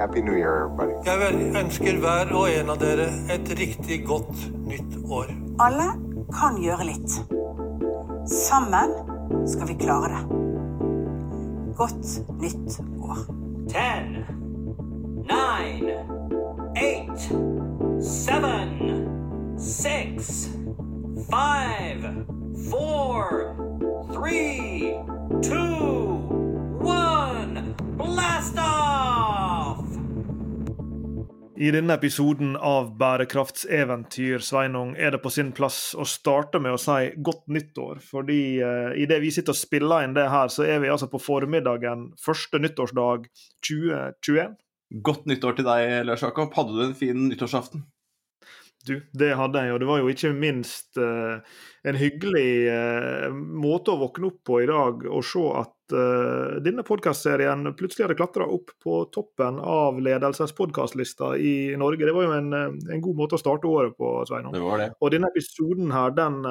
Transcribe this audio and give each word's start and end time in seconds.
Happy 0.00 0.22
New 0.22 0.36
Year, 0.36 0.64
everybody. 0.64 0.92
Jeg 1.06 1.64
ønsker 1.64 1.98
hver 2.02 2.32
og 2.34 2.48
en 2.50 2.70
av 2.72 2.78
dere 2.80 3.06
et 3.32 3.50
riktig 3.58 4.00
godt 4.06 4.34
nytt 4.66 4.96
år. 5.06 5.30
Alle 5.62 5.86
kan 6.34 6.58
gjøre 6.62 6.88
litt. 6.88 7.14
Sammen 8.28 8.92
skal 9.48 9.70
vi 9.70 9.76
klare 9.80 10.10
det. 10.12 10.22
Godt 11.78 12.10
nytt 12.42 12.80
år. 13.00 13.22
Ten, 13.70 14.24
nine, 15.30 15.96
eight, 16.76 17.28
seven, 18.02 18.74
six, 19.58 20.48
five, 21.30 22.26
four, 22.70 23.54
three, 24.12 24.98
two, 25.42 26.18
one. 26.82 27.74
Blast 27.96 28.58
off! 28.58 29.23
I 31.56 31.70
denne 31.70 31.94
episoden 31.94 32.56
av 32.56 32.88
Bærekraftseventyr 32.98 34.42
Sveinung, 34.42 34.96
er 34.98 35.14
det 35.14 35.20
på 35.22 35.30
sin 35.30 35.52
plass 35.54 35.92
å 35.94 36.06
starte 36.08 36.58
med 36.58 36.74
å 36.74 36.80
si 36.82 37.12
godt 37.22 37.46
nyttår. 37.46 38.00
Fordi 38.02 38.40
eh, 38.58 38.90
idet 39.04 39.20
vi 39.22 39.30
sitter 39.34 39.54
og 39.54 39.60
spiller 39.60 40.02
inn 40.02 40.16
det 40.16 40.26
her, 40.32 40.50
så 40.50 40.66
er 40.66 40.82
vi 40.82 40.90
altså 40.90 41.06
på 41.12 41.22
formiddagen 41.22 42.08
første 42.18 42.58
nyttårsdag 42.58 43.28
2021. 43.68 44.58
Godt 45.06 45.30
nyttår 45.30 45.60
til 45.60 45.68
deg, 45.68 45.94
Lars 46.10 46.26
Jakob. 46.26 46.50
Hadde 46.58 46.74
du 46.74 46.82
en 46.88 46.98
fin 46.98 47.22
nyttårsaften? 47.30 47.86
Du, 48.84 48.98
det 49.16 49.30
hadde 49.38 49.60
jeg, 49.64 49.72
og 49.72 49.80
det 49.80 49.86
var 49.88 50.00
jo 50.02 50.10
ikke 50.12 50.34
minst 50.36 50.98
uh, 51.00 51.38
en 51.88 51.96
hyggelig 51.96 52.50
uh, 52.68 53.30
måte 53.32 53.94
å 53.94 54.00
våkne 54.02 54.28
opp 54.28 54.42
på 54.44 54.58
i 54.60 54.68
dag 54.68 55.06
og 55.08 55.24
se 55.24 55.44
at 55.56 55.94
uh, 55.96 56.60
denne 56.64 56.84
podkastserien 56.84 57.64
plutselig 57.78 58.04
hadde 58.04 58.18
klatra 58.18 58.44
opp 58.44 58.74
på 58.84 58.98
toppen 59.14 59.56
av 59.56 60.02
ledelsespodkastlista 60.04 61.32
i 61.40 61.72
Norge. 61.80 62.04
Det 62.04 62.12
var 62.12 62.28
jo 62.28 62.36
en, 62.36 62.52
en, 62.60 63.02
god 63.08 63.20
måte 63.22 63.38
å 63.38 63.40
starte 63.40 63.72
året 63.72 63.96
på, 63.96 64.12
Sveinung. 64.28 64.52
Det 64.52 64.64
var 64.66 64.84
det. 64.84 64.92
Og 65.00 65.16
denne 65.16 65.32
episoden 65.32 65.94
her, 65.96 66.12
den, 66.20 66.42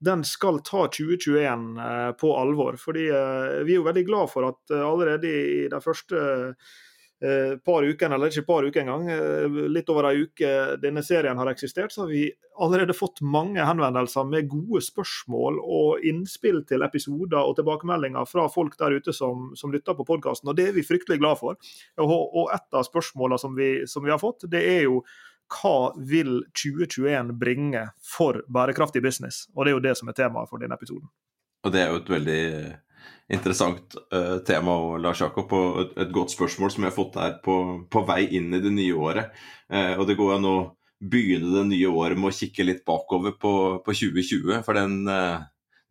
den 0.00 0.24
skal 0.24 0.62
ta 0.64 0.86
2021 0.88 1.72
på 2.20 2.36
alvor. 2.40 2.80
Fordi 2.80 3.10
vi 3.10 3.74
er 3.74 3.76
jo 3.76 3.88
veldig 3.88 4.08
glad 4.08 4.32
for 4.32 4.48
at 4.48 4.80
allerede 4.80 5.28
i 5.28 5.66
de 5.68 5.84
første 5.84 6.30
eh, 7.22 7.56
par 7.64 7.86
uker, 7.86 8.10
eller 8.10 8.30
ikke 8.30 8.46
par 8.46 8.66
uker 8.66 8.82
engang, 8.82 9.08
eh, 9.10 9.58
litt 9.70 9.88
over 9.92 10.10
ei 10.10 10.24
uke 10.26 10.50
denne 10.82 11.02
serien 11.06 11.38
har 11.38 11.50
eksistert, 11.52 11.92
så 11.92 12.04
har 12.04 12.12
vi 12.12 12.26
allerede 12.60 12.96
fått 12.96 13.22
mange 13.22 13.64
henvendelser 13.64 14.26
med 14.28 14.48
gode 14.50 14.82
spørsmål 14.84 15.60
og 15.60 16.04
innspill 16.04 16.62
til 16.68 16.84
episoder 16.84 17.40
og 17.40 17.56
tilbakemeldinger 17.58 18.28
fra 18.28 18.46
folk 18.52 18.76
der 18.80 18.98
ute 18.98 19.14
som, 19.16 19.50
som 19.56 19.72
lytter 19.72 19.96
på 19.96 20.06
podkasten, 20.08 20.50
og 20.50 20.58
det 20.58 20.68
er 20.68 20.76
vi 20.76 20.86
fryktelig 20.86 21.20
glad 21.22 21.40
for. 21.40 21.58
Og, 22.00 22.14
og 22.34 22.54
et 22.54 22.76
av 22.76 22.86
spørsmålene 22.86 23.40
som 23.40 23.56
vi, 23.56 23.72
som 23.90 24.04
vi 24.04 24.12
har 24.12 24.22
fått, 24.22 24.48
det 24.50 24.64
er 24.66 24.86
jo 24.88 25.02
hva 25.50 25.90
vil 26.06 26.44
2021 26.54 27.32
bringe 27.40 27.88
for 28.06 28.38
bærekraftig 28.46 29.02
business? 29.02 29.48
Og 29.56 29.64
det 29.64 29.72
er 29.72 29.76
jo 29.78 29.86
det 29.88 29.96
som 29.98 30.10
er 30.10 30.16
temaet 30.18 30.50
for 30.50 30.62
denne 30.62 30.78
episoden. 30.78 31.10
Og 31.66 31.74
det 31.74 31.82
er 31.82 31.90
jo 31.90 31.98
et 32.00 32.12
veldig 32.14 32.44
interessant 33.30 33.94
uh, 34.14 34.38
tema, 34.46 34.74
og 34.74 34.98
Lars 35.02 35.22
Jakob, 35.22 35.52
og 35.54 35.80
et, 35.84 35.94
et, 36.04 36.12
godt 36.14 36.34
spørsmål 36.34 36.72
som 36.74 36.84
jeg 36.84 36.90
har 36.90 36.96
fått 36.96 37.18
her 37.20 37.38
på, 37.44 37.56
på 37.90 38.04
vei 38.08 38.24
inn 38.38 38.50
i 38.56 38.62
det 38.62 38.72
nye 38.74 38.96
året. 38.98 39.32
Uh, 39.70 39.94
og 40.00 40.06
det 40.08 40.18
går 40.18 40.36
an 40.36 40.48
å 40.50 40.58
begynne 41.00 41.54
det 41.54 41.64
nye 41.70 41.92
året 41.96 42.18
med 42.20 42.32
å 42.32 42.36
kikke 42.36 42.66
litt 42.66 42.84
bakover 42.88 43.36
på, 43.40 43.54
på 43.86 43.96
2020, 44.02 44.60
for 44.66 44.76
den, 44.76 45.00
uh, 45.08 45.40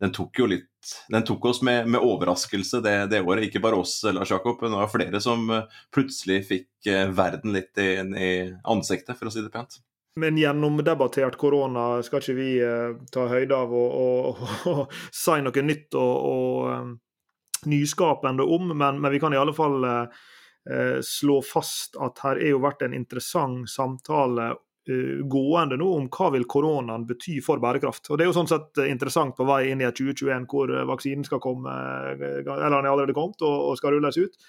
den, 0.02 0.14
tok 0.16 0.42
jo 0.42 0.50
litt 0.52 0.66
Den 1.12 1.26
tok 1.28 1.44
oss 1.50 1.58
med, 1.66 1.90
med 1.92 2.00
overraskelse 2.00 2.80
det, 2.84 2.96
det, 3.12 3.18
året. 3.20 3.48
Ikke 3.48 3.60
bare 3.60 3.76
oss, 3.82 3.98
Lars 4.08 4.32
Jakob, 4.32 4.62
men 4.62 4.72
det 4.72 4.80
var 4.80 4.92
flere 4.94 5.20
som 5.20 5.44
plutselig 5.92 6.38
fikk 6.48 6.88
verden 7.12 7.52
litt 7.52 7.76
inn 7.84 8.16
i 8.16 8.32
ansiktet, 8.64 9.18
for 9.18 9.28
å 9.28 9.34
si 9.34 9.44
det 9.44 9.52
pent. 9.52 9.76
Men 10.18 10.38
gjennomdebattert 10.38 11.36
korona 11.38 12.00
skal 12.02 12.22
ikke 12.22 12.34
vi 12.34 12.48
uh, 12.64 12.96
ta 13.14 13.28
høyde 13.30 13.54
av 13.54 13.70
og, 13.70 13.92
og, 13.94 14.42
og, 14.72 14.96
si 15.22 15.38
noe 15.44 15.62
nytt 15.62 15.94
og, 15.94 16.26
og 16.32 17.70
nyskapende 17.70 18.42
om, 18.42 18.72
men, 18.74 18.98
men, 19.00 19.12
vi 19.12 19.20
kan 19.20 19.34
i 19.34 19.38
alle 19.38 19.52
fall 19.52 19.84
eh, 19.84 20.98
slå 21.04 21.40
fast 21.44 21.98
at 22.00 22.22
her 22.24 22.40
er 22.40 22.54
jo 22.54 22.62
vært 22.64 22.86
en 22.86 22.96
interessant 22.96 23.68
samtale 23.68 24.46
eh, 24.88 25.20
gående 25.28 25.76
nå 25.80 25.90
om 25.98 26.06
hva 26.08 26.30
vil 26.32 26.48
koronaen 26.48 27.04
bety 27.08 27.36
for 27.44 27.60
bærekraft. 27.60 28.08
Og 28.08 28.16
Det 28.16 28.24
er 28.24 28.30
jo 28.30 28.38
sånn 28.38 28.48
sett 28.48 28.80
interessant 28.86 29.36
på 29.36 29.44
vei 29.48 29.66
inn 29.74 29.84
i 29.84 29.90
2021 29.90 30.48
hvor 30.48 30.72
vaksinen 30.88 31.28
skal 31.28 31.42
komme, 31.44 31.76
eller 32.16 32.48
den 32.48 32.80
er 32.80 32.90
allerede 32.94 33.16
kommet 33.16 33.44
og, 33.44 33.70
og 33.70 33.76
skal 33.80 33.96
rulles 33.96 34.16
ut 34.20 34.40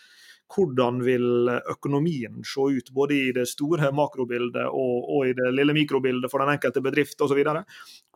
hvordan 0.51 1.00
vil 1.06 1.50
økonomien 1.72 2.41
se 2.47 2.67
ut, 2.78 2.91
både 2.94 3.17
i 3.17 3.31
det 3.35 3.47
store 3.50 3.91
makrobildet 3.95 4.67
og, 4.67 4.95
og 5.16 5.29
i 5.29 5.35
det 5.38 5.51
lille 5.56 5.75
mikrobildet 5.78 6.31
for 6.31 6.44
den 6.44 6.53
enkelte 6.56 6.84
bedrift 6.84 7.22
osv. 7.23 7.41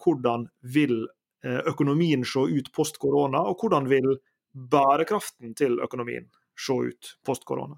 Hvordan 0.04 0.48
vil 0.76 1.06
økonomien 1.46 2.26
se 2.26 2.46
ut 2.58 2.72
post 2.76 3.00
korona, 3.02 3.44
og 3.46 3.62
hvordan 3.62 3.90
vil 3.90 4.18
bærekraften 4.56 5.56
til 5.56 5.80
økonomien 5.84 6.28
se 6.58 6.78
ut 6.92 7.16
post 7.26 7.46
korona? 7.46 7.78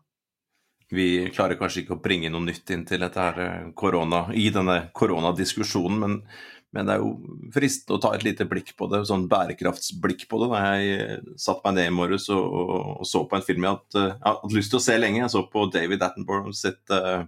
Vi 0.93 1.27
klarer 1.35 1.59
kanskje 1.59 1.83
ikke 1.83 1.97
å 1.97 2.03
bringe 2.03 2.29
noe 2.31 2.45
nytt 2.45 2.71
inn 2.71 2.85
til 2.87 3.01
dette 3.03 3.19
her 3.19 3.71
korona, 3.75 4.27
i 4.31 4.47
denne 4.55 4.85
koronadiskusjonen, 4.95 5.99
men 5.99 6.21
men 6.75 6.87
det 6.87 6.97
er 6.97 7.01
jo 7.01 7.11
fristende 7.55 7.95
å 7.95 8.01
ta 8.03 8.09
et 8.13 8.25
lite 8.27 8.45
blikk 8.49 8.73
på 8.77 8.89
det, 8.91 8.99
sånn 9.07 9.25
bærekraftsblikk 9.31 10.25
på 10.27 10.39
det. 10.41 10.49
Da 10.51 10.73
jeg 10.75 11.37
satte 11.39 11.63
meg 11.63 11.77
ned 11.77 11.87
i 11.89 11.95
morges 11.95 12.27
og, 12.33 12.43
og, 12.43 12.73
og, 12.99 13.05
så 13.07 13.23
på 13.29 13.37
en 13.37 13.45
film 13.45 13.63
jeg 13.65 13.77
hadde, 13.77 14.03
jeg 14.11 14.25
hadde 14.27 14.57
lyst 14.57 14.73
til 14.73 14.81
å 14.81 14.83
se 14.83 14.97
lenge. 14.99 15.21
Jeg 15.23 15.33
så 15.33 15.43
på 15.53 15.63
David 15.73 16.03
Attenborough 16.03 16.51
sitt, 16.57 16.83
uh, 16.91 17.23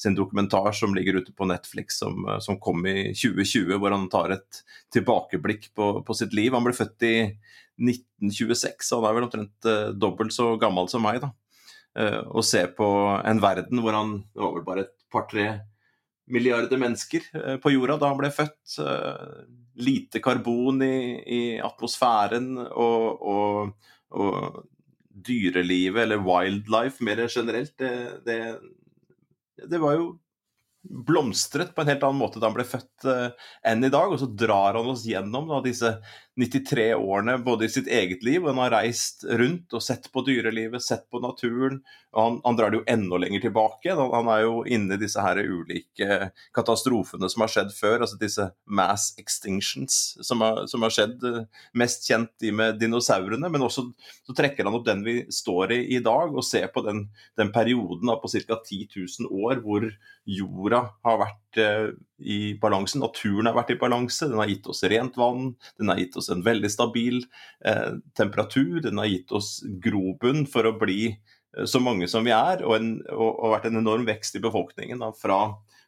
sin 0.00 0.18
dokumentar 0.18 0.70
som 0.76 0.94
ligger 0.94 1.22
ute 1.22 1.32
på 1.34 1.48
Netflix, 1.48 2.02
som, 2.04 2.28
som, 2.44 2.60
kom 2.62 2.84
i 2.86 3.10
2020, 3.16 3.72
hvor 3.80 3.96
han 3.96 4.06
tar 4.12 4.36
et 4.36 4.62
tilbakeblikk 4.94 5.72
på, 5.74 5.92
på 6.04 6.18
sitt 6.18 6.36
liv. 6.36 6.52
Han 6.52 6.68
ble 6.68 6.76
født 6.76 7.08
i 7.08 7.16
1926, 7.80 8.92
og 8.92 9.00
han 9.00 9.08
er 9.08 9.18
vel 9.18 9.30
omtrent 9.30 9.72
uh, 9.72 9.88
dobbelt 9.96 10.36
så 10.36 10.52
gammel 10.60 10.92
som 10.92 11.02
meg. 11.08 11.24
da. 11.24 11.32
Og 11.92 12.44
se 12.48 12.62
på 12.72 12.86
en 13.20 13.40
verden 13.42 13.82
hvor 13.84 13.92
han 13.92 14.12
Det 14.32 14.40
var 14.40 14.52
vel 14.54 14.64
bare 14.64 14.84
et 14.86 14.94
par-tre 15.12 15.46
milliarder 16.32 16.80
mennesker 16.80 17.24
eh, 17.34 17.56
på 17.62 17.72
jorda 17.74 17.98
da 18.00 18.12
han 18.12 18.20
ble 18.20 18.30
født. 18.34 18.76
Eh, 18.82 19.44
lite 19.82 20.20
karbon 20.24 20.82
i, 20.84 20.96
i 21.22 21.42
atmosfæren 21.64 22.54
og, 22.60 23.22
og, 23.32 23.88
og, 24.12 24.60
dyrelivet, 25.12 26.02
eller 26.06 26.20
wildlife 26.24 27.04
mer 27.04 27.20
generelt, 27.28 27.72
det, 27.78 27.90
det, 28.24 28.36
det, 29.60 29.80
var 29.80 29.98
jo 29.98 30.06
blomstret 30.82 31.74
på 31.76 31.84
en 31.84 31.90
helt 31.92 32.04
annen 32.08 32.18
måte 32.18 32.40
da 32.40 32.48
han 32.48 32.56
ble 32.56 32.64
født 32.66 33.06
enn 33.68 33.84
i 33.84 33.90
dag. 33.92 34.08
Og 34.08 34.18
så 34.22 34.28
drar 34.28 34.78
han 34.80 34.88
oss 34.92 35.04
gjennom 35.06 35.52
da, 35.52 35.60
disse 35.64 35.92
93 36.40 36.94
årene 36.94 37.34
både 37.44 37.66
i 37.66 37.68
sitt 37.68 37.88
eget 37.92 38.22
liv, 38.24 38.40
og 38.40 38.54
han 38.54 38.60
har 38.62 38.72
reist 38.78 39.24
rundt 39.28 39.74
og 39.76 39.82
sett 39.84 40.06
på 40.12 40.22
dyrelivet, 40.24 40.80
sett 40.80 41.04
på 41.12 41.20
naturen. 41.20 41.82
og 42.12 42.22
Han, 42.22 42.38
han 42.46 42.56
drar 42.56 42.72
det 42.72 42.78
jo 42.80 42.86
enda 42.88 43.18
lenger 43.20 43.44
tilbake. 43.44 43.92
Han, 43.92 44.14
han, 44.14 44.30
er 44.32 44.46
jo 44.46 44.62
inne 44.64 44.96
i 44.96 45.02
disse 45.02 45.20
her 45.20 45.42
ulike 45.42 46.30
katastrofene 46.56 47.28
som 47.28 47.44
har 47.44 47.52
skjedd 47.52 47.74
før. 47.76 47.98
altså 48.00 48.16
Disse 48.20 48.48
mass 48.64 49.10
extinctions 49.20 49.98
som 50.24 50.40
har, 50.44 50.64
som 50.72 50.86
har 50.86 50.96
skjedd. 50.96 51.28
Mest 51.76 52.08
kjent 52.08 52.32
de 52.40 52.54
med 52.56 52.80
dinosaurene, 52.80 53.52
men 53.52 53.68
også 53.68 53.90
så 54.24 54.36
trekker 54.36 54.64
han 54.64 54.78
opp 54.78 54.88
den 54.88 55.04
vi 55.04 55.18
står 55.28 55.76
i 55.76 55.82
i 55.92 56.00
dag, 56.00 56.32
og 56.32 56.46
ser 56.46 56.70
på 56.72 56.80
den, 56.86 57.04
den 57.36 57.52
perioden 57.52 58.08
da, 58.08 58.16
på 58.16 58.30
ca. 58.32 58.56
10 58.56 58.88
000 58.96 59.44
år 59.44 59.60
hvor 59.60 59.84
jorda 60.24 60.86
har 61.04 61.24
vært 61.26 61.41
i 61.58 62.54
balanse, 62.62 62.98
naturen 63.00 63.48
har 63.50 63.56
vært 63.56 63.74
i 63.74 63.78
balanse. 63.80 64.28
Den 64.30 64.40
har 64.40 64.50
gitt 64.50 64.68
oss 64.70 64.82
rent 64.88 65.18
vann, 65.18 65.52
den 65.80 65.92
har 65.92 66.00
gitt 66.00 66.16
oss 66.16 66.30
en 66.32 66.44
veldig 66.46 66.70
stabil 66.70 67.22
eh, 67.66 67.98
temperatur, 68.18 68.80
den 68.84 69.00
har 69.02 69.10
gitt 69.10 69.34
oss 69.34 69.56
grobunn 69.82 70.46
for 70.50 70.68
å 70.68 70.76
bli 70.78 71.10
eh, 71.10 71.66
så 71.68 71.82
mange 71.82 72.08
som 72.10 72.26
vi 72.26 72.34
er, 72.36 72.64
og, 72.66 72.76
en, 72.78 72.94
og, 73.12 73.28
og 73.30 73.56
vært 73.56 73.70
en 73.70 73.82
enorm 73.82 74.06
vekst 74.08 74.38
i 74.38 74.44
befolkningen 74.44 75.02
da, 75.02 75.10
fra, 75.18 75.40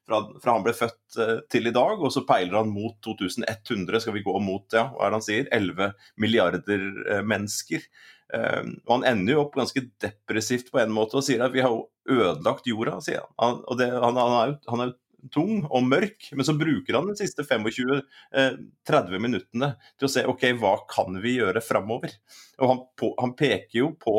fra, 0.09 0.25
fra, 0.43 0.57
han 0.57 0.67
ble 0.67 0.75
født 0.77 1.21
til 1.53 1.71
i 1.71 1.75
dag, 1.75 2.01
og 2.01 2.13
så 2.13 2.25
peiler 2.29 2.61
han 2.61 2.75
mot 2.75 2.99
2100, 3.07 4.03
skal 4.03 4.19
vi 4.19 4.27
gå 4.27 4.35
mot, 4.43 4.67
ja, 4.75 4.89
hva 4.95 5.07
er 5.07 5.15
det 5.15 5.21
han 5.21 5.29
sier, 5.29 5.55
11 5.55 5.95
milliarder 6.25 6.91
mennesker. 7.25 7.87
Uh, 8.35 8.81
og 8.87 8.93
Han 8.97 9.05
ender 9.07 9.35
jo 9.35 9.43
opp 9.45 9.57
ganske 9.59 9.83
depressivt 10.03 10.71
på 10.73 10.81
en 10.81 10.95
måte 10.95 11.19
og 11.21 11.27
sier 11.27 11.43
at 11.45 11.53
vi 11.55 11.63
har 11.63 11.75
ødelagt 12.11 12.67
jorda. 12.67 12.99
sier 13.05 13.27
Han 13.41 13.61
og 13.63 13.79
det, 13.79 13.91
han, 13.93 14.19
han, 14.19 14.37
er 14.41 14.89
jo, 14.89 14.95
tung 15.33 15.65
og 15.71 15.87
mørk, 15.87 16.31
men 16.35 16.47
så 16.47 16.57
bruker 16.59 16.99
han 16.99 17.09
de 17.11 17.17
siste 17.19 17.45
25-30 17.47 18.03
uh, 18.35 19.21
minuttene 19.23 19.75
til 19.97 20.09
å 20.09 20.13
se 20.13 20.25
ok, 20.29 20.49
hva 20.61 20.75
kan 20.91 21.21
vi 21.23 21.39
gjøre 21.39 21.63
framover. 21.65 22.17
Og 22.61 22.71
han, 22.71 22.83
på, 23.01 23.11
han 23.21 23.35
peker 23.39 23.79
jo 23.79 23.91
på 24.01 24.17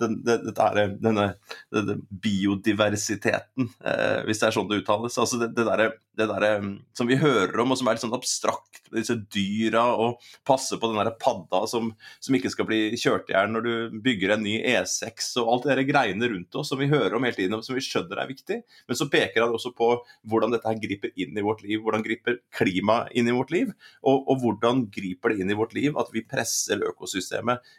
den, 0.00 0.20
den, 0.26 0.50
denne, 0.54 1.28
denne, 1.72 1.98
biodiversiteten, 2.24 3.70
eh, 3.84 4.20
hvis 4.26 4.42
det 4.42 4.48
er 4.48 4.56
sånn 4.56 4.70
det 4.70 4.82
uttales. 4.82 5.18
Altså 5.20 5.40
det, 5.42 5.52
det 5.56 5.68
derre 5.68 5.92
der, 6.14 6.78
som 6.94 7.08
vi 7.10 7.16
hører 7.18 7.58
om, 7.60 7.72
og 7.72 7.78
som 7.78 7.88
er 7.88 7.96
litt 7.96 8.04
sånn 8.04 8.14
abstrakt, 8.14 8.84
disse 8.94 9.16
dyra, 9.34 9.82
og 9.98 10.22
passe 10.46 10.78
på 10.78 10.90
den 10.90 11.00
der 11.00 11.10
padda 11.18 11.64
som, 11.70 11.90
som 12.22 12.36
ikke 12.36 12.52
skal 12.52 12.68
bli 12.68 12.80
kjørt 13.00 13.30
i 13.30 13.34
hjel 13.34 13.50
når 13.50 13.66
du 13.66 13.96
bygger 14.04 14.36
en 14.36 14.44
ny 14.46 14.56
E6, 14.62 15.32
og 15.42 15.50
alt 15.50 15.68
det 15.70 15.86
greiene 15.88 16.30
rundt 16.30 16.58
oss 16.60 16.70
som 16.70 16.80
vi 16.80 16.90
hører 16.92 17.16
om 17.18 17.26
hele 17.26 17.38
tiden, 17.38 17.56
og 17.58 17.66
som 17.66 17.74
vi 17.76 17.82
skjønner 17.84 18.22
er 18.22 18.30
viktig. 18.30 18.60
Men 18.88 18.98
så 18.98 19.08
peker 19.10 19.46
han 19.46 19.56
også 19.56 19.74
på 19.76 19.90
hvordan 20.30 20.54
dette 20.54 20.70
her 20.70 20.80
griper 20.82 21.14
inn 21.18 21.34
i 21.38 21.44
vårt 21.44 21.64
liv, 21.66 21.82
hvordan 21.82 22.04
griper 22.06 22.38
klimaet 22.54 23.14
inn 23.18 23.30
i 23.30 23.34
vårt 23.34 23.52
liv, 23.54 23.74
og, 24.06 24.30
og 24.30 24.44
hvordan 24.44 24.86
griper 24.94 25.34
det 25.34 25.42
inn 25.42 25.50
i 25.50 25.58
vårt 25.58 25.74
liv 25.76 25.98
at 25.98 26.12
vi 26.14 26.24
presser 26.28 26.82
økosystemet 26.92 27.74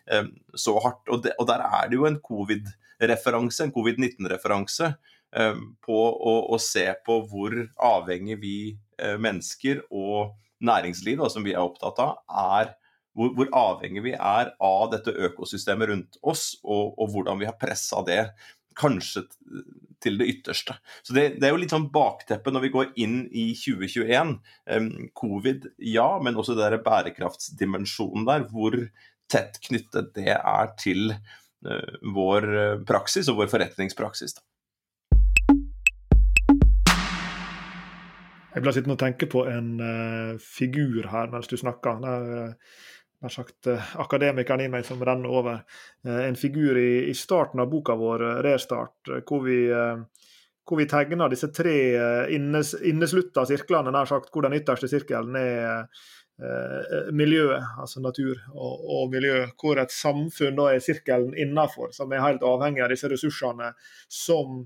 så 0.53 0.77
hardt. 0.83 1.03
Og, 1.09 1.23
det, 1.25 1.35
og, 1.39 1.47
der 1.49 1.63
er 1.65 1.89
det 1.89 1.99
jo 1.99 2.07
en 2.09 2.19
covid-referanse, 2.23 3.65
en 3.65 3.75
covid-19-referanse 3.75 4.91
eh, 4.91 5.61
på 5.85 5.99
å, 5.99 6.35
å, 6.53 6.59
se 6.61 6.87
på 7.05 7.19
hvor 7.31 7.57
avhengig 7.89 8.39
vi 8.43 8.57
eh, 8.99 9.15
mennesker 9.21 9.85
og 9.89 10.35
næringsliv, 10.65 11.19
da, 11.21 11.29
som 11.31 11.45
vi 11.45 11.55
er 11.55 11.63
opptatt 11.63 12.01
av, 12.03 12.19
er 12.29 12.75
hvor, 13.15 13.31
hvor, 13.37 13.49
avhengig 13.55 14.03
vi 14.09 14.13
er 14.15 14.51
av 14.63 14.91
dette 14.91 15.13
økosystemet 15.29 15.91
rundt 15.91 16.19
oss, 16.21 16.53
og, 16.63 16.95
og 16.99 17.13
hvordan 17.13 17.41
vi 17.41 17.49
har 17.49 17.57
pressa 17.59 18.03
det 18.07 18.21
kanskje 18.75 19.23
til 20.03 20.19
det 20.19 20.27
ytterste. 20.33 20.75
Så 21.03 21.15
det, 21.15 21.25
det, 21.39 21.47
er 21.47 21.53
jo 21.55 21.61
litt 21.61 21.73
sånn 21.73 21.87
bakteppe 21.93 22.51
når 22.51 22.65
vi 22.65 22.71
går 22.73 22.89
inn 23.01 23.17
i 23.31 23.47
2021. 23.57 24.35
Um, 24.67 24.89
covid, 25.17 25.69
ja, 25.79 26.09
men 26.23 26.37
også 26.37 26.57
det 26.57 26.67
der 26.67 26.83
bærekraftsdimensjonen 26.85 28.27
der. 28.27 28.45
Hvor 28.51 28.75
tett 29.31 29.61
knyttet 29.67 30.13
det 30.17 30.33
er 30.35 30.73
til 30.81 31.13
uh, 31.13 31.95
vår 32.15 32.49
praksis 32.87 33.29
og 33.31 33.41
vår 33.43 33.53
forretningspraksis. 33.53 34.37
Jeg 38.55 38.63
ble 38.63 38.71
sittende 38.71 38.95
og 38.95 39.01
tenke 39.01 39.27
på 39.27 39.41
en 39.51 39.71
uh, 39.83 40.35
figur 40.39 41.09
her 41.11 41.31
mens 41.33 41.49
du 41.51 41.57
snakka. 41.59 41.97
Nær 41.99 43.33
sagt 43.33 43.67
uh, 43.67 43.89
akademikeren 43.99 44.63
i 44.63 44.69
meg 44.71 44.85
som 44.87 45.03
renner 45.03 45.27
over. 45.27 45.65
Uh, 46.07 46.21
en 46.23 46.39
figur 46.39 46.79
i, 46.79 47.09
i, 47.09 47.15
starten 47.19 47.59
av 47.59 47.67
boka 47.73 47.97
vår, 47.99 48.23
'Restart', 48.45 49.11
hvor 49.27 49.43
vi, 49.43 49.59
hvor 50.63 50.79
vi 50.79 50.87
tegner 50.87 51.33
disse 51.33 51.51
tre 51.51 51.75
innes, 52.31 52.71
inneslutta 52.79 53.43
sirklene, 53.49 53.91
nær 53.91 54.07
sagt, 54.07 54.31
hvor 54.31 54.47
den 54.47 54.55
ytterste 54.55 54.87
sirkelen 54.87 55.35
er 55.35 55.91
miljøet, 57.15 57.63
altså 57.79 58.01
natur 58.03 58.33
og, 58.51 58.81
og, 58.83 59.05
miljø, 59.13 59.45
hvor 59.61 59.79
et 59.79 59.93
samfunn 59.95 60.57
da 60.57 60.65
er 60.73 60.81
sirkelen 60.83 61.31
innafor, 61.39 61.93
som 61.95 62.11
er 62.11 62.25
helt 62.25 62.43
avhengig 62.43 62.83
av 62.83 62.91
disse 62.91 63.07
ressursene 63.07 63.69
som 64.11 64.65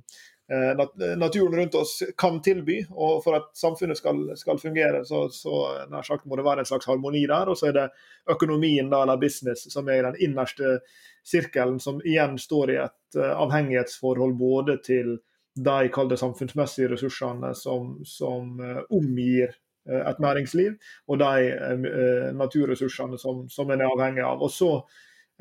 Eh, 0.51 1.15
naturen 1.17 1.55
rundt 1.55 1.75
oss 1.75 2.03
kan 2.17 2.41
tilby. 2.41 2.85
Og 2.89 3.23
for 3.23 3.37
at 3.37 3.51
samfunnet 3.57 3.97
skal, 3.97 4.21
skal 4.37 4.57
fungere, 4.57 5.03
så, 5.05 5.27
så 5.29 5.59
nær 5.91 6.05
sagt 6.07 6.25
må 6.25 6.39
det 6.39 6.45
være 6.47 6.65
en 6.65 6.69
slags 6.69 6.89
harmoni 6.89 7.25
der. 7.29 7.51
Og 7.51 7.59
så 7.59 7.69
er 7.69 7.75
det 7.77 7.87
økonomien 8.33 8.89
da, 8.89 9.03
eller 9.03 9.21
business 9.21 9.67
som 9.73 9.89
er 9.89 10.01
i 10.01 10.07
den 10.07 10.19
innerste 10.29 10.79
sirkelen, 11.27 11.77
som 11.79 12.01
igjen 12.01 12.39
står 12.41 12.73
i 12.73 12.79
et 12.81 13.19
uh, 13.19 13.35
avhengighetsforhold 13.45 14.33
både 14.39 14.79
til 14.85 15.19
de 15.59 16.17
samfunnsmessige 16.17 16.93
ressursene 16.93 17.51
som, 17.57 17.97
som 18.07 18.61
omgir 18.95 19.51
et 19.89 20.19
næringsliv, 20.21 20.75
og 21.07 21.19
de 21.21 22.33
naturressursene 22.37 23.17
som, 23.17 23.47
som 23.49 23.71
en 23.71 23.81
er 23.81 23.89
avhengig 23.89 24.25
av. 24.25 24.43
Og 24.45 24.51
så 24.53 24.73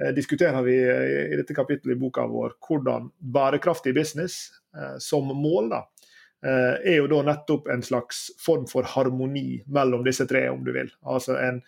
Eh, 0.03 0.15
diskuterer 0.15 0.63
vi 0.63 0.77
i 1.33 1.37
dette 1.37 1.55
kapittelet 1.55 1.97
i 1.97 1.99
boka 1.99 2.27
vår 2.31 2.55
hvordan 2.63 3.11
bærekraftig 3.19 3.95
business 3.95 4.49
eh, 4.77 4.97
som 5.03 5.27
mål 5.35 5.73
da, 5.73 5.81
eh, 6.47 6.75
er 6.93 6.99
jo 7.01 7.09
da 7.11 7.23
nettopp 7.33 7.67
en 7.75 7.83
slags 7.83 8.29
form 8.39 8.69
for 8.71 8.87
harmoni 8.87 9.65
mellom 9.67 10.07
disse 10.07 10.27
tre, 10.31 10.47
om 10.51 10.63
du 10.65 10.73
vil. 10.77 10.93
Altså 11.03 11.39
en, 11.43 11.63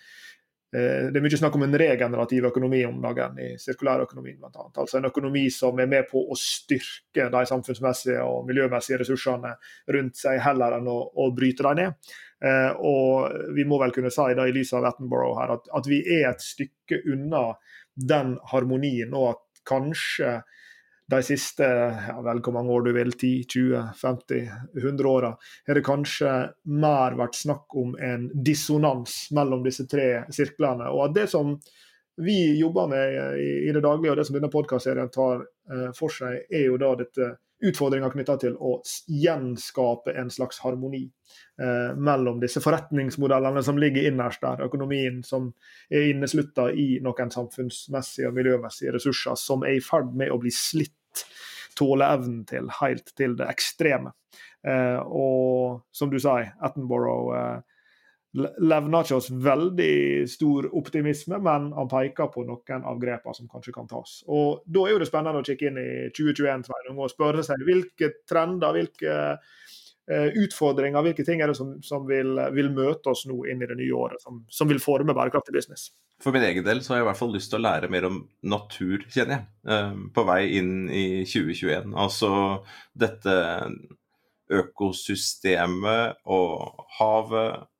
det 0.71 1.19
er 1.19 1.25
mye 1.25 1.35
snakk 1.35 1.57
om 1.59 1.65
en 1.67 1.75
regenerativ 1.83 2.45
økonomi 2.47 2.85
om 2.87 3.01
dagen 3.03 3.41
i 3.43 3.49
sirkulærøkonomien 3.59 4.37
bl.a. 4.39 4.69
Altså 4.79 5.01
en 5.01 5.09
økonomi 5.09 5.49
som 5.51 5.81
er 5.83 5.89
med 5.91 6.07
på 6.07 6.23
å 6.31 6.37
styrke 6.39 7.27
de 7.33 7.41
samfunnsmessige 7.51 8.23
og 8.23 8.47
miljømessige 8.47 9.01
ressursene 9.01 9.57
rundt 9.97 10.21
seg, 10.21 10.39
heller 10.45 10.77
enn 10.77 10.87
å, 10.87 11.01
å 11.11 11.27
bryte 11.35 11.67
dem 11.67 11.81
ned. 11.81 12.13
Eh, 12.45 12.71
og 12.77 13.53
vi 13.57 13.67
må 13.69 13.81
vel 13.83 13.93
kunne 13.93 14.13
si 14.15 14.33
da 14.37 14.47
i 14.49 14.55
lys 14.55 14.73
av 14.77 14.87
Attenborough 14.89 15.37
her, 15.41 15.57
at, 15.59 15.69
at 15.77 15.91
vi 15.91 16.01
er 16.21 16.31
et 16.31 16.45
stykke 16.45 17.03
unna 17.13 17.51
den 18.01 18.37
harmonien, 18.53 19.13
og 19.13 19.35
at 19.35 19.63
kanskje 19.69 20.41
de 21.11 21.19
siste 21.27 21.67
ja 21.67 22.17
vel 22.23 22.41
hvor 22.45 22.55
mange 22.55 22.73
år 22.73 22.87
du 22.87 22.93
vil, 22.95 23.13
10, 23.13 23.31
20, 23.51 23.85
50, 23.99 24.51
100 24.79 25.11
åra, 25.11 25.35
har 25.67 25.79
det 25.79 25.85
kanskje 25.87 26.35
mer 26.81 27.17
vært 27.19 27.39
snakk 27.39 27.77
om 27.79 27.97
en 27.99 28.29
dissonans 28.47 29.17
mellom 29.37 29.65
disse 29.67 29.89
tre 29.91 30.23
sirklene. 30.33 30.91
Og 30.95 31.09
at 31.09 31.17
det 31.19 31.27
som 31.33 31.57
vi 32.21 32.59
jobber 32.61 32.91
med 32.91 33.41
i, 33.41 33.73
det 33.73 33.83
daglige, 33.83 34.13
og 34.13 34.21
det 34.21 34.27
som 34.29 34.37
denne 34.37 34.53
podkastserien 34.53 35.11
tar 35.13 35.43
eh, 35.43 35.89
for 35.97 36.13
seg, 36.15 36.45
er 36.53 36.69
jo 36.69 36.79
da 36.81 36.93
dette 37.01 37.31
utfordringer 37.67 38.13
knytta 38.13 38.37
til 38.41 38.57
å 38.57 38.77
gjenskape 39.11 40.15
en 40.19 40.31
slags 40.33 40.61
harmoni 40.65 41.03
eh, 41.61 41.97
mellom 41.97 42.41
disse 42.43 42.63
forretningsmodellene 42.65 43.63
som 43.65 43.81
ligger 43.81 44.09
innerst 44.11 44.43
der, 44.45 44.65
økonomien 44.67 45.21
som 45.27 45.51
er 45.91 46.11
inneslutta 46.13 46.71
i 46.73 47.01
noen 47.05 47.33
samfunnsmessige 47.35 48.31
og 48.31 48.39
miljømessige 48.39 48.97
ressurser 48.97 49.39
som 49.41 49.67
er 49.67 49.79
i 49.79 49.85
ferd 49.85 50.15
med 50.17 50.33
å 50.33 50.41
bli 50.41 50.53
slitt 50.55 51.27
tåleevnen 51.79 52.45
til 52.49 52.71
helt 52.81 53.13
til 53.17 53.37
det 53.39 53.49
ekstreme. 53.53 54.13
Eh, 54.67 55.01
og 55.01 55.81
som 55.97 56.11
du 56.13 56.19
sier, 56.21 56.53
Attenborough 56.65 57.37
eh, 57.37 57.70
levner 58.39 59.03
ikke 59.03 59.17
oss 59.19 59.31
veldig 59.43 60.27
stor 60.31 60.69
optimisme, 60.79 61.41
men 61.43 61.71
han 61.75 61.91
peker 61.91 62.31
på 62.31 62.45
noen 62.47 62.85
av 62.87 63.01
grepene 63.03 63.35
som 63.35 63.49
kanskje 63.51 63.75
kan 63.75 63.89
tas. 63.91 64.21
Og 64.31 64.63
Da 64.67 64.85
er 64.87 64.95
jo 64.95 65.01
det 65.03 65.09
spennende 65.11 65.43
å 65.43 65.47
kikke 65.47 65.71
inn 65.71 65.81
i 65.81 65.91
2021 66.15 66.69
Sveinung, 66.69 67.01
og 67.03 67.11
spørre 67.11 67.43
seg 67.47 67.65
hvilke 67.67 68.13
trender, 68.31 68.77
hvilke 68.77 69.17
uh, 69.35 70.29
utfordringer, 70.45 71.03
hvilke 71.03 71.27
ting 71.27 71.43
er 71.43 71.51
det 71.51 71.59
som, 71.59 71.73
som 71.83 72.07
vil, 72.07 72.39
vil, 72.55 72.71
møte 72.77 73.11
oss 73.11 73.25
nå 73.27 73.41
inn 73.51 73.65
i 73.65 73.71
det 73.71 73.79
nye 73.81 73.97
året, 73.99 74.23
som, 74.23 74.45
som, 74.47 74.71
vil 74.71 74.83
forme 74.83 75.17
bærekraftig 75.17 75.57
business. 75.57 75.89
For 76.23 76.37
min 76.37 76.47
egen 76.47 76.67
del 76.67 76.85
så 76.85 76.95
har 76.95 77.01
jeg 77.01 77.09
i 77.09 77.11
hvert 77.11 77.23
fall 77.23 77.35
lyst 77.35 77.51
til 77.51 77.59
å 77.59 77.65
lære 77.67 77.91
mer 77.91 78.07
om 78.07 78.21
natur, 78.47 79.03
kjenner 79.11 79.41
jeg, 79.41 79.51
uh, 79.67 80.07
på 80.15 80.27
vei 80.31 80.45
inn 80.61 80.87
i 80.87 81.09
2021. 81.27 81.99
Altså 81.99 82.31
dette 82.95 83.35
økosystemet 84.51 86.23
og 86.31 86.87
havet 86.99 87.67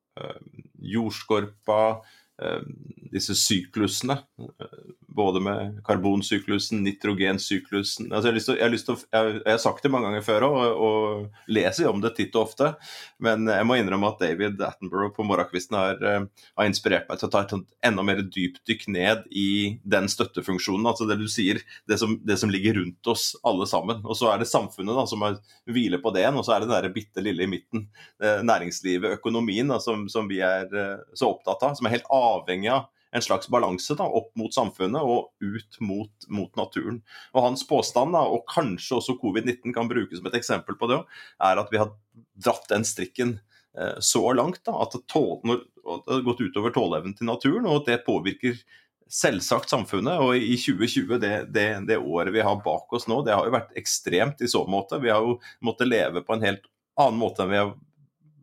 jordskorpa, 0.81 2.01
eh, 2.41 2.61
disse 3.11 3.35
syklusene. 3.35 4.17
Eh, 5.11 5.15
både 5.15 5.39
med 5.39 5.83
karbonsyklusen, 5.83 6.83
nitrogensyklusen 6.83 8.11
altså 8.11 8.29
jeg, 8.29 8.33
har 8.33 8.39
til, 8.39 8.55
jeg, 8.55 8.63
har 8.63 8.71
lyst 8.71 8.87
til, 8.87 8.97
jeg, 9.11 9.33
jeg, 9.45 9.51
har 9.51 9.61
sagt 9.61 9.83
det 9.83 9.91
mange 9.91 10.07
ganger 10.07 10.25
før 10.25 10.45
og, 10.47 10.59
og 10.85 11.51
leser 11.51 11.89
om 11.89 12.01
det 12.01 12.13
titt 12.17 12.35
og 12.35 12.47
ofte. 12.47 12.71
Men 13.19 13.47
jeg 13.47 13.67
må 13.67 13.77
innrømme 13.77 14.11
at 14.11 14.21
David 14.21 14.61
Attenborough 14.61 15.13
på 15.15 15.25
morgenkvisten 15.27 15.77
har, 15.77 15.99
uh, 16.01 16.45
har, 16.57 16.69
inspirert 16.69 17.09
meg 17.09 17.19
til 17.19 17.29
å 17.29 17.33
ta 17.33 17.43
et 17.45 17.55
enda 17.87 18.05
mer 18.05 18.23
dypdykk 18.23 18.87
ned 18.93 19.27
i 19.31 19.77
den 19.83 20.09
støttefunksjonen. 20.11 20.87
Altså 20.89 21.07
det 21.09 21.19
du 21.21 21.27
sier, 21.31 21.61
det 21.89 21.99
som, 22.01 22.17
det 22.25 22.39
som, 22.39 22.51
ligger 22.51 22.79
rundt 22.79 23.07
oss 23.07 23.31
alle 23.47 23.67
sammen. 23.69 24.01
Og 24.03 24.17
så 24.19 24.31
er 24.31 24.41
det 24.41 24.49
samfunnet 24.51 24.97
da, 24.97 25.05
som 25.07 25.23
hviler 25.71 26.01
på 26.03 26.11
det 26.15 26.25
og 26.31 26.43
så 26.45 26.55
er 26.55 26.63
det 26.63 26.81
det 26.85 26.93
bitte 26.95 27.23
lille 27.23 27.45
i 27.45 27.49
midten. 27.49 27.87
næringslivet, 28.21 29.17
økonomien, 29.17 29.67
da, 29.71 29.79
som, 29.83 30.07
som 30.11 30.27
vi 30.29 30.41
er 30.45 30.67
uh, 30.71 31.03
så 31.17 31.31
opptatt 31.31 31.63
av. 31.67 31.77
Som 31.77 31.87
er 31.87 31.97
helt 31.97 32.11
avhengig 32.11 32.71
av 32.73 32.89
en 33.11 33.23
slags 33.23 33.49
balanse 33.51 33.95
da, 33.99 34.07
opp 34.07 34.31
mot 34.39 34.53
samfunnet 34.55 35.03
og 35.03 35.31
ut 35.43 35.79
mot, 35.83 36.27
mot 36.31 36.51
naturen. 36.59 37.01
Og 37.35 37.45
Hans 37.45 37.63
påstand, 37.67 38.15
da, 38.15 38.23
og 38.23 38.45
kanskje 38.51 38.99
også 38.99 39.17
covid-19 39.21 39.75
kan 39.75 39.89
brukes 39.91 40.21
som 40.21 40.29
et 40.31 40.37
eksempel 40.39 40.77
på 40.79 40.89
det, 40.91 41.01
er 41.43 41.61
at 41.61 41.71
vi 41.73 41.81
har 41.81 41.91
dratt 42.41 42.69
den 42.71 42.87
strikken 42.87 43.37
eh, 43.77 43.97
så 43.99 44.23
langt 44.37 44.63
da, 44.67 44.77
at 44.85 44.95
det, 44.95 45.05
tål, 45.11 45.41
det 45.43 46.15
har 46.15 46.27
gått 46.27 46.45
utover 46.45 46.75
tåleevnen 46.75 47.17
til 47.17 47.29
naturen, 47.29 47.67
og 47.67 47.83
det 47.89 48.03
påvirker 48.07 48.59
selvsagt 49.11 49.71
samfunnet. 49.71 50.23
Og 50.23 50.37
i 50.39 50.55
2020, 50.55 51.17
det, 51.19 51.33
det, 51.51 51.67
det, 51.89 51.99
året 51.99 52.33
vi 52.33 52.43
har 52.45 52.63
bak 52.63 52.93
oss 52.95 53.09
nå, 53.11 53.21
det 53.27 53.35
har 53.35 53.47
jo 53.47 53.55
vært 53.57 53.75
ekstremt 53.79 54.43
i 54.43 54.49
så 54.51 54.63
måte. 54.69 55.01
Vi 55.03 55.11
har 55.11 55.25
jo 55.25 55.39
måttet 55.65 55.91
leve 55.91 56.23
på 56.23 56.37
en 56.37 56.45
helt 56.47 56.67
annen 56.99 57.19
måte 57.19 57.43
enn 57.43 57.51
vi 57.51 57.59
har 57.59 57.73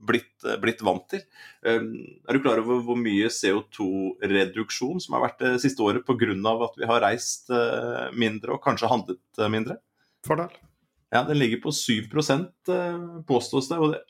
blitt, 0.01 0.45
eh, 0.45 0.59
blitt, 0.61 0.83
vant 0.85 1.07
til. 1.11 1.23
Ehm, 1.67 1.93
er 2.29 2.37
du 2.37 2.43
klar 2.43 2.61
over 2.63 2.83
hvor 2.85 2.99
mye 2.99 3.31
CO2-reduksjon 3.33 5.03
som 5.03 5.17
har 5.17 5.27
vært 5.27 5.43
det 5.45 5.55
siste 5.65 5.83
året 5.85 6.07
pga. 6.07 6.35
at 6.65 6.79
vi 6.79 6.87
har 6.87 7.03
reist 7.03 7.51
eh, 7.51 8.11
mindre 8.13 8.57
og 8.57 8.63
kanskje 8.63 8.91
handlet 8.91 9.39
eh, 9.39 9.49
mindre? 9.49 9.79
Fordel. 10.27 10.55
Ja, 11.13 11.25
den 11.25 11.39
ligger 11.39 11.63
på 11.63 11.73
7% 11.73 13.25
påstås 13.27 13.69
det. 13.69 13.79
Og 13.79 13.93
det, 13.93 14.03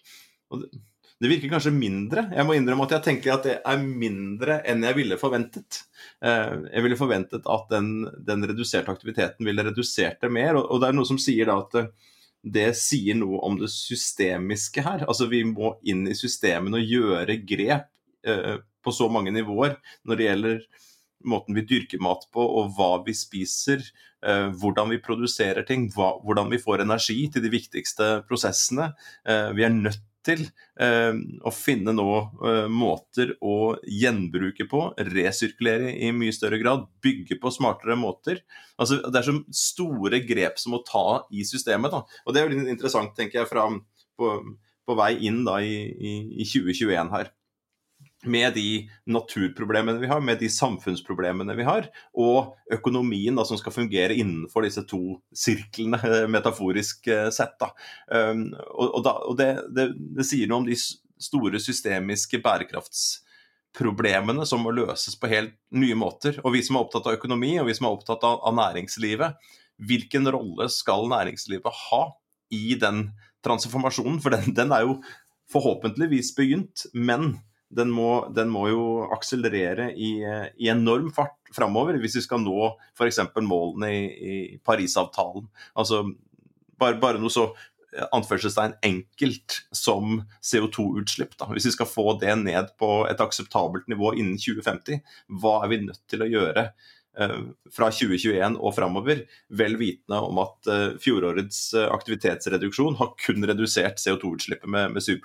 og 0.50 0.62
det 0.62 0.71
Det 1.18 1.26
virker 1.26 1.50
kanskje 1.50 1.73
mindre. 1.75 2.30
Jeg 2.30 2.47
må 2.47 2.54
innrømme 2.54 2.85
at 2.87 2.92
jeg 2.95 3.02
tenker 3.02 3.33
at 3.33 3.42
det 3.42 3.57
er 3.66 3.78
mindre 3.83 4.61
enn 4.62 4.85
jeg 4.87 4.95
ville 4.95 5.16
forventet. 5.18 5.80
Jeg 6.23 6.83
ville 6.85 6.95
forventet 6.95 7.42
at 7.42 7.64
den, 7.73 8.07
den 8.23 8.47
reduserte 8.47 8.95
aktiviteten 8.95 9.42
ville 9.42 9.64
redusert 9.66 10.21
det 10.23 10.30
mer. 10.30 10.54
Og 10.54 10.78
det 10.78 10.87
er 10.87 10.95
noe 10.95 11.11
som 11.11 11.18
sier 11.18 11.50
da 11.50 11.57
at 11.59 11.90
det 12.55 12.73
sier 12.78 13.19
noe 13.19 13.40
om 13.47 13.59
det 13.61 13.71
systemiske 13.73 14.85
her. 14.85 15.05
Altså 15.07 15.28
Vi 15.31 15.45
må 15.49 15.76
inn 15.88 16.07
i 16.09 16.17
systemene 16.19 16.81
og 16.81 16.93
gjøre 16.95 17.38
grep 17.49 17.88
eh, 18.26 18.59
på 18.85 18.95
så 18.95 19.09
mange 19.12 19.33
nivåer 19.35 19.78
når 20.07 20.19
det 20.19 20.28
gjelder 20.28 20.61
måten 21.28 21.57
vi 21.57 21.67
dyrker 21.67 21.99
mat 22.00 22.28
på, 22.33 22.40
og 22.40 22.76
hva 22.76 23.00
vi 23.02 23.11
spiser, 23.17 23.83
hvordan 24.23 24.93
vi 24.93 25.00
produserer 25.02 25.67
ting, 25.67 25.88
hvordan 25.90 26.47
vi 26.52 26.61
får 26.62 26.85
energi 26.85 27.25
til 27.35 27.43
de 27.43 27.50
viktigste 27.50 28.07
prosessene. 28.28 28.87
Vi 29.26 29.64
er 29.67 29.75
nødt 29.75 29.99
til 30.27 30.45
eh, 30.81 31.15
å 31.47 31.53
finne 31.55 31.95
nå 31.95 32.09
eh, 32.19 32.67
måter 32.73 33.35
å 33.45 33.77
gjenbruke 33.87 34.67
på, 34.71 34.83
resirkulere 35.11 35.95
i 35.95 36.11
mye 36.15 36.35
større 36.35 36.61
grad, 36.61 36.87
bygge 37.05 37.39
på 37.41 37.53
smartere 37.55 37.97
måter. 37.99 38.43
Altså, 38.79 39.01
det 39.07 39.21
er 39.21 39.29
så 39.29 39.37
store 39.55 40.23
grep 40.27 40.61
som 40.61 40.77
må 40.77 40.83
ta 40.87 41.23
i 41.31 41.47
systemet. 41.49 41.95
Da. 41.95 42.05
Og 42.27 42.35
Det 42.35 42.43
er 42.43 42.49
jo 42.49 42.57
litt 42.57 42.73
interessant, 42.75 43.15
tenker 43.17 43.43
jeg, 43.43 43.51
fra, 43.51 43.69
på, 44.19 44.35
på, 44.87 44.99
vei 44.99 45.13
inn 45.29 45.45
da, 45.49 45.61
i, 45.65 45.83
i, 45.87 46.15
i 46.43 46.49
2021 46.49 47.15
her 47.15 47.33
med 48.27 48.55
de 48.55 48.91
naturproblemene 49.07 50.01
vi 50.03 50.07
har, 50.11 50.21
med 50.21 50.39
de 50.43 50.49
samfunnsproblemene 50.51 51.55
vi 51.55 51.63
har, 51.67 51.87
og 52.19 52.57
økonomien 52.75 53.37
da, 53.39 53.45
som 53.47 53.59
skal 53.61 53.75
fungere 53.75 54.17
innenfor 54.19 54.63
disse 54.67 54.83
to 54.91 55.21
sirklene, 55.37 56.01
metaforisk 56.35 57.07
eh, 57.15 57.31
sett. 57.35 57.55
Da. 57.63 57.71
Um, 58.11 58.49
og, 58.75 58.89
og, 58.89 59.05
da, 59.07 59.13
og 59.31 59.39
det, 59.39 59.51
det, 59.75 59.89
det, 60.19 60.27
sier 60.27 60.51
noe 60.51 60.65
om 60.65 60.69
de 60.69 60.77
store 60.79 61.61
systemiske 61.63 62.41
bærekraftsproblemene 62.43 64.47
som 64.49 64.67
må 64.67 64.75
løses 64.75 65.19
på 65.19 65.31
helt 65.31 65.55
nye 65.71 65.97
måter. 65.99 66.41
Og 66.43 66.57
vi 66.57 66.65
som 66.67 66.79
er 66.79 66.87
opptatt 66.87 67.07
av 67.07 67.17
økonomi, 67.21 67.55
og 67.63 67.71
vi 67.71 67.77
som 67.79 67.87
er 67.87 67.95
opptatt 67.95 68.23
av, 68.27 68.43
av 68.43 68.53
næringslivet, 68.59 69.55
hvilken 69.79 70.27
rolle 70.35 70.67
skal 70.75 71.07
næringslivet 71.11 71.83
ha 71.87 72.03
i 72.51 72.75
den 72.83 73.13
transformasjonen? 73.47 74.19
For 74.25 74.35
den, 74.35 74.55
den 74.59 74.75
er 74.75 74.89
jo 74.89 74.99
forhåpentligvis 75.53 76.35
begynt, 76.37 76.87
men 76.93 77.39
den 77.69 77.91
må, 77.93 78.11
den 78.33 78.49
må 78.53 78.67
jo 78.71 78.85
akselerere 79.13 79.91
i, 79.93 80.13
i, 80.57 80.69
enorm 80.73 81.11
fart 81.15 81.37
framover 81.55 81.99
hvis 82.01 82.17
vi 82.19 82.25
skal 82.25 82.41
nå 82.41 82.71
f.eks. 82.97 83.21
målene 83.45 83.91
i, 83.93 84.05
i 84.09 84.37
Parisavtalen. 84.65 85.49
Altså 85.77 86.05
bare, 86.79 86.97
bare 87.03 87.21
noe 87.21 87.33
så 87.33 87.51
anførselstegn 88.13 88.77
enkelt 88.85 89.63
som 89.75 90.23
CO2-utslipp. 90.45 91.37
Hvis 91.55 91.69
vi 91.71 91.75
skal 91.75 91.89
få 91.89 92.13
det 92.21 92.35
ned 92.43 92.73
på 92.81 93.03
et 93.09 93.21
akseptabelt 93.25 93.89
nivå 93.91 94.13
innen 94.19 94.39
2050, 94.41 95.01
hva 95.41 95.59
er 95.65 95.73
vi 95.73 95.81
nødt 95.87 96.03
til 96.11 96.25
å 96.25 96.29
gjøre 96.29 96.67
eh, 96.69 97.39
fra 97.75 97.91
2021 97.95 98.59
og 98.59 98.77
framover, 98.77 99.25
vel 99.49 99.79
vitende 99.81 100.21
om 100.25 100.43
at 100.45 100.73
eh, 100.73 100.87
fjorårets 101.03 101.63
eh, 101.79 101.89
aktivitetsreduksjon 101.95 103.01
har 103.01 103.15
kun 103.25 103.49
redusert 103.49 104.03
CO2-utslippet 104.05 104.69
med, 104.69 104.95
med 104.97 105.05
7 105.05 105.19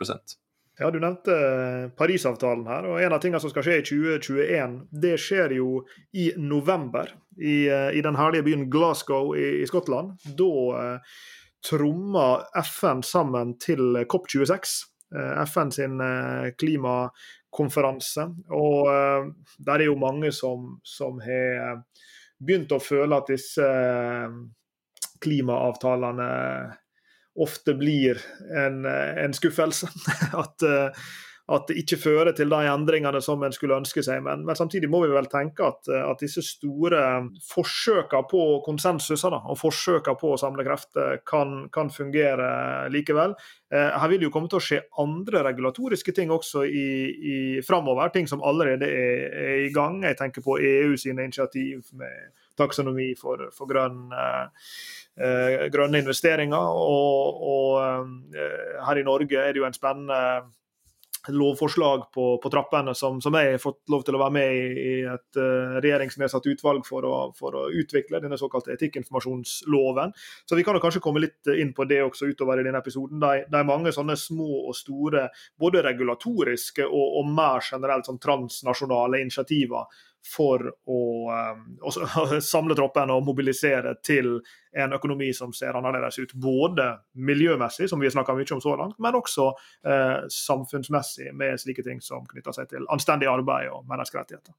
ja, 0.83 0.91
Du 0.91 0.99
nevnte 0.99 1.31
eh, 1.31 1.89
Parisavtalen 1.95 2.65
her. 2.67 2.87
og 2.91 3.01
En 3.01 3.13
av 3.15 3.21
tingene 3.23 3.39
som 3.39 3.51
skal 3.51 3.63
skje 3.63 3.77
i 3.79 3.83
2021, 3.87 4.73
det 5.03 5.13
skjer 5.21 5.55
jo 5.55 5.83
i 6.19 6.31
november. 6.35 7.13
I, 7.39 7.69
eh, 7.71 7.91
i 7.97 8.01
den 8.03 8.19
herlige 8.19 8.43
byen 8.49 8.65
Glasgow 8.71 9.31
i, 9.37 9.61
i 9.63 9.67
Skottland. 9.69 10.17
Da 10.37 10.49
eh, 10.81 11.21
trommer 11.63 12.43
FN 12.59 13.03
sammen 13.07 13.55
til 13.63 14.03
COP26. 14.11 14.75
Eh, 15.15 15.39
FN 15.47 15.71
sin 15.71 16.03
klimakonferanse. 16.59 18.27
Og 18.51 18.91
der 19.63 19.79
er 19.79 19.87
jo 19.87 19.95
mange 19.95 20.33
som, 20.35 20.81
som 20.83 21.23
har 21.23 21.79
begynt 22.43 22.75
å 22.75 22.83
føle 22.83 23.23
at 23.23 23.31
disse 23.31 23.71
klimaavtalene 25.23 26.31
ofte 27.35 27.73
blir 27.73 28.21
en, 28.57 28.85
en 28.85 29.33
skuffelse. 29.33 29.89
At, 30.43 30.61
eh, 30.61 31.05
at, 31.51 31.65
det 31.67 31.81
ikke 31.81 31.97
fører 31.99 32.31
til 32.35 32.51
de 32.51 32.59
endringene 32.71 33.19
som 33.23 33.41
en 33.43 33.51
skulle 33.55 33.75
ønske 33.75 34.03
seg. 34.05 34.21
Men, 34.23 34.45
men 34.47 34.55
samtidig 34.55 34.87
må 34.91 35.01
vi 35.03 35.11
vel 35.11 35.27
tenke 35.31 35.65
at, 35.67 35.89
at 35.91 36.21
disse 36.23 36.43
store 36.45 37.01
forsøkene 37.49 38.29
på 38.31 38.43
konsensuser 38.63 39.35
og 39.35 39.57
forsøkene 39.59 40.19
på 40.21 40.31
å 40.33 40.39
samle 40.39 40.63
krefter 40.63 41.19
kan, 41.27 41.67
kan, 41.73 41.91
fungere 41.93 42.87
likevel. 42.93 43.35
Eh, 43.73 43.91
her 43.99 44.13
vil 44.13 44.27
jo 44.27 44.31
komme 44.33 44.51
til 44.51 44.61
å 44.61 44.63
skje 44.63 44.83
andre 45.03 45.43
regulatoriske 45.49 46.15
ting 46.15 46.31
også 46.31 46.63
i, 46.63 46.87
i 47.11 47.37
framover. 47.67 48.13
Ting 48.15 48.29
som 48.29 48.43
allerede 48.45 48.87
er, 48.87 49.27
er, 49.33 49.57
i 49.67 49.73
gang. 49.75 49.99
Jeg 50.07 50.21
tenker 50.21 50.45
på 50.45 50.61
EU 50.63 50.95
sine 51.01 51.27
initiativ 51.27 51.91
med 51.99 52.31
taksonomi 52.55 53.15
for, 53.19 53.49
for 53.51 53.67
grønn 53.67 54.13
eh, 54.13 54.69
Eh, 54.77 55.02
grønne 55.15 56.01
investeringer. 56.01 56.57
Og, 56.57 57.45
og 57.53 57.79
eh, 57.83 58.83
her 58.87 58.99
i 58.99 59.05
Norge 59.05 59.39
er 59.39 59.53
det 59.53 59.61
jo 59.61 59.69
en 59.69 59.77
spennende 59.77 60.19
lovforslag 61.31 62.11
på, 62.11 62.37
på 62.43 62.49
trappene 62.51 62.91
som, 62.95 63.21
som, 63.21 63.35
jeg 63.39 63.53
har 63.53 63.61
fått 63.61 63.79
lov 63.91 64.01
til 64.03 64.17
å 64.17 64.19
være 64.19 64.35
med 64.35 64.55
i, 64.57 64.63
i 64.81 64.95
et 65.07 65.39
uh, 65.39 65.77
regjeringsnedsatt 65.79 66.49
utvalg 66.51 66.83
for 66.83 67.07
å, 67.07 67.13
for 67.37 67.55
å, 67.55 67.61
utvikle, 67.71 68.19
denne 68.19 68.35
såkalte 68.39 68.73
etikkinformasjonsloven. 68.75 70.11
Så 70.43 70.59
vi 70.59 70.65
kan 70.67 70.75
jo 70.75 70.83
kanskje 70.83 71.03
komme 71.05 71.23
litt 71.23 71.47
inn 71.55 71.71
på 71.75 71.87
det 71.87 72.01
også 72.03 72.27
utover 72.27 72.59
i 72.59 72.67
denne 72.67 72.81
episoden. 72.83 73.21
Det, 73.23 73.45
det 73.53 73.61
er 73.61 73.69
mange 73.69 73.95
sånne 73.95 74.17
små 74.19 74.65
og 74.65 74.75
store, 74.75 75.29
både 75.59 75.85
regulatoriske 75.87 76.89
og, 76.89 77.19
og 77.21 77.31
mer 77.31 77.63
generelt 77.71 78.09
sånn 78.09 78.19
transnasjonale 78.23 79.23
initiativer 79.23 79.87
for 80.27 80.63
å, 80.69 80.99
um, 81.31 81.63
å 81.83 81.91
samle 82.53 82.75
troppene 82.77 83.15
og 83.15 83.25
mobilisere 83.27 83.95
til 84.05 84.37
en 84.73 84.95
økonomi 84.95 85.29
som 85.35 85.53
ser 85.53 85.75
annerledes 85.77 86.19
ut. 86.19 86.33
Både 86.33 86.87
miljømessig, 87.13 87.89
som 87.89 88.01
vi 88.01 88.09
har 88.09 88.15
snakka 88.15 88.35
mye 88.37 88.55
om 88.55 88.63
så 88.63 88.75
langt, 88.79 88.97
men 89.03 89.19
også 89.19 89.49
eh, 89.85 90.25
samfunnsmessig, 90.31 91.33
med 91.37 91.61
slike 91.61 91.85
ting 91.85 92.01
som 92.01 92.25
knytter 92.29 92.55
seg 92.55 92.71
til 92.71 92.87
anstendig 92.93 93.29
arbeid 93.29 93.69
og 93.73 93.85
menneskerettigheter. 93.89 94.55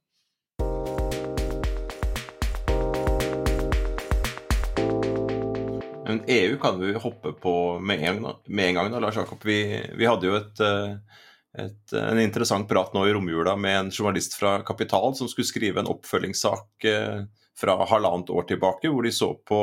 Men 6.05 6.21
EU 6.31 6.57
kan 6.61 6.79
vi 6.79 6.93
hoppe 7.01 7.33
på 7.33 7.55
med 7.81 8.03
en, 8.05 8.27
med 8.47 8.69
en 8.69 8.79
gang, 8.79 8.91
da, 8.93 9.01
Lars 9.03 9.17
Jakob. 9.17 9.41
Vi, 9.43 9.59
vi 9.97 10.07
hadde 10.07 10.29
jo 10.29 10.37
et 10.39 10.61
uh 10.63 11.23
et, 11.59 11.93
en 11.95 12.19
interessant 12.19 12.67
prat 12.69 12.95
nå 12.95 13.05
i 13.07 13.13
romjula 13.15 13.55
med 13.57 13.79
en 13.79 13.91
journalist 13.93 14.35
fra 14.39 14.57
Kapital 14.67 15.15
som 15.15 15.31
skulle 15.31 15.47
skrive 15.47 15.83
en 15.83 15.91
oppfølgingssak 15.93 16.87
eh, 16.91 17.21
fra 17.55 17.77
halvannet 17.87 18.33
år 18.35 18.49
tilbake, 18.51 18.91
hvor 18.91 19.07
de 19.07 19.13
så 19.15 19.31
på 19.47 19.61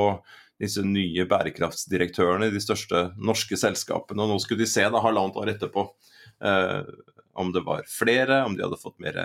disse 0.62 0.83
nye 0.86 1.25
bærekraftsdirektørene 1.27 2.48
i 2.48 2.53
de 2.53 2.62
største 2.63 3.10
norske 3.19 3.57
selskapene. 3.60 4.24
Og 4.24 4.31
nå 4.31 4.38
skulle 4.43 4.63
de 4.63 4.69
se 4.69 4.86
da 4.88 5.01
halvannet 5.03 5.39
år 5.41 5.51
etterpå 5.55 5.83
eh, 6.45 6.79
om 7.41 7.51
det 7.55 7.65
var 7.65 7.83
flere, 7.89 8.43
om 8.45 8.55
de 8.55 8.63
hadde 8.65 8.79
fått 8.79 9.00
mer 9.03 9.19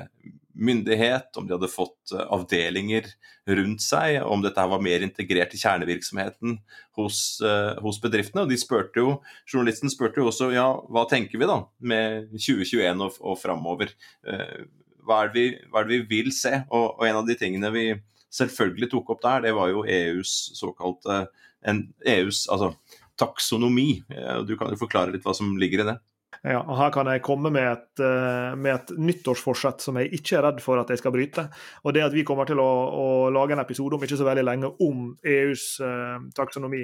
myndighet, 0.56 1.36
om 1.36 1.46
de 1.46 1.54
hadde 1.56 1.68
fått 1.70 2.12
eh, 2.14 2.24
avdelinger 2.32 3.08
rundt 3.46 3.84
seg, 3.84 4.18
om 4.24 4.42
dette 4.42 4.64
var 4.70 4.82
mer 4.82 5.04
integrert 5.04 5.54
i 5.54 5.60
kjernevirksomheten 5.60 6.56
hos, 6.98 7.20
uh, 7.44 7.76
hos, 7.84 8.00
bedriftene. 8.02 8.42
Og 8.42 8.58
spurte 8.58 9.02
jo, 9.02 9.12
Journalisten 9.46 9.92
spurte 9.92 10.18
jo 10.18 10.26
også 10.32 10.48
ja, 10.54 10.66
hva 10.90 11.04
tenker 11.10 11.38
vi 11.38 11.46
da 11.46 11.60
med 11.78 12.32
2021 12.34 13.04
og, 13.06 13.20
og 13.22 13.38
framover. 13.38 13.92
Uh, 14.26 14.66
hva, 15.06 15.20
er 15.22 15.32
vi, 15.36 15.46
hva, 15.70 15.84
er 15.84 15.86
det 15.86 16.00
vi, 16.00 16.08
vil 16.16 16.32
se? 16.34 16.56
Og, 16.66 16.96
og, 16.96 17.06
en 17.06 17.20
av 17.20 17.28
de 17.28 17.38
tingene 17.38 17.70
vi 17.76 17.86
selvfølgelig 18.34 18.90
tok 18.96 19.14
opp 19.14 19.22
der, 19.22 19.46
det 19.46 19.54
var 19.56 19.70
jo 19.70 19.86
EUs 19.86 20.34
såkalte 20.58 21.26
EUs 21.66 22.44
altså, 22.52 22.72
taksonomi. 23.18 24.02
Du 24.46 24.56
kan 24.58 24.74
jo 24.74 24.80
forklare 24.80 25.14
litt 25.14 25.24
hva 25.26 25.34
som 25.36 25.54
ligger 25.60 25.84
i 25.84 25.88
det? 25.92 25.96
Ja, 26.44 26.60
og 26.60 26.76
Her 26.78 26.90
kan 26.94 27.08
jeg 27.10 27.22
komme 27.24 27.50
med 27.50 27.64
et, 27.64 28.00
eh, 28.02 28.54
med 28.58 28.74
et, 28.74 28.90
nyttårsforsett 28.98 29.80
som 29.82 29.96
jeg 29.98 30.12
ikke 30.18 30.36
er 30.38 30.44
redd 30.46 30.60
for 30.62 30.78
at 30.78 30.90
jeg 30.92 31.00
skal 31.00 31.14
bryte. 31.14 31.46
Og 31.84 31.94
det 31.94 32.04
at 32.04 32.12
Vi 32.16 32.24
kommer 32.24 32.46
til 32.46 32.60
å, 32.60 32.66
å 32.66 33.06
lage 33.30 33.52
en 33.52 33.62
episode 33.62 33.96
om 33.96 34.02
ikke 34.02 34.18
så 34.18 34.26
veldig 34.26 34.44
lenge 34.44 34.70
om 34.84 35.16
EUs 35.24 35.80
eh, 35.80 36.18
taksonomi. 36.36 36.82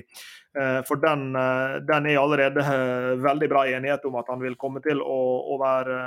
Eh, 0.53 0.81
for 0.89 1.01
den, 1.01 1.37
eh, 1.37 1.79
den, 1.89 2.07
er 2.07 2.21
allerede 2.21 2.65
veldig 3.23 3.49
bra 3.49 3.67
enighet 3.67 4.05
om 4.05 4.17
at 4.21 4.29
han 4.29 4.41
vil 4.43 4.59
komme 4.61 4.83
til 4.85 5.01
å, 5.01 5.21
å, 5.55 5.59
være, 5.61 5.99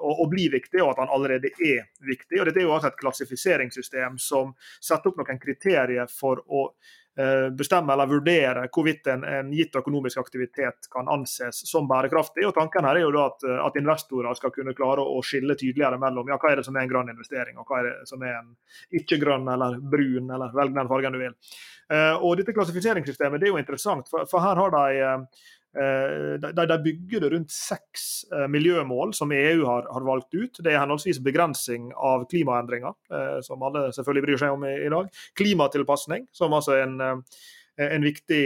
å, 0.00 0.28
bli 0.30 0.48
viktig, 0.52 0.80
og 0.82 0.94
at 0.94 1.02
han 1.04 1.12
allerede 1.14 1.52
er 1.58 1.90
viktig. 2.00 2.40
Og 2.40 2.48
Dette 2.48 2.62
er 2.62 2.68
jo 2.68 2.76
altså 2.76 2.92
et 2.92 3.02
klassifiseringssystem 3.02 4.18
som 4.22 4.54
setter 4.80 5.12
opp 5.12 5.20
noen 5.20 5.42
kriterier 5.42 6.08
for 6.10 6.42
å 6.46 6.70
Eh, 7.07 7.07
bestemme 7.58 7.92
eller 7.92 8.06
vurdere 8.06 8.66
hvorvidt 8.70 9.08
en, 9.10 9.24
en, 9.26 9.48
gitt 9.50 9.74
økonomisk 9.76 10.20
aktivitet 10.20 10.86
kan 10.92 11.08
anses 11.10 11.64
som 11.66 11.88
bærekraftig. 11.90 12.44
og 12.46 12.54
Tanken 12.54 12.86
her 12.86 13.00
er 13.00 13.02
jo 13.02 13.10
da 13.14 13.24
at, 13.32 13.46
at 13.66 13.78
investorer 13.80 14.38
skal 14.38 14.52
kunne 14.54 14.74
klare 14.78 15.02
å 15.02 15.18
skille 15.26 15.56
tydeligere 15.58 15.98
mellom 15.98 16.30
ja, 16.30 16.38
hva 16.38 16.52
er 16.52 16.60
det 16.60 16.66
som 16.68 16.78
er 16.78 16.86
en 16.86 16.92
grønn 16.92 17.10
investering, 17.10 17.58
og 17.58 17.66
hva 17.66 17.80
er 17.80 17.90
det 17.90 17.96
som 18.10 18.22
er 18.22 18.36
en 18.38 18.54
ikke-grønn 19.00 19.50
eller 19.50 19.80
brun, 19.82 20.30
eller 20.30 20.54
velg 20.54 20.78
den 20.78 20.90
fargen 20.92 21.18
du 21.18 21.22
vil. 21.24 21.36
Uh, 21.88 22.14
og 22.20 22.36
Dette 22.38 22.52
klassifiseringssystemet 22.52 23.40
det 23.40 23.48
er 23.48 23.54
jo 23.54 23.60
interessant, 23.60 24.10
for, 24.12 24.28
for 24.28 24.44
her 24.44 24.60
har 24.60 24.74
de 24.74 25.06
de, 25.78 26.52
de, 26.58 26.76
bygger 26.82 27.22
det 27.22 27.30
rundt 27.32 27.52
seks 27.54 28.06
miljømål 28.50 29.12
som 29.14 29.32
EU 29.34 29.64
har, 29.66 29.86
har, 29.92 30.06
valgt 30.06 30.34
ut. 30.34 30.58
Det 30.58 30.72
er 30.72 30.80
henholdsvis 30.82 31.20
begrensing 31.24 31.92
av 31.94 32.24
klimaendringer, 32.30 32.96
som 33.46 33.62
alle 33.66 33.88
selvfølgelig 33.94 34.24
bryr 34.26 34.42
seg 34.42 34.56
om 34.56 34.66
i, 34.66 34.74
i 34.86 34.90
dag. 34.92 35.10
Klimatilpasning, 35.38 36.26
som 36.34 36.56
altså 36.56 36.74
er 36.76 36.86
en, 36.88 37.22
en 37.86 38.08
viktig 38.08 38.42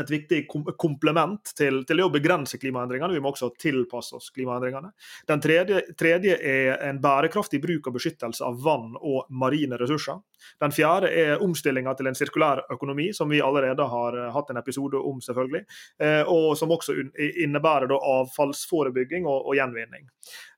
et 0.00 0.10
viktig 0.12 0.42
komplement 0.78 1.52
til, 1.58 1.82
til, 1.88 2.02
å 2.04 2.10
begrense 2.12 2.58
klimaendringene. 2.60 3.14
Vi 3.16 3.22
må 3.24 3.32
også 3.32 3.50
tilpasse 3.60 4.16
oss 4.18 4.30
klimaendringene. 4.34 4.92
Den 5.28 5.42
tredje, 5.44 5.82
tredje, 5.98 6.38
er 6.38 6.78
en 6.88 7.00
bærekraftig 7.02 7.60
bruk 7.62 7.90
og 7.90 7.98
beskyttelse 7.98 8.44
av 8.46 8.58
vann 8.64 8.94
og 8.98 9.28
marine 9.30 9.78
ressurser. 9.80 10.20
Den 10.62 10.72
fjerde 10.74 11.10
er 11.10 11.42
omstillinga 11.44 11.94
til 11.98 12.10
en 12.10 12.18
sirkulær 12.18 12.64
økonomi, 12.72 13.10
som 13.16 13.30
vi 13.30 13.42
allerede 13.42 13.86
har 13.90 14.16
eh, 14.18 14.30
hatt 14.34 14.52
en 14.52 14.60
episode 14.60 15.00
om, 15.00 15.20
selvfølgelig. 15.24 15.64
Eh, 16.04 16.22
og 16.30 16.52
som 16.58 16.72
også 16.74 16.96
innebærer 17.44 17.92
avfallsforebygging 17.98 19.26
og, 19.26 19.48
og 19.50 19.58
gjenvinning. 19.58 20.06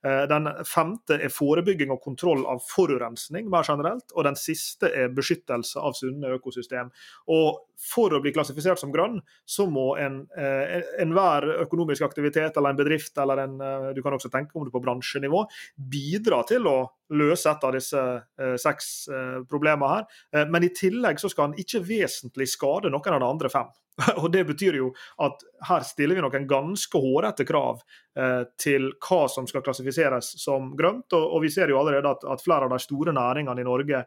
Eh, 0.06 0.24
den 0.30 0.48
femte 0.68 1.18
er 1.20 1.32
forebygging 1.32 1.92
og 1.92 2.02
kontroll 2.04 2.44
av 2.48 2.62
forurensning 2.64 3.48
mer 3.52 3.66
generelt. 3.68 4.08
Og 4.14 4.26
den 4.28 4.38
siste 4.38 4.92
er 4.92 5.12
beskyttelse 5.14 5.80
av 5.80 5.96
sunne 5.98 6.34
økosystem. 6.36 6.92
Og 7.32 7.64
for 7.80 8.12
å 8.12 8.20
bli 8.22 8.32
klassifisert 8.34 8.80
som 8.80 8.92
grønn, 8.92 9.20
så 9.50 9.66
må 9.66 9.96
eh, 9.98 10.76
enhver 11.02 11.46
en 11.48 11.64
økonomisk 11.64 12.04
aktivitet 12.06 12.56
eller 12.56 12.70
en 12.70 12.78
bedrift, 12.78 13.16
eller 13.18 13.42
en, 13.44 13.58
eh, 13.60 13.88
du 13.96 14.02
kan 14.04 14.14
også 14.14 14.30
tenke 14.30 14.54
om 14.54 14.66
det 14.66 14.74
på 14.74 14.82
bransjenivå, 14.84 15.42
bidra 15.90 16.44
til 16.46 16.68
å 16.70 16.78
løse 17.18 17.50
et 17.50 17.66
av 17.66 17.74
disse 17.74 18.00
eh, 18.00 18.54
seks 18.60 18.90
problemene 19.50 19.90
her. 19.90 20.46
Men 20.50 20.66
i 20.66 20.72
tillegg 20.74 21.18
så 21.18 21.30
skal 21.32 21.50
den 21.50 21.62
ikke 21.64 21.82
vesentlig 21.82 22.46
skade 22.52 22.92
noen 22.92 23.16
av 23.16 23.22
de 23.22 23.30
andre 23.30 23.50
fem. 23.50 23.70
Og 24.22 24.30
Det 24.32 24.44
betyr 24.48 24.78
jo 24.78 24.92
at 25.26 25.42
her 25.66 25.82
stiller 25.84 26.16
vi 26.16 26.22
noen 26.22 26.46
ganske 26.48 27.00
hårete 27.02 27.44
krav 27.48 27.82
til 28.60 28.88
hva 29.02 29.18
som 29.30 29.46
skal 29.48 29.62
klassifiseres 29.64 30.32
som 30.40 30.70
grønt. 30.78 31.10
Og, 31.16 31.26
og 31.36 31.42
vi 31.44 31.50
ser 31.52 31.72
jo 31.72 31.78
allerede 31.80 32.14
at, 32.14 32.24
at, 32.26 32.42
flere 32.44 32.66
av 32.68 32.74
de 32.74 32.80
store 32.82 33.14
næringene 33.16 33.62
i 33.62 33.66
Norge 33.66 34.04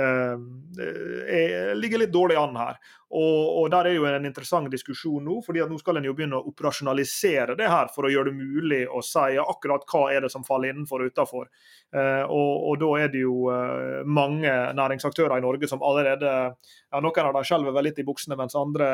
er, 0.00 1.74
ligger 1.76 2.00
litt 2.00 2.12
dårlig 2.12 2.38
an 2.40 2.56
her. 2.56 2.78
Og, 3.12 3.58
og, 3.60 3.70
Der 3.70 3.90
er 3.90 3.92
jo 3.92 4.06
en 4.08 4.24
interessant 4.24 4.70
diskusjon 4.72 5.24
nå, 5.26 5.34
fordi 5.44 5.60
at 5.60 5.68
nå 5.68 5.76
skal 5.80 6.00
en 6.00 6.06
jo 6.08 6.14
begynne 6.16 6.38
å 6.38 6.48
operasjonalisere 6.48 7.56
det 7.58 7.68
her 7.68 7.90
for 7.92 8.08
å 8.08 8.12
gjøre 8.12 8.30
det 8.30 8.38
mulig 8.38 8.80
å 8.88 9.02
si 9.04 9.36
akkurat 9.42 9.84
hva 9.90 10.06
er 10.14 10.24
det 10.24 10.30
som 10.32 10.46
faller 10.46 10.72
innenfor 10.72 11.04
og 11.04 11.12
utenfor. 11.12 11.50
Eh, 11.92 12.24
og, 12.24 12.52
og, 12.70 12.78
da 12.80 12.90
er 13.02 13.12
det 13.12 13.24
jo 13.26 13.36
eh, 13.52 14.00
mange 14.08 14.54
næringsaktører 14.78 15.36
i 15.36 15.44
Norge 15.44 15.68
som 15.68 15.84
allerede 15.84 16.32
ja, 16.32 17.00
Noen 17.02 17.28
av 17.28 17.36
dem 17.36 17.48
skjelver 17.48 17.76
vel 17.76 17.90
litt 17.90 18.00
i 18.00 18.08
buksene, 18.08 18.38
mens 18.40 18.58
andre 18.58 18.92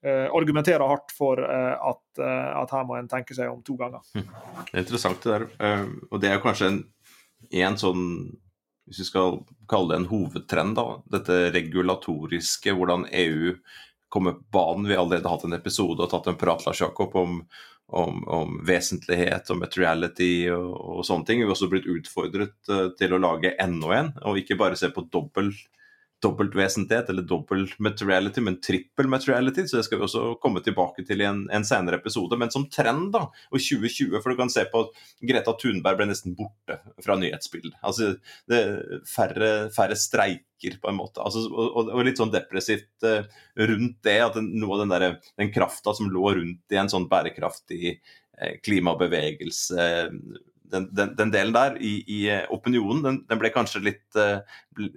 Uh, 0.00 0.30
argumenterer 0.32 0.80
hardt 0.88 1.12
for 1.12 1.36
at, 1.44 2.00
at, 2.16 2.70
her 2.72 2.84
må 2.88 2.94
en 2.96 3.08
tenke 3.12 3.34
seg 3.36 3.50
om 3.52 3.58
to 3.60 3.74
ganger. 3.76 4.00
Det 4.14 4.22
er 4.72 4.80
interessant 4.80 5.26
det 5.26 5.34
der. 5.34 5.42
Og 6.08 6.22
det 6.22 6.30
er 6.32 6.40
kanskje 6.40 6.70
en, 6.70 6.78
en 7.60 7.76
sånn 7.76 8.06
hvis 8.88 9.02
vi 9.02 9.08
skal 9.10 9.40
kalle 9.70 9.92
det 9.92 10.00
en 10.00 10.10
hovedtrend, 10.10 10.76
da, 10.78 10.86
dette 11.12 11.38
regulatoriske, 11.54 12.74
hvordan 12.74 13.06
EU 13.12 13.54
kommer 14.10 14.34
på 14.38 14.46
banen. 14.52 14.88
Vi 14.88 14.96
har 14.96 15.04
allerede 15.04 15.30
hatt 15.30 15.44
en 15.46 15.54
episode 15.54 16.02
og 16.02 16.10
tatt 16.10 16.26
en 16.30 16.38
prat 16.40 16.64
Lars 16.66 16.80
Jakob, 16.82 17.14
om, 17.16 17.36
om, 17.86 18.22
om, 18.26 18.56
vesentlighet 18.66 19.52
og 19.54 19.60
materiality 19.62 20.32
og, 20.54 20.72
og, 20.74 21.04
sånne 21.06 21.28
ting. 21.28 21.42
Vi 21.42 21.46
har 21.46 21.54
også 21.54 21.70
blitt 21.70 21.86
utfordret 21.90 22.56
uh, 22.72 22.88
til 22.98 23.14
å 23.14 23.22
lage 23.22 23.54
enda 23.62 23.94
en, 24.00 24.10
og 24.26 24.40
ikke 24.42 24.58
bare 24.58 24.78
se 24.78 24.90
på 24.94 25.06
dobbel 25.12 25.52
dobbeltvesentlighet 26.22 27.08
eller 27.08 27.24
dobbel 27.24 27.64
materiality, 27.78 28.42
men 28.44 28.58
trippel 28.60 29.08
materiality. 29.08 29.64
Så 29.66 29.78
det 29.78 29.86
skal 29.86 30.00
vi 30.00 30.06
også 30.06 30.24
komme 30.42 30.62
tilbake 30.64 31.04
til 31.08 31.22
i 31.22 31.28
en, 31.28 31.46
en, 31.52 31.64
senere 31.66 32.00
episode. 32.00 32.36
Men 32.40 32.52
som 32.52 32.66
trend, 32.72 33.08
da, 33.14 33.24
og 33.30 33.56
2020, 33.56 34.18
for 34.20 34.32
du 34.32 34.40
kan 34.40 34.52
se 34.52 34.66
på 34.70 34.84
at 34.84 35.00
Greta 35.30 35.54
Thunberg 35.60 36.00
ble 36.00 36.10
nesten 36.10 36.36
borte 36.38 36.78
fra 37.04 37.16
nyhetsbildet. 37.20 37.78
Altså 37.80 38.14
det 38.50 38.62
færre, 39.08 39.50
færre 39.74 39.98
streiker, 39.98 40.76
på 40.80 40.90
en 40.90 40.98
måte. 40.98 41.22
Altså, 41.24 41.46
og, 41.48 41.88
og, 41.88 42.02
litt 42.04 42.20
sånn 42.20 42.34
depressivt 42.34 43.08
uh, 43.08 43.22
rundt 43.56 44.00
det, 44.04 44.18
at 44.26 44.36
den, 44.36 44.50
noe 44.60 44.76
av 44.76 44.82
den, 44.84 44.92
der, 44.92 45.06
den 45.40 45.52
krafta 45.54 45.96
som 45.96 46.10
lå 46.12 46.34
rundt 46.36 46.74
i 46.74 46.80
en 46.80 46.90
sånn 46.92 47.08
bærekraftig 47.08 47.94
uh, 47.96 48.58
klimabevegelse, 48.66 49.86
den, 50.70 50.88
den, 50.94 51.14
den, 51.18 51.32
delen 51.34 51.54
der 51.54 51.76
i, 51.82 51.92
i 52.06 52.20
eh, 52.30 52.44
opinionen 52.54 53.02
den, 53.04 53.18
den, 53.28 53.40
ble 53.40 53.50
kanskje 53.54 53.82
litt 53.84 54.18
uh, 54.18 54.40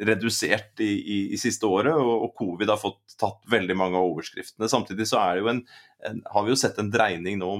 redusert 0.05 0.81
i, 0.83 0.91
i, 0.93 1.19
i, 1.33 1.39
siste 1.41 1.67
året, 1.69 1.93
og, 1.93 2.13
og, 2.27 2.33
covid 2.39 2.71
har 2.73 2.81
fått 2.81 3.17
tatt 3.19 3.41
veldig 3.51 3.77
mange 3.79 3.99
av 3.99 4.11
overskriftene. 4.11 4.69
Samtidig 4.71 5.07
så 5.09 5.21
en, 5.39 5.63
en, 6.07 6.23
har 6.33 6.45
vi 6.45 6.53
jo 6.53 6.59
sett 6.59 6.79
en 6.81 6.91
dreining 6.93 7.41
nå 7.41 7.55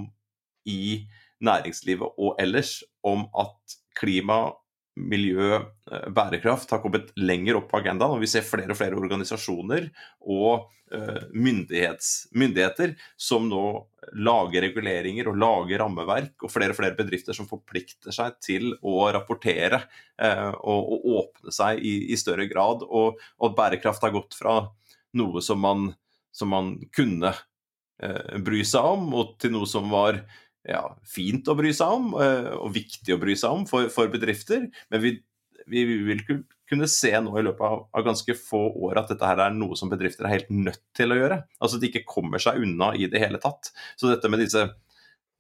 i 0.70 1.04
næringslivet 1.44 2.20
og 2.22 2.38
ellers 2.42 2.78
om 3.04 3.26
at 3.40 3.78
klima 4.00 4.54
miljø, 4.96 5.56
eh, 5.92 6.10
bærekraft 6.14 6.72
har 6.72 6.82
kommet 6.84 7.12
lenger 7.18 7.58
opp 7.58 7.72
på 7.72 7.80
agendaen. 7.80 8.16
og 8.16 8.22
Vi 8.22 8.30
ser 8.30 8.46
flere 8.46 8.72
og 8.72 8.78
flere 8.78 8.98
organisasjoner 9.00 9.90
og 10.22 10.70
uh, 10.94 11.24
myndigheter 11.34 12.94
som 13.18 13.48
nå 13.50 13.64
lager 14.14 14.62
reguleringer 14.68 15.32
og 15.32 15.40
lager 15.42 15.82
rammeverk, 15.82 16.36
og 16.44 16.52
flere 16.54 16.76
og 16.76 16.78
flere 16.78 16.98
bedrifter 16.98 17.34
som 17.34 17.50
forplikter 17.50 18.14
seg 18.14 18.38
til 18.44 18.76
å 18.84 19.10
rapportere 19.16 19.82
uh, 20.22 20.54
og, 20.62 21.08
åpne 21.24 21.56
seg 21.56 21.82
i, 21.82 22.14
større 22.20 22.46
grad. 22.52 22.86
Og, 22.86 23.18
og, 23.40 23.58
bærekraft 23.58 24.06
har 24.06 24.14
gått 24.14 24.38
fra 24.38 24.60
noe 25.18 25.42
som 25.42 25.62
man, 25.62 25.90
som 26.34 26.50
man 26.50 26.76
kunne 26.94 27.34
bry 28.44 28.64
seg 28.68 28.84
om, 28.84 29.04
og 29.16 29.36
til 29.40 29.54
noe 29.54 29.68
som 29.70 29.86
var 29.94 30.18
ja, 30.68 30.84
fint 31.08 31.48
å 31.52 31.56
bry 31.60 31.74
seg 31.76 31.92
om, 31.98 32.14
eh, 32.24 32.52
og 32.56 32.74
viktig 32.76 33.16
å 33.16 33.22
bry 33.22 33.36
seg 33.40 33.60
om 33.60 33.66
for, 33.70 33.90
for 33.94 34.12
bedrifter. 34.12 34.70
Men 34.94 35.04
vi, 35.04 35.16
vi, 35.68 35.84
vil 36.08 36.24
kunne 36.70 36.88
se 36.92 37.12
nå 37.20 37.36
i 37.38 37.44
løpet 37.46 37.66
av, 37.68 37.84
av, 37.92 38.06
ganske 38.06 38.36
få 38.40 38.62
år 38.88 39.02
at 39.04 39.12
dette 39.14 39.28
her 39.28 39.44
er 39.46 39.56
noe 39.56 39.78
som 39.80 39.92
bedrifter 39.92 40.28
er 40.28 40.38
helt 40.38 40.54
nødt 40.54 40.82
til 40.98 41.14
å 41.14 41.20
gjøre. 41.20 41.42
Altså 41.60 41.78
at 41.78 41.84
de 41.84 41.92
ikke 41.92 42.08
kommer 42.10 42.42
seg 42.44 42.64
unna 42.64 42.94
i 42.96 43.10
det 43.12 43.22
hele 43.22 43.42
tatt. 43.44 43.74
Så 44.00 44.12
dette 44.12 44.32
med 44.32 44.44
disse 44.44 44.70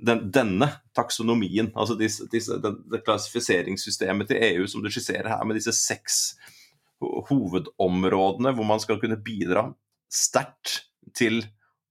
den, 0.03 0.25
denne 0.33 0.67
taksonomien, 0.97 1.69
altså 1.79 1.95
disse, 1.95 2.27
disse, 2.31 2.57
den, 2.63 2.81
det 2.91 3.03
klassifiseringssystemet 3.05 4.27
til 4.29 4.41
EU 4.49 4.67
som 4.67 4.83
du 4.83 4.89
skisserer 4.91 5.29
her, 5.31 5.43
med 5.47 5.59
disse 5.59 5.71
seks 5.77 6.33
hovedområdene 7.29 8.53
hvor 8.55 8.67
man 8.67 8.81
skal 8.83 8.99
kunne 8.99 9.19
bidra 9.23 9.69
sterkt 10.11 10.83
til 11.15 11.41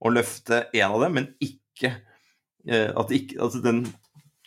å 0.03 0.13
løfte 0.13 0.67
en 0.73 0.95
av 0.97 1.05
dem, 1.05 1.19
men 1.19 1.29
ikke 1.43 1.95
at, 2.69 3.11
ikke, 3.11 3.41
altså 3.43 3.59
den, 3.65 3.83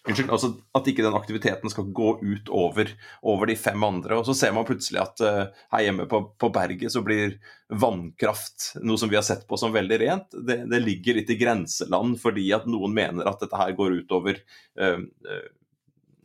unnskyld, 0.05 0.31
altså 0.31 0.51
at 0.77 0.87
ikke 0.89 1.03
den 1.05 1.17
aktiviteten 1.17 1.71
skal 1.71 1.89
gå 1.95 2.11
ut 2.21 2.49
over, 2.53 2.91
over, 3.25 3.49
de 3.49 3.57
fem 3.59 3.83
andre. 3.83 4.19
Og 4.19 4.27
så 4.27 4.35
ser 4.37 4.53
man 4.55 4.67
plutselig 4.67 5.01
at 5.01 5.23
uh, 5.25 5.65
her 5.73 5.85
hjemme 5.87 6.07
på, 6.11 6.21
på, 6.39 6.51
berget 6.53 6.93
så 6.93 7.03
blir 7.05 7.37
vannkraft 7.73 8.71
noe 8.85 8.99
som 9.01 9.11
vi 9.11 9.17
har 9.19 9.25
sett 9.25 9.45
på 9.49 9.59
som 9.59 9.73
veldig 9.75 9.99
rent. 10.03 10.37
Det, 10.37 10.61
det 10.71 10.81
ligger 10.83 11.19
litt 11.19 11.33
i 11.33 11.39
grenseland 11.39 12.19
fordi 12.21 12.47
at 12.55 12.67
noen 12.69 12.95
mener 12.95 13.29
at 13.29 13.41
dette 13.43 13.61
her 13.61 13.75
går 13.77 14.01
utover 14.03 14.41
uh, 14.81 14.99
uh, 15.01 15.45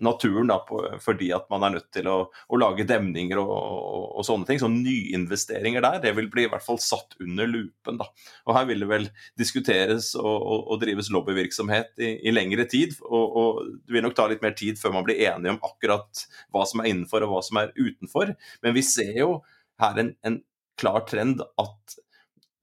naturen 0.04 0.50
da, 0.50 0.58
på, 0.66 0.80
fordi 1.02 1.30
at 1.36 1.46
man 1.52 1.64
er 1.66 1.74
nødt 1.76 1.88
til 1.94 2.08
å, 2.10 2.16
å 2.30 2.60
lage 2.60 2.86
demninger 2.88 3.40
og, 3.40 3.50
og, 3.52 4.04
og, 4.08 4.24
sånne 4.26 4.48
ting. 4.48 4.60
Så 4.62 4.70
nyinvesteringer 4.72 5.84
der, 5.84 6.00
det 6.04 6.14
vil 6.18 6.30
bli 6.32 6.46
i 6.46 6.50
hvert 6.52 6.64
fall 6.64 6.80
satt 6.82 7.16
under 7.22 7.48
lupen. 7.50 8.00
da. 8.00 8.08
Og 8.48 8.56
her 8.56 8.68
vil 8.70 8.84
det 8.84 8.90
vel 8.90 9.08
diskuteres 9.40 10.12
og, 10.18 10.46
og 10.60 10.82
drives 10.82 11.12
lobbyvirksomhet 11.14 11.94
i, 12.00 12.12
i, 12.24 12.34
lengre 12.34 12.66
tid. 12.70 12.96
Og, 13.06 13.62
det 13.86 13.96
vil 13.96 14.06
nok 14.06 14.18
ta 14.18 14.28
litt 14.30 14.44
mer 14.44 14.56
tid 14.58 14.80
før 14.80 14.96
man 14.98 15.06
blir 15.06 15.20
enige 15.20 15.56
om 15.56 15.62
akkurat 15.70 16.26
hva 16.54 16.66
som 16.68 16.82
er 16.82 16.92
innenfor 16.92 17.26
og 17.26 17.34
hva 17.34 17.42
som 17.46 17.60
er 17.62 17.74
utenfor. 17.78 18.34
Men 18.64 18.76
vi 18.76 18.86
ser 18.86 19.16
jo 19.20 19.32
her 19.80 20.00
en, 20.00 20.14
en 20.26 20.40
klar 20.80 21.04
trend 21.08 21.42
at 21.60 22.00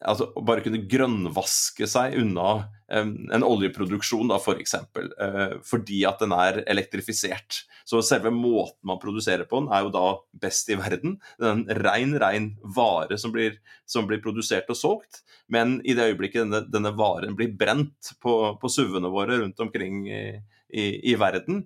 altså, 0.05 0.29
bare 0.45 0.63
kunne 0.65 0.85
grønnvaske 0.89 1.87
seg 1.89 2.17
unna 2.21 2.67
en 2.87 3.43
oljeproduksjon, 3.43 4.29
da. 4.31 4.37
For 4.39 4.59
uh, 4.59 5.57
fordi 5.65 6.03
at 6.07 6.21
den 6.23 6.33
er 6.35 6.61
elektrifisert. 6.69 7.63
Så 7.87 8.01
selve 8.05 8.31
måten 8.31 8.87
man 8.87 8.99
produserer 9.01 9.47
på 9.47 9.61
den, 9.61 9.71
er 9.73 9.85
jo 9.85 9.93
da 9.95 10.05
best 10.39 10.69
i 10.71 10.77
verden. 10.79 11.17
Det 11.39 11.47
er 11.47 11.55
en 11.55 11.83
rein, 11.83 12.15
rein 12.21 12.51
vare 12.63 13.19
som 13.19 13.33
blir, 13.35 13.59
som 13.87 14.07
blir 14.07 14.21
produsert 14.23 14.69
og 14.71 14.79
solgt. 14.79 15.23
Men 15.51 15.79
i 15.87 15.95
det 15.97 16.11
øyeblikket 16.11 16.45
denne, 16.45 16.63
denne 16.71 16.93
varen 16.97 17.35
blir 17.39 17.55
brent 17.59 18.13
på, 18.23 18.35
på 18.59 18.71
SUV-ene 18.71 19.11
våre 19.11 19.39
rundt 19.41 19.59
omkring 19.63 20.03
i, 20.07 20.23
i, 20.67 20.87
i, 21.11 21.15
verden, 21.19 21.63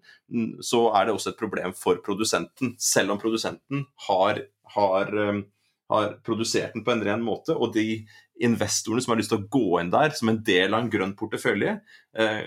så 0.62 0.88
er 0.94 1.08
det 1.08 1.16
også 1.16 1.34
et 1.34 1.42
problem 1.42 1.74
for 1.78 2.02
produsenten. 2.06 2.76
Selv 2.82 3.14
om 3.14 3.22
produsenten 3.22 3.88
har, 4.08 4.44
har 4.76 5.18
um, 5.18 5.46
har 5.92 6.18
produsert 6.26 6.76
den 6.76 6.86
på 6.88 6.94
en 6.94 7.04
ren 7.06 7.24
måte, 7.24 7.56
og 7.56 7.74
de 7.76 8.02
investorene 8.42 9.04
som 9.04 9.14
har 9.14 9.22
lyst 9.22 9.34
til 9.34 9.42
å 9.42 9.50
gå 9.52 9.82
inn 9.82 9.92
der 9.94 10.16
som 10.18 10.32
en 10.32 10.42
del 10.46 10.74
av 10.74 10.84
en 10.84 10.92
grønn 10.92 11.14
portefølje, 11.20 11.78
eh, 12.18 12.44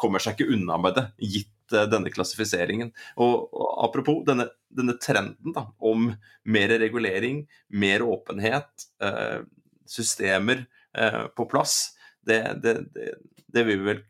kommer 0.00 0.22
seg 0.22 0.36
ikke 0.36 0.56
unna 0.56 0.78
med 0.82 0.96
det, 0.98 1.06
gitt 1.36 1.76
eh, 1.76 1.86
denne 1.90 2.12
klassifiseringen. 2.14 2.92
Og, 3.22 3.46
Apropos 3.84 4.24
denne, 4.26 4.48
denne 4.68 4.96
trenden 5.02 5.54
da, 5.56 5.68
om 5.78 6.10
mer 6.44 6.76
regulering, 6.82 7.44
mer 7.68 8.04
åpenhet, 8.06 8.90
eh, 9.02 9.40
systemer 9.90 10.66
på 11.38 11.44
plass. 11.46 11.92
det, 12.26 12.40
det, 12.62 12.72
det, 12.94 13.12
det 13.54 13.62
vil 13.66 13.78
vi 13.78 13.86
vel 13.92 14.00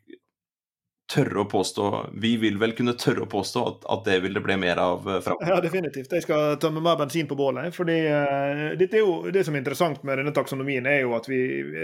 tørre 1.10 1.42
å 1.42 1.48
påstå 1.50 1.86
Vi 2.22 2.34
vil 2.40 2.58
vel 2.60 2.74
kunne 2.78 2.94
tørre 2.98 3.24
å 3.24 3.30
påstå 3.30 3.62
at, 3.66 3.86
at 3.94 4.04
det 4.06 4.18
vil 4.24 4.36
det 4.36 4.42
bli 4.44 4.56
mer 4.60 4.80
av 4.82 5.06
uh, 5.08 5.18
framover? 5.24 5.50
Ja, 5.50 5.60
definitivt. 5.64 6.12
Jeg 6.14 6.24
skal 6.26 6.56
tømme 6.62 6.82
mer 6.84 6.98
bensin 7.00 7.28
på 7.30 7.38
bålet. 7.38 7.74
fordi 7.74 7.98
uh, 8.06 8.64
dette 8.78 9.00
er 9.00 9.04
jo, 9.04 9.30
Det 9.32 9.44
som 9.46 9.56
er 9.56 9.64
interessant 9.64 10.04
med 10.06 10.20
denne 10.22 10.34
taksonomien, 10.36 10.86
er 10.86 11.02
jo 11.04 11.14
at 11.18 11.28
vi, 11.30 11.40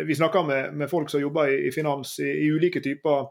vi 0.06 0.18
snakker 0.18 0.46
med, 0.46 0.76
med 0.78 0.90
folk 0.92 1.10
som 1.12 1.22
jobber 1.22 1.52
i, 1.52 1.66
i 1.68 1.74
finans 1.74 2.18
i, 2.20 2.30
i, 2.46 2.50
ulike 2.52 2.82
typer 2.84 3.26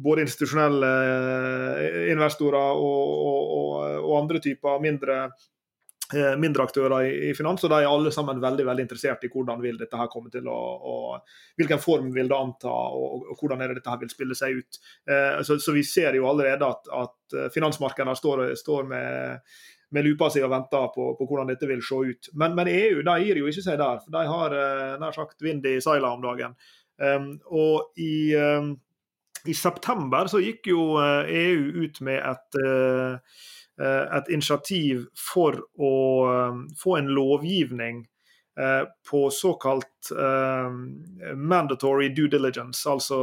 både 0.00 0.24
institusjonelle 0.24 0.90
uh, 0.90 2.02
investorer 2.10 2.76
og, 2.76 3.16
og, 3.30 3.40
og, 3.56 3.72
og, 4.00 4.12
andre 4.22 4.40
typer 4.42 4.80
mindre 4.82 5.22
Eh, 5.26 5.59
mindre 6.40 6.64
aktører 6.66 7.06
i, 7.06 7.30
finans, 7.38 7.62
og 7.64 7.70
de 7.70 7.76
er 7.82 7.88
alle 7.88 8.10
sammen 8.14 8.40
veldig 8.42 8.64
veldig 8.66 8.84
interessert 8.86 9.22
i 9.26 9.30
hvordan 9.30 9.60
vil 9.62 9.78
dette 9.78 9.98
her 9.98 10.08
komme 10.10 10.30
til 10.32 10.48
å, 10.50 10.58
og 10.90 11.36
Hvilken 11.60 11.80
form 11.82 12.08
vil 12.14 12.28
det 12.30 12.36
anta, 12.36 12.70
og, 12.72 13.26
og, 13.28 13.34
hvordan 13.38 13.60
er 13.60 13.70
det 13.70 13.80
dette 13.80 13.92
her 13.92 14.00
vil 14.00 14.12
spille 14.12 14.36
seg 14.38 14.60
ut. 14.60 14.78
Eh, 15.10 15.42
så, 15.44 15.58
så, 15.60 15.74
vi 15.76 15.82
ser 15.84 16.16
jo 16.16 16.28
allerede 16.30 16.64
at, 16.64 16.88
at 16.88 17.36
eh, 17.36 17.50
finansmarkedene 17.52 18.14
står, 18.16 18.44
står 18.56 18.88
med, 18.88 19.52
med 19.92 20.06
lupa 20.06 20.30
si 20.32 20.40
og 20.44 20.52
venter 20.54 20.88
på, 20.94 21.10
på, 21.18 21.28
hvordan 21.28 21.52
dette 21.52 21.68
vil 21.68 21.82
se 21.84 22.00
ut. 22.10 22.30
Men, 22.40 22.56
men 22.56 22.70
EU 22.72 23.02
de 23.04 23.16
gir 23.26 23.42
jo 23.42 23.50
ikke 23.50 23.66
seg 23.66 23.80
der. 23.82 24.00
for 24.00 24.16
De 24.16 24.24
har 24.32 24.56
eh, 24.56 24.98
nær 25.02 25.16
sagt 25.16 25.44
vind 25.44 25.68
i 25.68 25.76
seilene 25.84 26.14
om 26.16 26.24
dagen. 26.24 26.56
Um, 27.00 27.30
og 27.48 28.00
i, 28.00 28.32
um, 28.36 28.74
i, 29.48 29.54
september 29.56 30.28
så 30.28 30.40
gikk 30.42 30.68
jo 30.68 30.82
EU 31.00 31.62
e 31.70 31.86
ut 31.86 32.00
med 32.04 32.20
et 32.20 32.58
uh, 32.60 33.16
Eh, 33.16 33.59
et 33.78 34.30
initiativ 34.32 35.06
for 35.16 35.56
å 35.80 35.94
eh, 36.30 36.62
få 36.80 36.96
en 36.98 37.10
lovgivning 37.16 38.02
eh, 38.60 38.84
på 39.10 39.24
såkalt 39.34 39.86
mandatory 41.36 42.08
due 42.16 42.30
diligence, 42.32 42.88
altså 42.88 43.18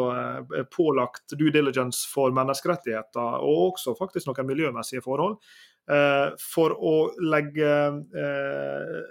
pålagt 0.70 1.34
due 1.34 1.50
diligence 1.52 2.06
for 2.12 2.30
menneskerettigheter, 2.38 3.40
og 3.42 3.72
også 3.72 3.96
faktisk 3.98 4.30
noen 4.30 4.46
miljømessige 4.46 5.02
forhold. 5.02 5.40
For 5.88 6.76
å 6.76 6.94
legge, 7.24 7.72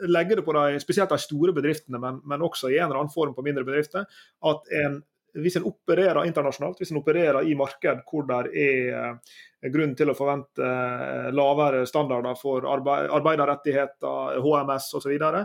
legge 0.06 0.38
det 0.38 0.44
på 0.46 0.54
de, 0.54 0.78
spesielt 0.78 1.10
de 1.10 1.18
store 1.18 1.56
bedriftene, 1.56 1.98
men, 1.98 2.20
men, 2.22 2.44
også 2.46 2.70
i 2.70 2.78
en 2.78 2.86
eller 2.86 3.00
annen 3.02 3.14
form 3.14 3.34
på 3.34 3.42
mindre 3.42 3.66
bedrifter, 3.66 4.06
at 4.46 4.72
en 4.84 5.00
hvis 5.42 5.58
en 5.58 5.66
opererer 5.68 6.24
internasjonalt, 6.26 6.80
hvis 6.80 6.92
en 6.92 7.00
opererer 7.00 7.46
i 7.48 7.56
marked 7.58 8.02
hvor 8.08 8.26
det 8.28 8.46
er 8.56 9.18
grunn 9.72 9.94
til 9.98 10.10
å 10.10 10.16
forvente 10.16 10.62
eh, 10.62 11.28
lavere 11.34 11.84
standarder 11.88 12.36
for 12.38 12.66
arbeiderrettigheter, 12.70 14.40
HMS 14.44 14.90
osv., 14.90 14.98
og, 14.98 15.04
så 15.06 15.12
videre, 15.12 15.44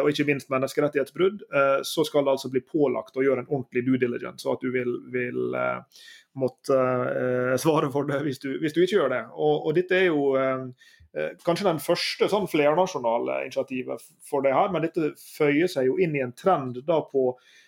og 0.00 0.10
ikke 0.10 0.26
minst 0.28 0.50
menneskerettighetsbrudd, 0.52 1.44
eh, 1.52 1.78
så 1.86 2.04
skal 2.08 2.26
det 2.26 2.34
altså 2.36 2.50
bli 2.52 2.64
pålagt 2.64 3.16
å 3.16 3.24
gjøre 3.24 3.44
en 3.44 3.50
ordentlig 3.50 3.84
due 3.86 4.00
diligence, 4.02 4.46
og 4.48 4.58
at 4.58 4.66
du 4.66 4.72
vil, 4.74 4.96
vil 5.14 5.54
måtte 6.40 6.78
svare 7.60 7.90
for 7.92 8.08
det 8.08 8.22
hvis 8.24 8.40
du, 8.40 8.54
hvis 8.62 8.74
du, 8.74 8.82
ikke 8.84 9.02
gjør 9.02 9.12
det. 9.12 9.22
Og, 9.36 9.66
og 9.68 9.76
dette 9.76 9.98
er 9.98 10.06
jo 10.08 10.32
kanskje 11.44 11.66
den 11.68 11.80
første 11.82 12.28
sånn 12.32 12.48
flernasjonale 12.48 13.42
initiativet 13.44 14.00
for 14.24 14.44
det 14.44 14.54
her, 14.56 14.70
men 14.72 14.86
dette 14.86 15.12
føyer 15.20 15.68
seg 15.68 15.90
jo 15.90 15.98
inn 16.00 16.16
i 16.16 16.22
en 16.24 16.32
trend 16.32 16.80
da 16.88 17.02
på 17.04 17.26
eh, 17.34 17.61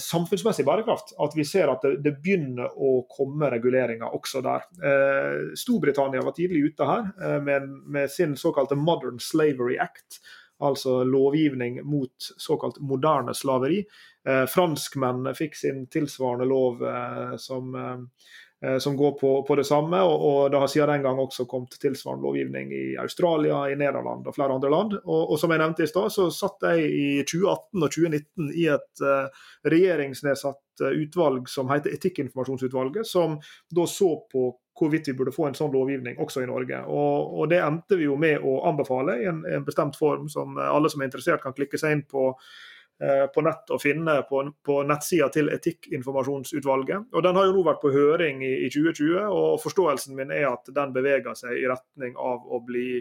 samfunnsmessig 0.00 0.64
bærekraft. 0.66 1.12
At 1.18 1.36
vi 1.36 1.44
ser 1.44 1.68
at 1.72 1.84
det, 1.84 1.98
det, 2.04 2.16
begynner 2.22 2.72
å 2.72 3.04
komme 3.10 3.50
reguleringer 3.52 4.14
også 4.16 4.42
der. 4.44 4.66
Eh, 4.80 5.54
Storbritannia 5.58 6.24
var 6.24 6.36
tidlig 6.36 6.72
ute 6.72 6.88
her 6.88 7.08
eh, 7.22 7.38
med, 7.44 7.68
med, 7.86 8.10
sin 8.10 8.36
såkalte 8.36 8.78
Modern 8.78 9.20
Slavery 9.22 9.78
Act. 9.82 10.22
Altså 10.58 11.04
lovgivning 11.06 11.78
mot 11.86 12.32
såkalt 12.42 12.80
moderne 12.82 13.34
slaveri. 13.36 13.84
Eh, 14.26 14.44
franskmenn 14.50 15.30
fikk 15.38 15.54
sin 15.54 15.84
tilsvarende 15.92 16.48
lov 16.50 16.82
eh, 16.82 17.36
som 17.38 17.76
eh, 17.78 18.00
Eh, 18.02 18.47
som 18.78 18.96
går 18.96 19.12
på, 19.12 19.42
på 19.46 19.54
det 19.54 19.64
samme. 19.64 20.00
Og, 20.02 20.22
og, 20.26 20.50
det 20.50 20.58
har 20.58 20.70
siden 20.70 20.90
den 20.90 21.02
gang 21.06 21.18
også 21.22 21.46
kommet 21.46 21.76
tilsvarende 21.80 22.26
lovgivning 22.26 22.72
i 22.74 22.96
Australia, 22.98 23.60
i 23.70 23.76
Nederland 23.78 24.26
og 24.26 24.34
flere 24.34 24.54
andre 24.54 24.70
land. 24.70 24.96
Og, 25.04 25.32
og 25.32 25.38
som 25.40 25.52
jeg 25.54 25.62
nevnte 25.62 25.84
i 25.86 25.90
stad, 25.90 26.10
så 26.14 26.28
satt 26.34 26.66
jeg 26.66 26.88
i 26.88 27.08
2018 27.22 27.84
og 27.86 27.92
2019 27.94 28.48
i 28.58 28.64
et 28.74 29.04
uh, 29.04 29.44
regjeringsnedsatt 29.70 30.82
uh, 30.82 30.88
utvalg 31.04 31.50
som 31.50 31.70
heter 31.70 31.94
Etikkinformasjonsutvalget, 31.94 33.06
som 33.06 33.38
da 33.74 33.86
så 33.86 34.14
på 34.32 34.50
hvorvidt 34.78 35.10
vi 35.10 35.16
burde 35.18 35.34
få 35.34 35.48
en 35.48 35.58
sånn 35.58 35.74
lovgivning 35.74 36.18
også 36.22 36.42
i 36.42 36.50
Norge. 36.50 36.80
Og, 36.86 37.38
og 37.38 37.50
det 37.50 37.58
endte 37.62 37.98
vi 37.98 38.06
jo 38.06 38.18
med 38.18 38.42
å 38.46 38.60
anbefale 38.70 39.20
i 39.22 39.30
en, 39.30 39.44
en 39.46 39.66
bestemt 39.66 39.98
form 39.98 40.26
som 40.30 40.58
alle 40.58 40.90
som 40.90 41.02
er 41.02 41.10
interessert 41.10 41.42
kan 41.42 41.54
klikke 41.54 41.78
seg 41.78 41.96
inn 41.96 42.04
på 42.06 42.30
Eh, 42.30 42.77
på 42.98 43.42
nett 43.46 43.70
å 43.70 43.76
finne 43.78 44.16
på, 44.26 44.40
på 44.66 44.76
nettsida 44.82 45.28
til 45.30 45.52
Etikkinformasjonsutvalget. 45.54 47.12
Og 47.14 47.22
Den 47.22 47.38
har 47.38 47.46
jo 47.46 47.52
nå 47.54 47.62
vært 47.68 47.82
på 47.84 47.92
høring 47.94 48.42
i, 48.42 48.54
i, 48.66 48.70
2020, 48.74 49.28
og 49.30 49.60
forståelsen 49.62 50.18
min 50.18 50.32
er 50.34 50.48
at 50.50 50.66
den 50.74 50.94
beveger 50.96 51.38
seg 51.38 51.60
i 51.60 51.68
retning 51.70 52.18
av 52.18 52.42
å, 52.42 52.58
bli, 52.66 52.98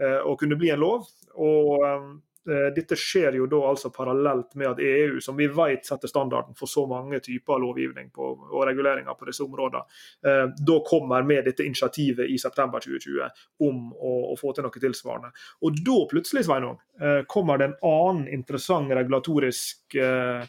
eh, 0.00 0.20
å 0.24 0.32
kunne 0.40 0.56
bli 0.56 0.72
en 0.72 0.80
lov. 0.80 1.04
Og 1.36 1.84
eh, 1.84 2.08
Eh, 2.08 2.35
dette 2.46 2.96
skjer 2.98 3.34
jo 3.40 3.46
da 3.50 3.58
altså 3.70 3.90
parallelt 3.94 4.54
med 4.54 4.68
at 4.70 4.82
EU, 4.82 5.20
som 5.20 5.36
vi 5.38 5.48
vet 5.50 5.86
setter 5.86 6.10
standarden 6.10 6.54
for 6.58 6.70
så 6.70 6.86
mange 6.86 7.20
typer 7.24 7.60
lovgivning 7.62 8.10
på, 8.14 8.28
og 8.50 8.64
reguleringer 8.68 9.16
på 9.18 9.28
disse 9.28 9.44
områdene, 9.44 9.82
eh, 10.26 10.44
da 10.70 10.78
kommer 10.86 11.26
med 11.26 11.44
dette 11.48 11.66
initiativet 11.66 12.30
i 12.30 12.38
september 12.38 12.82
2020 12.84 13.66
om 13.66 13.92
å, 13.92 14.14
å 14.32 14.36
få 14.38 14.52
til 14.54 14.66
noe 14.66 14.82
tilsvarende. 14.82 15.32
Og 15.66 15.82
da 15.86 15.98
plutselig, 16.10 16.46
Sveinung, 16.46 16.78
eh, 17.00 17.22
kommer 17.28 17.58
det 17.58 17.70
en 17.70 17.78
annen 17.90 18.28
interessant 18.28 18.92
regulatorisk 18.92 19.98
eh, 20.00 20.46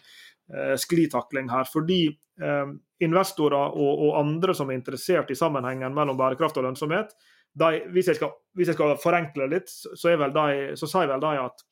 eh 0.48 0.76
sklitakling 0.80 1.50
her. 1.52 1.66
fordi 1.68 2.08
eh, 2.42 2.68
investorer 3.04 3.74
og, 3.76 4.04
og, 4.08 4.12
andre 4.20 4.56
som 4.56 4.70
er 4.70 4.80
interessert 4.80 5.32
i 5.32 5.36
sammenhengen 5.36 5.94
mellom 5.94 6.18
bærekraft 6.18 6.58
og 6.58 6.64
lønnsomhet, 6.64 7.12
de, 7.58 7.84
hvis, 7.94 8.12
jeg 8.12 8.20
skal, 8.20 8.34
hvis, 8.58 8.72
jeg 8.72 8.78
skal, 8.78 8.98
forenkle 9.02 9.50
litt, 9.52 9.72
så, 9.72 10.14
de, 10.14 10.50
så 10.78 10.90
sier 10.90 11.10
vel 11.10 11.24
de 11.24 11.38
at 11.42 11.64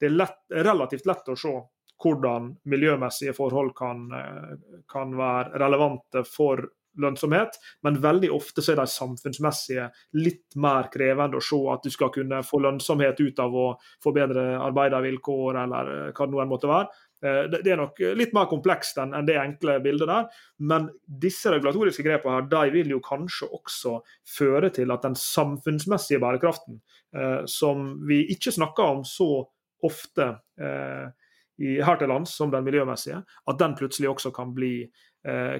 det 0.00 0.08
er 0.08 0.16
lett, 0.16 0.40
relativt 0.64 1.08
lett 1.08 1.28
å 1.28 1.36
se 1.38 1.54
hvordan 2.00 2.54
miljømessige 2.72 3.34
forhold 3.36 3.74
kan, 3.76 4.06
kan 4.88 5.10
være 5.18 5.60
relevante 5.60 6.22
for 6.24 6.62
lønnsomhet, 7.00 7.58
men 7.82 8.00
veldig 8.02 8.30
ofte 8.34 8.62
så 8.64 8.72
er 8.72 8.80
de 8.80 8.86
samfunnsmessige 8.90 9.86
litt 10.18 10.56
mer 10.60 10.88
krevende 10.92 11.38
å 11.38 11.44
se. 11.44 11.58
At 11.72 11.84
du 11.84 11.92
skal 11.92 12.12
kunne 12.14 12.42
få 12.46 12.62
lønnsomhet 12.64 13.20
ut 13.20 13.42
av 13.42 13.54
å 13.56 13.66
få 14.02 14.14
bedre 14.16 14.46
arbeidervilkår, 14.58 15.60
eller 15.64 15.92
hva 16.10 16.26
det 16.26 16.34
nå 16.34 16.48
måtte 16.50 16.70
være. 16.70 16.90
Eh, 17.24 17.42
det 17.52 17.68
er 17.68 17.80
nok 17.80 18.00
litt 18.16 18.32
mer 18.36 18.48
komplekst 18.50 18.98
enn 19.00 19.12
det 19.28 19.36
enkle 19.40 19.78
bildet 19.84 20.08
der. 20.10 20.28
Men 20.72 20.88
disse 21.04 21.52
regulatoriske 21.52 22.04
grepene 22.06 22.38
her, 22.38 22.48
de 22.52 22.74
vil 22.76 22.94
jo 22.94 23.02
kanskje 23.04 23.50
også 23.60 23.98
føre 24.36 24.72
til 24.76 24.92
at 24.94 25.04
den 25.06 25.16
samfunnsmessige 25.18 26.22
bærekraften, 26.22 26.80
eh, 27.16 27.42
som 27.50 27.92
vi 28.08 28.22
ikke 28.32 28.54
snakker 28.56 28.96
om 28.96 29.04
så 29.08 29.44
ofte 29.84 30.26
eh, 30.60 31.06
her 31.60 32.00
til 32.00 32.08
lands 32.08 32.32
som 32.36 32.52
den 32.52 32.64
miljømessige, 32.64 33.20
at 33.20 33.60
den 33.60 33.76
plutselig 33.76 34.08
også 34.08 34.30
kan 34.32 34.54
bli, 34.56 34.88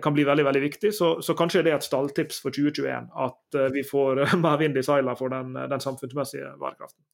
kan 0.01 0.15
bli 0.17 0.25
veldig 0.25 0.47
veldig 0.47 0.63
viktig. 0.63 0.95
Så, 0.97 1.11
så, 1.21 1.35
kanskje 1.37 1.61
det 1.67 1.75
er 1.75 1.77
et 1.77 1.85
stalltips 1.85 2.41
for 2.41 2.57
2021 2.57 3.13
at 3.27 3.61
vi 3.77 3.85
får 3.85 4.25
mer 4.41 4.57
vind 4.65 4.81
i 4.81 4.87
seilene 4.87 5.13
for 5.21 5.29
den, 5.29 5.53
den 5.53 5.85
samfunnsmessige 5.85 6.57
bærekraften. 6.57 7.05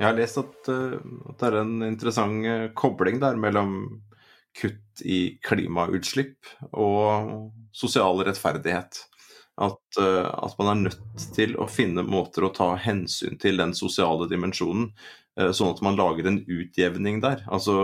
Jeg 0.00 0.08
har 0.08 0.16
lest 0.16 0.38
at, 0.40 0.68
uh, 0.72 0.96
at, 1.28 1.36
det 1.42 1.48
er 1.50 1.58
en 1.60 1.82
interessant 1.84 2.46
uh, 2.48 2.66
kobling 2.76 3.20
der 3.20 3.36
mellom 3.40 3.74
kutt 4.56 5.02
i 5.04 5.36
klimautslipp 5.44 6.48
og 6.72 7.50
sosial 7.76 8.22
rettferdighet. 8.24 9.02
At, 9.60 9.82
uh, 10.00 10.24
at, 10.24 10.56
man 10.56 10.72
er 10.72 10.80
nødt 10.86 11.26
til 11.36 11.52
å 11.60 11.68
finne 11.68 12.06
måter 12.06 12.48
å 12.48 12.54
ta 12.56 12.72
hensyn 12.80 13.36
til 13.42 13.60
den 13.60 13.76
sosiale 13.76 14.28
dimensjonen, 14.30 14.88
sånn 15.54 15.70
at 15.72 15.78
man 15.84 15.96
lager 15.96 16.26
en 16.26 16.40
utjevning 16.42 17.20
der. 17.22 17.44
Altså 17.54 17.74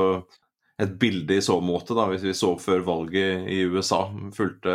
et 0.83 0.97
bilde 1.01 1.37
i 1.39 1.45
så 1.45 1.55
måte, 1.65 1.95
da, 1.97 2.09
hvis 2.11 2.25
vi 2.27 2.35
så 2.37 2.51
før 2.61 2.83
valget 2.85 3.47
i 3.49 3.63
USA, 3.71 4.03
fulgte 4.35 4.75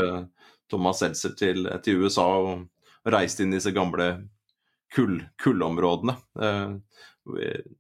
Thomas 0.72 1.02
Seltzer 1.04 1.36
til, 1.38 1.68
til 1.84 2.06
USA 2.06 2.26
og 2.40 3.12
reiste 3.12 3.44
inn 3.44 3.52
i 3.52 3.60
disse 3.60 3.74
gamle 3.76 4.08
kull, 4.96 5.20
kullområdene 5.44 6.16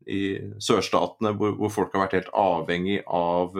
i 0.05 0.21
sørstatene 0.61 1.31
hvor, 1.33 1.55
hvor, 1.57 1.71
folk 1.73 1.95
har 1.95 2.03
vært 2.05 2.17
helt 2.19 2.33
avhengig 2.37 2.99
av 3.09 3.55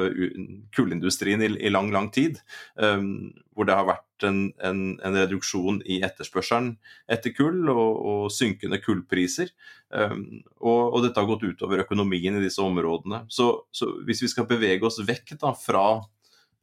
kullindustrien 0.76 1.42
i, 1.42 1.50
i 1.58 1.72
lang, 1.74 1.90
lang 1.94 2.12
tid. 2.14 2.38
Um, 2.76 3.32
hvor 3.56 3.68
det 3.68 3.76
har 3.76 3.88
vært 3.90 4.26
en, 4.28 4.40
en, 4.64 4.82
en, 5.04 5.18
reduksjon 5.18 5.82
i 5.90 6.00
etterspørselen 6.06 6.76
etter 7.12 7.34
kull 7.36 7.66
og, 7.74 7.98
og 7.98 8.22
synkende 8.34 8.80
kullpriser. 8.82 9.52
Um, 9.90 10.44
og, 10.62 10.82
og, 10.94 11.02
dette 11.06 11.20
har 11.20 11.30
gått 11.30 11.46
utover 11.50 11.84
økonomien 11.84 12.38
i 12.38 12.46
disse 12.46 12.64
områdene. 12.64 13.26
Så, 13.34 13.52
så 13.76 13.90
hvis 14.08 14.24
vi 14.24 14.32
skal 14.32 14.48
bevege 14.50 14.88
oss 14.88 15.02
vekk 15.04 15.36
da, 15.42 15.56
fra 15.58 15.86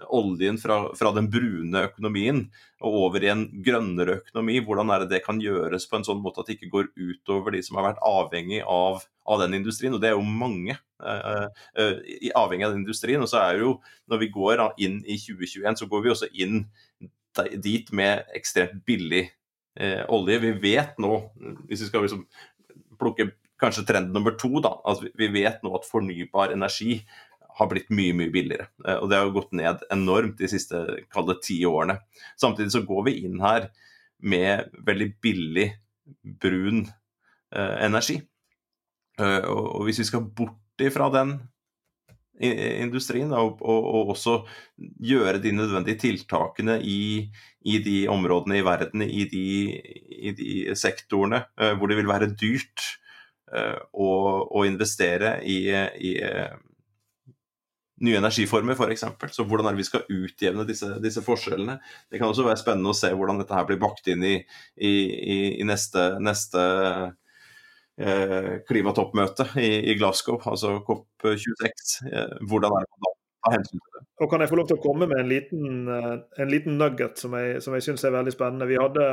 oljen 0.06 0.58
fra, 0.58 0.78
fra, 0.96 1.10
den 1.14 1.26
brune 1.30 1.82
økonomien 1.88 2.44
og 2.84 2.98
over 3.02 3.24
i 3.24 3.30
en 3.32 3.46
grønnere 3.64 4.20
økonomi, 4.20 4.60
hvordan 4.64 4.92
er 4.94 5.02
det 5.02 5.10
det 5.16 5.22
kan 5.24 5.40
gjøres 5.42 5.88
på 5.90 5.98
en 5.98 6.06
sånn 6.06 6.20
måte 6.22 6.42
at 6.42 6.50
det 6.50 6.58
ikke 6.58 6.70
går 6.74 6.90
utover 6.94 7.56
de 7.56 7.62
som 7.66 7.80
har 7.80 7.88
vært 7.90 8.04
avhengig 8.06 8.60
av, 8.62 9.02
av 9.26 9.42
den 9.42 9.58
industrien, 9.58 9.96
og 9.96 10.02
det 10.02 10.12
er 10.12 10.16
jo 10.16 10.26
mange 10.26 10.76
uh, 11.02 11.48
uh, 11.50 11.96
avhengig 12.38 12.68
av 12.68 12.76
den 12.76 12.84
industrien. 12.84 13.24
Og 13.24 13.30
så 13.30 13.42
er 13.42 13.64
jo, 13.64 13.74
når 14.10 14.22
vi 14.22 14.30
går 14.36 14.62
inn 14.84 15.00
i 15.02 15.18
2021, 15.18 15.82
så 15.82 15.90
går 15.90 16.04
vi 16.04 16.14
også 16.14 16.30
inn 16.44 16.62
dit 17.58 17.90
med 17.94 18.30
ekstremt 18.38 18.80
billig 18.86 19.26
uh, 19.80 20.04
olje. 20.14 20.38
Vi 20.46 20.54
vet 20.62 20.98
nå, 21.02 21.20
hvis 21.66 21.84
vi 21.84 21.90
skal 21.90 22.06
liksom 22.06 22.24
plukke 22.98 23.32
kanskje 23.58 23.84
trend 23.86 24.14
nummer 24.14 24.36
to, 24.38 24.60
da, 24.62 24.76
at 24.86 25.02
vi 25.18 25.28
vet 25.34 25.64
nå 25.66 25.72
at 25.74 25.86
fornybar 25.88 26.54
energi 26.54 27.00
har 27.58 27.68
blitt 27.70 27.90
mye 27.94 28.14
mye 28.16 28.32
billigere. 28.34 28.68
Eh, 28.86 29.00
og 29.02 29.10
Det 29.10 29.18
har 29.18 29.34
gått 29.34 29.52
ned 29.56 29.84
enormt 29.94 30.38
de 30.38 30.50
siste 30.50 30.84
kalde 31.14 31.38
ti 31.42 31.60
årene. 31.66 31.98
Samtidig 32.40 32.74
så 32.74 32.84
går 32.86 33.04
vi 33.10 33.18
inn 33.26 33.40
her 33.42 33.70
med 34.18 34.72
veldig 34.86 35.12
billig 35.22 35.68
brun 36.42 36.86
eh, 37.54 37.76
energi. 37.84 38.18
Eh, 39.18 39.44
og, 39.50 39.84
hvis 39.86 40.02
vi 40.02 40.10
skal 40.10 40.26
bort 40.26 40.82
ifra 40.82 41.10
den 41.14 41.38
industrien 42.38 43.32
og, 43.34 43.56
og, 43.66 43.86
og, 43.90 44.10
også 44.12 44.36
gjøre 44.78 45.40
de 45.42 45.50
nødvendige 45.56 45.98
tiltakene 46.04 46.76
i, 46.86 47.24
i 47.66 47.80
de 47.82 47.96
områdene 48.12 48.60
i 48.60 48.62
verden, 48.62 49.02
i 49.02 49.24
de, 49.26 49.48
i 50.06 50.34
de 50.38 50.76
sektorene 50.78 51.42
eh, 51.58 51.74
hvor 51.74 51.90
det 51.90 51.98
vil 51.98 52.10
være 52.10 52.30
dyrt 52.38 52.94
å, 53.48 54.08
å, 54.44 54.62
investere 54.68 55.38
i, 55.40 55.70
i 56.04 56.10
nye 58.04 58.18
energiformer 58.20 58.78
f.eks. 58.78 59.04
Så 59.34 59.46
hvordan 59.48 59.68
er 59.68 59.76
det 59.76 59.82
vi 59.82 59.88
skal 59.88 60.06
utjevne 60.12 60.66
disse, 60.68 60.90
disse, 61.02 61.22
forskjellene? 61.24 61.78
Det 62.10 62.20
kan 62.20 62.30
også 62.30 62.46
være 62.46 62.60
spennende 62.60 62.92
å 62.92 62.98
se 62.98 63.10
hvordan 63.14 63.40
dette 63.42 63.56
her 63.56 63.68
blir 63.68 63.80
bakt 63.82 64.10
inn 64.10 64.24
i, 64.26 64.34
i, 64.76 64.94
i 65.58 65.66
neste, 65.68 66.10
neste 66.22 66.64
eh, 67.98 68.50
klimatoppmøte 68.68 69.50
i, 69.60 69.70
i, 69.92 69.96
Glasgow, 69.98 70.40
altså 70.50 70.78
COP26. 70.86 71.94
Eh, 72.12 72.34
hvordan 72.48 72.78
er 72.78 72.88
det 72.88 73.06
man? 73.06 73.14
Og 74.18 74.30
Kan 74.30 74.42
jeg 74.42 74.50
få 74.50 74.58
lov 74.58 74.66
til 74.68 74.78
å 74.78 74.82
komme 74.82 75.06
med 75.08 75.22
en 75.22 75.30
liten, 75.30 75.88
eh, 75.94 76.14
en 76.42 76.50
liten 76.52 76.78
nugget 76.80 77.20
som 77.22 77.36
jeg, 77.38 77.62
som 77.64 77.76
jeg 77.76 77.86
syns 77.86 78.04
er 78.04 78.16
veldig 78.16 78.34
spennende? 78.34 78.68
Vi 78.70 78.80
hadde 78.80 79.08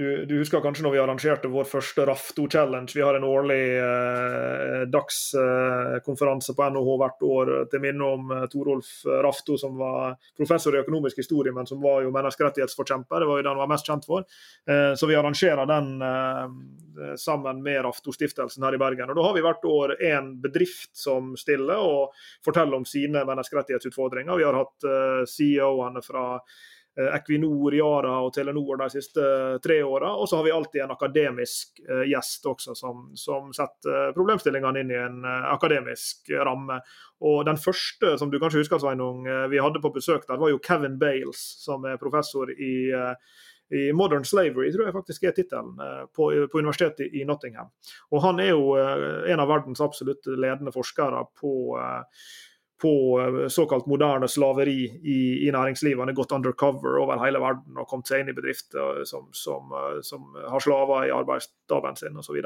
du, 0.00 0.24
du, 0.26 0.38
husker 0.38 0.62
kanskje 0.64 0.84
når 0.86 0.94
vi 0.94 1.00
arrangerte 1.02 1.48
vår 1.52 1.66
første 1.68 2.04
Rafto-challenge. 2.08 2.94
Vi 2.96 3.02
har 3.04 3.18
en 3.18 3.26
årlig 3.28 3.64
eh, 3.76 4.84
dagskonferanse 4.88 6.54
eh, 6.54 6.56
på 6.56 6.68
NHH 6.72 6.94
hvert 7.02 7.26
år 7.28 7.52
til 7.68 7.82
minne 7.84 8.08
om 8.16 8.32
eh, 8.32 8.46
Torolf 8.48 8.94
Rafto, 9.26 9.58
som 9.60 9.76
var 9.76 10.16
professor 10.40 10.72
i 10.72 10.80
økonomisk 10.80 11.20
historie, 11.20 11.52
men 11.52 11.68
som 11.68 11.84
var 11.84 12.00
jo 12.06 12.14
menneskerettighetsforkjemper. 12.16 13.20
Det 13.20 13.28
var 13.28 13.42
jo 13.42 13.44
den 13.44 13.52
han 13.52 13.60
var 13.60 13.72
mest 13.74 13.92
kjent 13.92 14.08
for. 14.08 14.24
Eh, 14.64 14.94
så 14.96 15.10
vi 15.10 15.20
arrangerer 15.20 15.68
den 15.68 15.92
eh, 16.08 17.14
sammen 17.20 17.60
med 17.68 17.84
Rafto-stiftelsen 17.84 18.64
her 18.64 18.80
i 18.80 18.80
Bergen. 18.80 19.12
Og 19.12 19.20
Da 19.20 19.28
har 19.28 19.36
vi 19.36 19.44
hvert 19.44 19.68
år 19.68 19.96
en 20.14 20.32
bedrift 20.40 20.94
som 20.96 21.34
stiller 21.36 21.76
og 21.76 22.16
forteller 22.46 22.80
om 22.80 22.88
sine 22.88 23.28
menneskerettighetsutfordringer. 23.28 24.40
Vi 24.40 24.48
har 24.48 24.62
hatt 24.64 24.92
eh, 24.96 25.24
CEO-ene 25.28 26.08
fra 26.08 26.28
Eh, 26.40 26.79
Equinor, 27.14 27.74
Yara 27.74 28.16
og 28.24 28.32
Telenor 28.34 28.78
de 28.80 28.88
siste 28.92 29.24
tre 29.64 29.80
åra. 29.82 30.12
Og 30.16 30.28
så 30.28 30.38
har 30.38 30.46
vi 30.46 30.54
alltid 30.54 30.84
en 30.84 30.94
akademisk 30.94 31.82
eh, 31.88 32.06
gjest 32.10 32.46
også, 32.50 32.74
som, 32.78 33.04
som 33.18 33.52
setter 33.56 34.14
problemstillingene 34.16 34.82
inn 34.82 34.94
i 34.94 34.98
en 35.00 35.20
eh, 35.24 35.46
akademisk 35.52 36.32
ramme. 36.44 36.80
Og 37.20 37.44
Den 37.48 37.60
første 37.60 38.16
som 38.18 38.32
du 38.32 38.38
kanskje 38.40 38.64
husker, 38.64 38.80
Sveinung, 38.80 39.26
vi 39.52 39.60
hadde 39.60 39.82
på 39.82 39.92
besøk 39.92 40.26
der, 40.28 40.40
var 40.40 40.52
jo 40.52 40.60
Kevin 40.64 40.98
Bales, 40.98 41.40
som 41.64 41.84
er 41.88 42.00
professor 42.00 42.52
i 42.52 42.74
i 43.70 43.92
Modern 43.94 44.24
Slavery, 44.26 44.72
tror 44.74 44.88
jeg 44.88 44.94
faktisk 44.96 45.24
er 45.28 45.34
tittelen, 45.36 45.76
på, 46.10 46.24
på, 46.50 46.58
universitetet 46.58 47.14
i 47.14 47.20
Nottingham. 47.22 47.68
Og 48.10 48.24
Han 48.24 48.40
er 48.42 48.48
jo 48.50 48.72
en 48.74 49.42
av 49.44 49.46
verdens 49.46 49.78
absolutt 49.84 50.26
ledende 50.26 50.72
forskere 50.74 51.20
på 51.38 51.52
på 52.80 53.20
eh, 53.20 53.48
såkalt 53.48 53.86
moderne 53.86 54.28
slaveri 54.28 54.84
i, 55.02 55.46
i 55.46 55.50
næringslivet. 55.52 55.98
Han 55.98 56.08
har 56.08 56.14
gått 56.14 56.32
undercover 56.32 56.98
over 57.02 57.20
hele 57.24 57.40
verden 57.42 57.78
og 57.78 57.88
kommet 57.88 58.08
seg 58.08 58.22
inn 58.22 58.32
i 58.32 58.36
bedrifter 58.36 59.02
som, 59.08 59.28
som, 59.36 59.72
eh, 59.76 59.98
som 60.06 60.24
har 60.48 60.64
slaver 60.64 61.08
i 61.08 61.12
arbeidsdagen 61.14 61.98
sin 62.00 62.16
osv. 62.20 62.38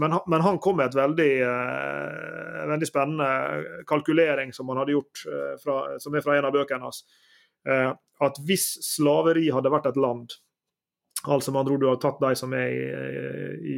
Men, 0.00 0.18
men 0.26 0.46
han 0.46 0.60
kom 0.62 0.78
med 0.78 0.92
et 0.92 0.98
veldig, 0.98 1.32
eh, 1.48 2.62
veldig, 2.70 2.88
spennende 2.88 3.82
kalkulering 3.90 4.54
som 4.54 4.70
han 4.70 4.82
hadde 4.82 4.94
gjort, 4.94 5.24
fra, 5.62 5.78
som 5.98 6.14
er 6.14 6.24
fra 6.24 6.38
en 6.38 6.48
av 6.50 6.54
bøkene 6.54 6.84
hans. 6.84 7.04
at 8.20 8.36
hvis 8.44 8.64
slaveri 8.84 9.46
hadde 9.50 9.70
vært 9.72 9.86
et 9.88 9.96
land, 9.96 10.34
altså 11.24 11.50
med 11.50 11.62
andre 11.62 11.74
ord 11.74 11.80
du 11.80 11.86
har 11.88 12.00
tatt 12.02 12.20
de 12.20 12.34
som 12.36 12.52
er 12.52 12.68
i, 12.68 12.82
i, 13.56 13.76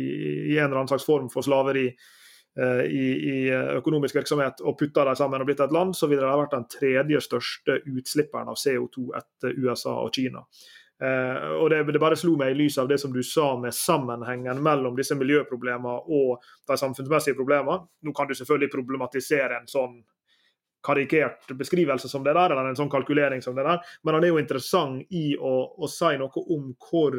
i 0.51 0.57
en 0.59 0.67
eller 0.67 0.81
annen 0.81 0.91
slags 0.91 1.07
form 1.07 1.29
for 1.31 1.47
slaveri, 1.47 1.87
Eh, 1.87 2.26
i, 2.57 3.07
i, 3.13 3.35
økonomisk 3.77 4.17
virksomhet 4.17 4.63
og 4.65 4.79
putta 4.81 5.03
dem 5.05 5.17
sammen 5.19 5.43
og 5.43 5.49
blitt 5.51 5.61
et 5.61 5.75
land, 5.77 5.93
så 5.93 6.09
ville 6.09 6.25
det 6.25 6.31
ha 6.31 6.39
vært 6.41 6.55
den 6.55 6.65
tredje 6.73 7.21
største 7.27 7.75
utslipperen 7.85 8.49
av 8.49 8.57
CO2 8.57 9.11
etter 9.19 9.59
USA 9.61 9.93
og 10.01 10.15
Kina. 10.17 10.41
Eh, 11.03 11.49
og 11.61 11.71
det, 11.71 11.83
det, 11.93 12.01
bare 12.01 12.17
slo 12.17 12.39
meg 12.41 12.55
i 12.55 12.59
lys 12.63 12.79
av 12.81 12.89
det 12.89 12.97
som 13.03 13.13
du 13.13 13.21
sa 13.27 13.51
med 13.61 13.75
sammenhengen 13.77 14.63
mellom 14.65 14.97
disse 14.97 15.17
miljøproblemene 15.19 15.97
og 16.09 16.45
de 16.69 16.79
samfunnsmessige 16.81 17.37
problemene. 17.37 17.83
Nå 18.03 18.15
kan 18.17 18.29
du 18.29 18.37
selvfølgelig 18.39 18.73
problematisere 18.73 19.61
en 19.61 19.69
sånn 19.69 19.99
karikert 20.87 21.51
beskrivelse 21.59 22.09
som 22.09 22.25
det 22.25 22.37
der, 22.37 22.55
eller 22.55 22.71
en 22.71 22.79
sånn 22.79 22.93
kalkulering 22.93 23.43
som 23.43 23.57
det 23.59 23.65
der, 23.67 23.81
men 24.07 24.15
han 24.15 24.25
er 24.25 24.31
jo 24.31 24.41
interessant 24.41 25.17
i 25.19 25.33
å, 25.35 25.55
å 25.83 25.89
si 25.91 26.13
noe 26.21 26.45
om 26.55 26.69
hvor 26.79 27.19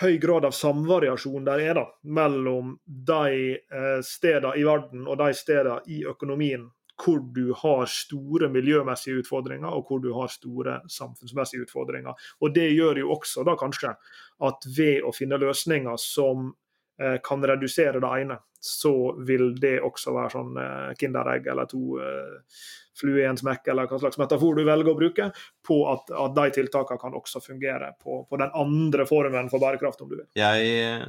høy 0.00 0.16
grad 0.18 0.46
av 0.48 0.54
samvariasjon 0.56 1.44
der 1.46 1.60
er 1.60 1.74
da, 1.76 1.86
mellom 2.02 2.76
de 2.86 3.56
eh, 3.58 3.98
stedene 4.06 4.54
i 4.58 4.64
verden 4.66 5.04
og 5.06 5.18
de 5.20 5.32
stedene 5.36 5.80
i 5.92 6.02
økonomien 6.08 6.70
hvor 7.02 7.18
du 7.34 7.52
har 7.56 7.86
store 7.90 8.48
miljømessige 8.52 9.22
utfordringer 9.22 9.72
og 9.74 9.88
hvor 9.88 10.02
du 10.02 10.12
har 10.14 10.30
store 10.30 10.78
samfunnsmessige 10.92 11.66
utfordringer. 11.66 12.14
Og 12.40 12.54
Det 12.54 12.68
gjør 12.70 13.00
jo 13.02 13.12
også 13.16 13.44
da 13.48 13.56
kanskje 13.58 13.94
at 14.46 14.66
ved 14.76 15.02
å 15.02 15.12
finne 15.16 15.40
løsninger 15.40 15.96
som 15.98 16.52
eh, 17.00 17.18
kan 17.24 17.44
redusere 17.44 18.00
det 18.00 18.12
ene, 18.22 18.38
så 18.62 18.94
vil 19.26 19.56
det 19.58 19.80
også 19.82 20.14
være 20.14 20.32
sånn 20.36 20.58
eh, 20.62 20.94
Kinderegg 21.00 21.48
eller 21.50 21.66
to 21.70 21.98
eh, 21.98 22.62
flue 22.98 23.24
i 23.24 23.26
en 23.26 23.38
smekk, 23.38 23.66
eller 23.72 23.88
hva 23.90 23.98
slags 23.98 24.20
metafor 24.20 24.54
du 24.54 24.62
velger 24.68 24.92
å 24.92 24.98
bruke, 24.98 25.28
på 25.66 25.78
at, 25.90 26.12
at 26.14 26.34
de 26.36 26.44
tiltakene 26.60 27.02
kan 27.02 27.16
også 27.18 27.42
fungere 27.42 27.90
på, 27.98 28.22
på, 28.28 28.38
den 28.38 28.52
andre 28.54 29.06
formen 29.08 29.50
for 29.50 29.62
bærekraft, 29.62 30.04
om 30.04 30.12
du 30.12 30.20
vil. 30.20 30.28
Jeg 30.38 30.68
eh, 30.84 31.08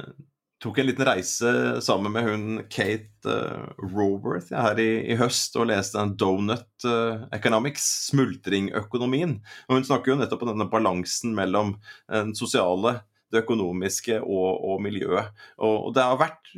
tok 0.64 0.80
en 0.80 0.88
liten 0.88 1.06
reise 1.06 1.54
sammen 1.84 2.16
med 2.16 2.26
hun 2.26 2.44
Kate 2.72 3.30
uh, 3.30 3.70
Roworth 3.84 4.50
ja, 4.50 4.64
her 4.70 4.82
i, 4.82 4.90
i, 5.12 5.18
høst 5.20 5.54
og 5.60 5.68
leste 5.70 6.00
en 6.00 6.16
Donut 6.18 6.88
uh, 6.88 7.26
Economics, 7.36 7.86
smultringøkonomien. 8.08 9.38
Og 9.68 9.78
Hun 9.78 9.86
snakker 9.86 10.14
jo 10.14 10.18
nettopp 10.18 10.42
om 10.42 10.54
denne 10.56 10.70
balansen 10.72 11.36
mellom 11.36 11.76
den 12.08 12.34
sosiale 12.34 12.98
det 13.34 13.44
økonomiske 13.44 14.20
og, 14.22 14.48
og 14.70 14.80
miljøet. 14.84 15.34
Og, 15.58 15.76
og, 15.88 15.90
det 15.96 16.06
har 16.06 16.20
vært 16.20 16.54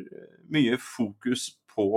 mye 0.53 0.79
fokus 0.83 1.51
på 1.73 1.89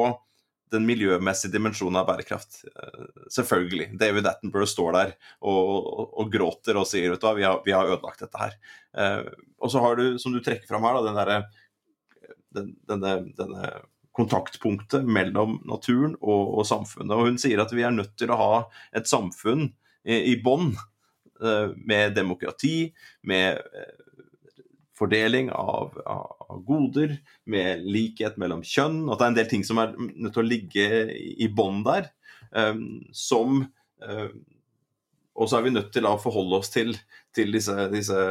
den 0.69 0.85
miljømessige 0.85 1.53
dimensjonen 1.53 1.99
av 2.01 2.07
bærekraft. 2.09 2.61
Eh, 2.69 3.05
selvfølgelig. 3.33 3.91
David 4.01 4.29
Attenborough 4.29 4.69
står 4.69 4.97
der 4.97 5.13
og, 5.41 5.69
og, 6.09 6.25
gråter 6.33 6.77
og 6.77 6.87
sier 6.89 7.13
du 7.15 7.29
vi 7.37 7.47
har, 7.47 7.61
vi 7.65 7.73
har 7.75 7.89
ødelagt 7.89 8.21
dette 8.25 8.41
her. 8.41 8.57
Eh, 8.93 9.23
og 9.59 9.73
så 9.73 9.81
har 9.83 9.97
du, 9.99 10.19
som 10.21 10.35
du 10.35 10.41
trekker 10.45 10.69
fram 10.69 10.85
her, 10.85 10.99
da, 10.99 11.07
den 11.07 11.21
der, 11.21 11.63
den, 12.57 12.75
denne, 12.89 13.15
denne, 13.37 13.71
kontaktpunktet 14.19 15.05
mellom 15.07 15.59
naturen 15.69 16.15
og, 16.19 16.59
og, 16.59 16.63
samfunnet. 16.67 17.13
Og 17.15 17.29
hun 17.29 17.37
sier 17.39 17.61
at 17.63 17.71
vi 17.71 17.85
er 17.87 17.93
nødt 17.95 18.17
til 18.19 18.33
å 18.33 18.39
ha 18.39 18.53
et 18.97 19.07
samfunn 19.07 19.69
i, 20.03 20.33
i 20.33 20.35
bånn 20.43 20.73
eh, 20.73 21.71
med 21.87 22.17
demokrati, 22.17 22.89
med 23.29 23.61
eh, 23.61 24.08
fordeling 24.99 25.49
av, 25.55 25.95
av, 26.05 26.61
goder, 26.67 27.17
med 27.49 27.85
likhet 27.87 28.37
mellom 28.41 28.63
kjønn. 28.65 29.05
At 29.09 29.21
det 29.21 29.25
er 29.25 29.33
en 29.33 29.39
del 29.39 29.51
ting 29.51 29.65
som 29.67 29.81
er 29.81 29.95
nødt 29.95 30.35
til 30.35 30.43
å 30.43 30.49
ligge 30.49 30.87
i 31.15 31.49
bånn 31.55 31.83
der. 31.87 32.11
Um, 32.49 33.03
som 33.13 33.59
um, 33.61 34.37
Og 35.37 35.49
så 35.49 35.59
er 35.59 35.67
vi 35.67 35.73
nødt 35.75 35.91
til 35.93 36.07
å 36.09 36.15
forholde 36.17 36.57
oss 36.57 36.71
til, 36.73 36.95
til 37.35 37.51
disse, 37.53 37.75
disse 37.93 38.23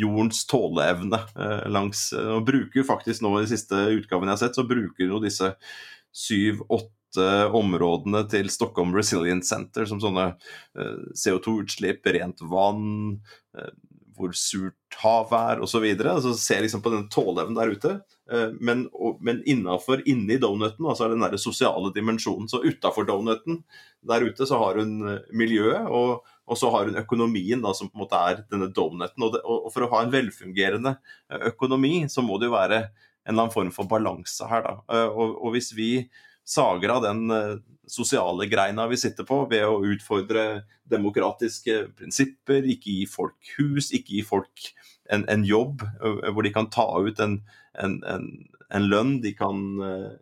jordens 0.00 0.46
tåleevne 0.48 1.20
uh, 1.36 1.66
langs 1.68 2.06
uh, 2.16 2.38
Og 2.38 2.46
bruker 2.48 2.86
faktisk 2.88 3.20
nå 3.24 3.34
i 3.36 3.44
de 3.44 3.52
siste 3.52 3.82
utgavene 3.98 4.32
jeg 4.32 4.38
har 4.38 4.42
sett, 4.46 4.56
så 4.56 4.64
bruker 4.68 5.10
jo 5.10 5.20
disse 5.20 5.52
syv-åtte 6.16 7.26
områdene 7.58 8.24
til 8.32 8.48
Stockholm 8.50 8.94
Resilience 8.96 9.50
Center 9.52 9.84
som 9.86 10.00
sånne 10.02 10.30
uh, 10.32 11.04
CO2-utslipp, 11.12 12.06
rent 12.16 12.40
vann, 12.48 13.20
hvor 14.20 14.34
surt 14.36 14.98
havet 15.00 15.54
er 15.54 15.62
osv. 15.64 15.84
Altså, 15.98 16.32
ser 16.38 16.62
liksom 16.64 16.82
på 16.84 16.92
den 16.92 17.06
tåleevnen 17.12 17.56
der 17.58 17.72
ute. 17.74 17.92
Eh, 18.32 18.52
men, 18.60 18.86
men 19.20 19.42
innafor, 19.48 20.02
inni 20.08 20.38
donuten, 20.42 20.86
altså 20.86 21.08
den 21.10 21.24
der 21.24 21.36
sosiale 21.40 21.92
dimensjonen. 21.94 22.48
Så 22.50 22.62
utafor 22.62 23.08
donuten 23.08 23.62
der 24.06 24.24
ute 24.24 24.46
så 24.46 24.60
har 24.60 24.80
hun 24.80 24.96
eh, 25.08 25.20
miljøet, 25.36 25.88
og, 25.88 26.26
og, 26.46 26.58
så 26.58 26.70
har 26.74 26.88
hun 26.88 27.00
økonomien, 27.00 27.62
da, 27.64 27.74
som 27.76 27.90
på 27.90 27.98
en 27.98 28.04
måte 28.04 28.24
er 28.30 28.42
denne 28.52 28.70
donuten. 28.76 29.26
Og, 29.26 29.38
og, 29.42 29.70
for 29.74 29.86
å 29.86 29.92
ha 29.94 30.04
en 30.04 30.14
velfungerende 30.14 30.96
eh, 31.30 31.46
økonomi, 31.52 32.04
så 32.12 32.24
må 32.26 32.38
det 32.40 32.50
jo 32.50 32.56
være 32.56 32.84
en 32.84 33.34
eller 33.34 33.46
annen 33.46 33.54
form 33.54 33.70
for 33.74 33.90
balanse 33.90 34.46
her, 34.48 34.64
da. 34.64 35.04
Og, 35.10 35.34
og 35.44 35.52
hvis 35.54 35.74
vi 35.76 35.90
sager 36.50 36.96
av 36.96 37.04
den 37.04 37.30
sosiale 37.90 38.46
greina 38.50 38.86
vi 38.90 38.98
sitter 38.98 39.26
på, 39.26 39.44
ved 39.50 39.66
å 39.66 39.80
utfordre 39.86 40.62
demokratiske 40.90 41.84
prinsipper, 41.98 42.66
ikke 42.74 42.94
gi 43.00 43.06
folk 43.10 43.54
hus, 43.58 43.90
ikke 43.94 44.16
gi 44.16 44.22
folk 44.26 44.70
en, 45.10 45.26
en 45.30 45.44
jobb 45.46 45.82
hvor 46.02 46.46
de 46.46 46.52
kan 46.54 46.70
ta 46.70 46.86
ut 47.02 47.18
en, 47.22 47.40
en, 47.82 47.96
en 48.70 48.86
lønn 48.86 49.16
de 49.24 49.34
kan 49.38 49.62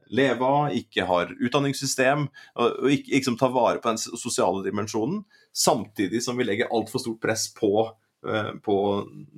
leve 0.09 0.49
av, 0.49 0.73
ikke 0.77 1.09
har 1.09 1.33
utdanningssystem, 1.37 2.29
og, 2.57 2.67
og 2.85 2.97
ikke, 2.97 3.19
ikke 3.21 3.37
ta 3.41 3.53
vare 3.53 3.85
på 3.85 3.93
den 3.93 4.01
sosiale 4.01 4.65
dimensjonen, 4.65 5.23
samtidig 5.53 6.25
som 6.25 6.41
vi 6.41 6.49
legger 6.49 6.73
altfor 6.73 7.05
stort 7.05 7.21
press 7.25 7.51
på 7.57 7.73
Eh, 7.85 8.08
på 8.65 8.77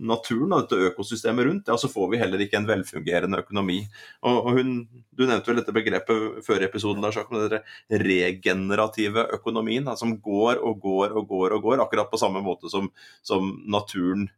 naturen 0.01 0.55
og 0.57 0.63
dette 0.65 0.89
økosystemet 0.89 1.45
rundt, 1.45 1.69
ja, 1.69 1.77
så 1.77 1.91
får 1.93 2.07
vi 2.13 2.21
heller 2.23 2.41
ikke 2.41 2.57
en 2.57 2.69
velfungerende 2.69 3.43
økonomi. 3.43 3.83
Og, 4.25 4.39
og 4.39 4.57
hun, 4.57 4.75
Du 5.13 5.27
nevnte 5.27 5.51
vel 5.51 5.61
dette 5.61 5.75
begrepet 5.77 6.41
før 6.47 6.63
i 6.63 6.69
episoden, 6.69 7.05
der, 7.05 7.19
med 7.29 7.59
den 7.59 8.05
regenerative 8.07 9.27
økonomien, 9.37 9.85
da, 9.85 9.97
som 10.01 10.17
går 10.17 10.63
og 10.65 10.81
går 10.81 11.13
og 11.13 11.29
går 11.29 11.57
og 11.59 11.63
går, 11.69 11.85
akkurat 11.85 12.11
på 12.11 12.21
samme 12.21 12.41
måte 12.45 12.73
som, 12.73 12.89
som 13.23 13.53
naturen 13.69 14.31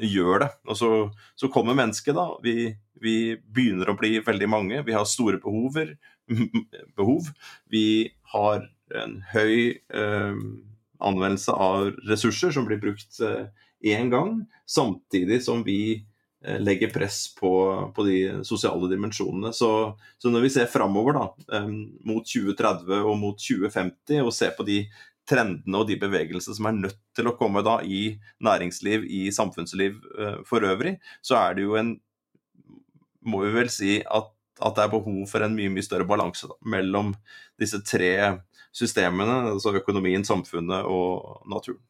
gjør 0.00 0.44
det. 0.44 0.50
Og 0.68 0.78
så, 0.78 0.90
så 1.36 1.50
kommer 1.52 1.76
mennesket, 1.76 2.16
da. 2.16 2.28
Vi, 2.42 2.72
vi, 3.02 3.16
begynner 3.36 3.92
å 3.92 3.98
bli 3.98 4.16
veldig 4.24 4.48
mange. 4.50 4.82
Vi 4.86 4.96
har 4.96 5.04
store 5.08 5.40
behover, 5.42 5.94
behov. 6.98 7.28
Vi 7.70 8.14
har 8.34 8.64
en 8.94 9.18
høy 9.34 9.76
eh, 9.76 10.40
anvendelse 11.04 11.52
av 11.52 11.92
ressurser 12.08 12.54
som 12.54 12.66
blir 12.68 12.80
brukt 12.82 13.20
eh, 13.24 13.46
én 13.84 14.10
gang, 14.12 14.42
samtidig 14.66 15.42
som 15.44 15.62
vi 15.66 15.78
eh, 16.44 16.60
legger 16.60 16.92
press 16.94 17.26
på, 17.36 17.52
på 17.96 18.06
de 18.06 18.18
sosiale 18.46 18.88
dimensjonene. 18.90 19.52
Så, 19.52 19.70
så, 20.18 20.30
når 20.32 20.46
vi 20.46 20.52
ser 20.56 20.70
framover 20.72 21.18
mot 22.04 22.24
2030 22.24 23.02
og 23.02 23.18
mot 23.20 23.40
2050, 23.40 24.22
og 24.24 24.32
ser 24.34 24.56
på 24.56 24.66
de 24.68 24.84
trendene 25.28 25.80
og 25.80 25.88
de 25.88 25.96
bevegelsene 26.00 26.56
som 26.56 26.68
er 26.68 26.78
nødt 26.78 27.00
til 27.16 27.28
å 27.28 27.36
komme 27.38 27.64
da 27.64 27.78
i 27.80 28.16
næringsliv, 28.44 29.06
i 29.08 29.26
samfunnsliv 29.32 29.96
uh, 30.18 30.40
for 30.48 30.64
øvrig, 30.68 30.98
så 31.24 31.38
er 31.40 31.56
det 31.56 31.68
jo 31.68 31.78
en 31.80 31.96
Må 33.24 33.38
vi 33.40 33.54
vel 33.54 33.70
si 33.72 34.02
at, 34.04 34.26
at 34.60 34.74
det 34.76 34.82
er 34.82 34.90
behov 34.92 35.22
for 35.30 35.40
en 35.40 35.54
mye, 35.56 35.70
mye 35.72 35.84
større 35.86 36.04
balanse 36.04 36.44
mellom 36.60 37.14
disse 37.56 37.78
tre 37.80 38.10
systemene, 38.76 39.54
altså 39.54 39.72
økonomien, 39.78 40.26
samfunnet 40.28 40.84
og 40.84 41.40
naturen. 41.48 41.80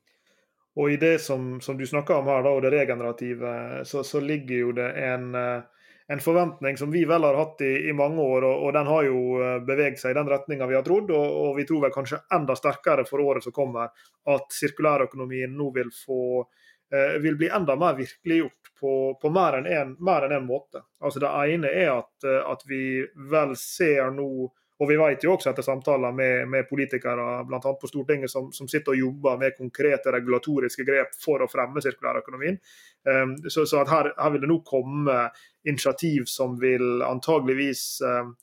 Og 0.77 0.91
i 0.91 0.97
det 0.97 1.19
som, 1.19 1.61
som 1.61 1.79
du 1.79 1.87
snakker 1.87 2.15
om 2.15 2.27
her, 2.27 2.43
da, 2.43 2.51
og 2.51 2.63
det 2.65 2.73
regenerative, 2.75 3.85
så, 3.87 4.03
så 4.05 4.21
ligger 4.21 4.57
jo 4.59 4.73
det 4.75 4.89
en, 5.07 5.29
eh, 5.39 5.87
en, 6.11 6.23
forventning 6.23 6.79
som 6.79 6.91
vi 6.91 7.05
vel 7.07 7.23
har 7.23 7.39
hatt 7.39 7.63
i, 7.63 7.89
i 7.89 7.95
mange 7.95 8.23
år, 8.23 8.47
og, 8.49 8.65
og, 8.65 8.73
den 8.75 8.91
har 8.91 9.07
jo 9.07 9.21
eh, 9.39 9.61
beveget 9.67 10.03
seg 10.03 10.15
i 10.15 10.19
den 10.19 10.31
retninga 10.33 10.67
vi 10.67 10.75
har 10.75 10.83
trodd. 10.87 11.13
Og, 11.15 11.39
og, 11.45 11.53
vi 11.61 11.67
tror 11.69 11.85
vel 11.87 11.95
kanskje 11.95 12.25
enda 12.35 12.59
sterkere 12.59 13.07
for 13.07 13.23
året 13.23 13.47
som 13.47 13.55
kommer, 13.55 13.95
at 14.35 14.59
sirkulærøkonomien 14.59 15.55
nå 15.55 15.71
vil 15.79 15.95
få 15.95 16.21
eh, 16.43 17.21
vil 17.23 17.39
bli 17.39 17.53
enda 17.55 17.79
mer 17.79 17.95
virkeliggjort 18.01 18.75
på, 18.81 18.97
på 19.23 19.31
mer 19.31 19.61
enn 19.61 19.71
en, 19.71 19.95
en, 19.95 20.37
en 20.41 20.51
måte. 20.51 20.83
Altså 20.99 21.23
Det 21.23 21.31
ene 21.55 21.71
er 21.71 21.95
at, 22.01 22.31
at 22.51 22.67
vi 22.67 22.83
vel 23.31 23.55
ser 23.61 24.11
nå 24.11 24.51
og 24.81 24.91
vi 24.91 24.97
vet 24.99 25.23
jo 25.23 25.35
også 25.37 25.53
etter 25.53 25.63
samtaler 25.63 26.15
med, 26.15 26.49
med 26.51 26.67
politikere 26.67 27.23
annet 27.45 27.67
på 27.81 27.91
Stortinget 27.91 28.31
som, 28.31 28.49
som, 28.53 28.67
sitter 28.71 28.95
og 28.95 28.99
jobber 28.99 29.39
med 29.39 29.55
konkrete 29.59 30.11
regulatoriske 30.17 30.87
grep 30.89 31.15
for 31.21 31.45
å 31.45 31.51
fremme 31.51 31.83
sirkulærøkonomien. 31.85 32.59
Um, 33.07 33.37
så, 33.47 33.67
så 33.71 33.85
her, 33.87 34.11
her, 34.19 34.35
vil 34.35 34.43
det 34.43 34.51
nå 34.51 34.59
komme 34.67 35.29
initiativ 35.69 36.27
som 36.31 36.59
vil 36.59 37.05
antageligvis 37.07 37.85
um, 38.03 38.35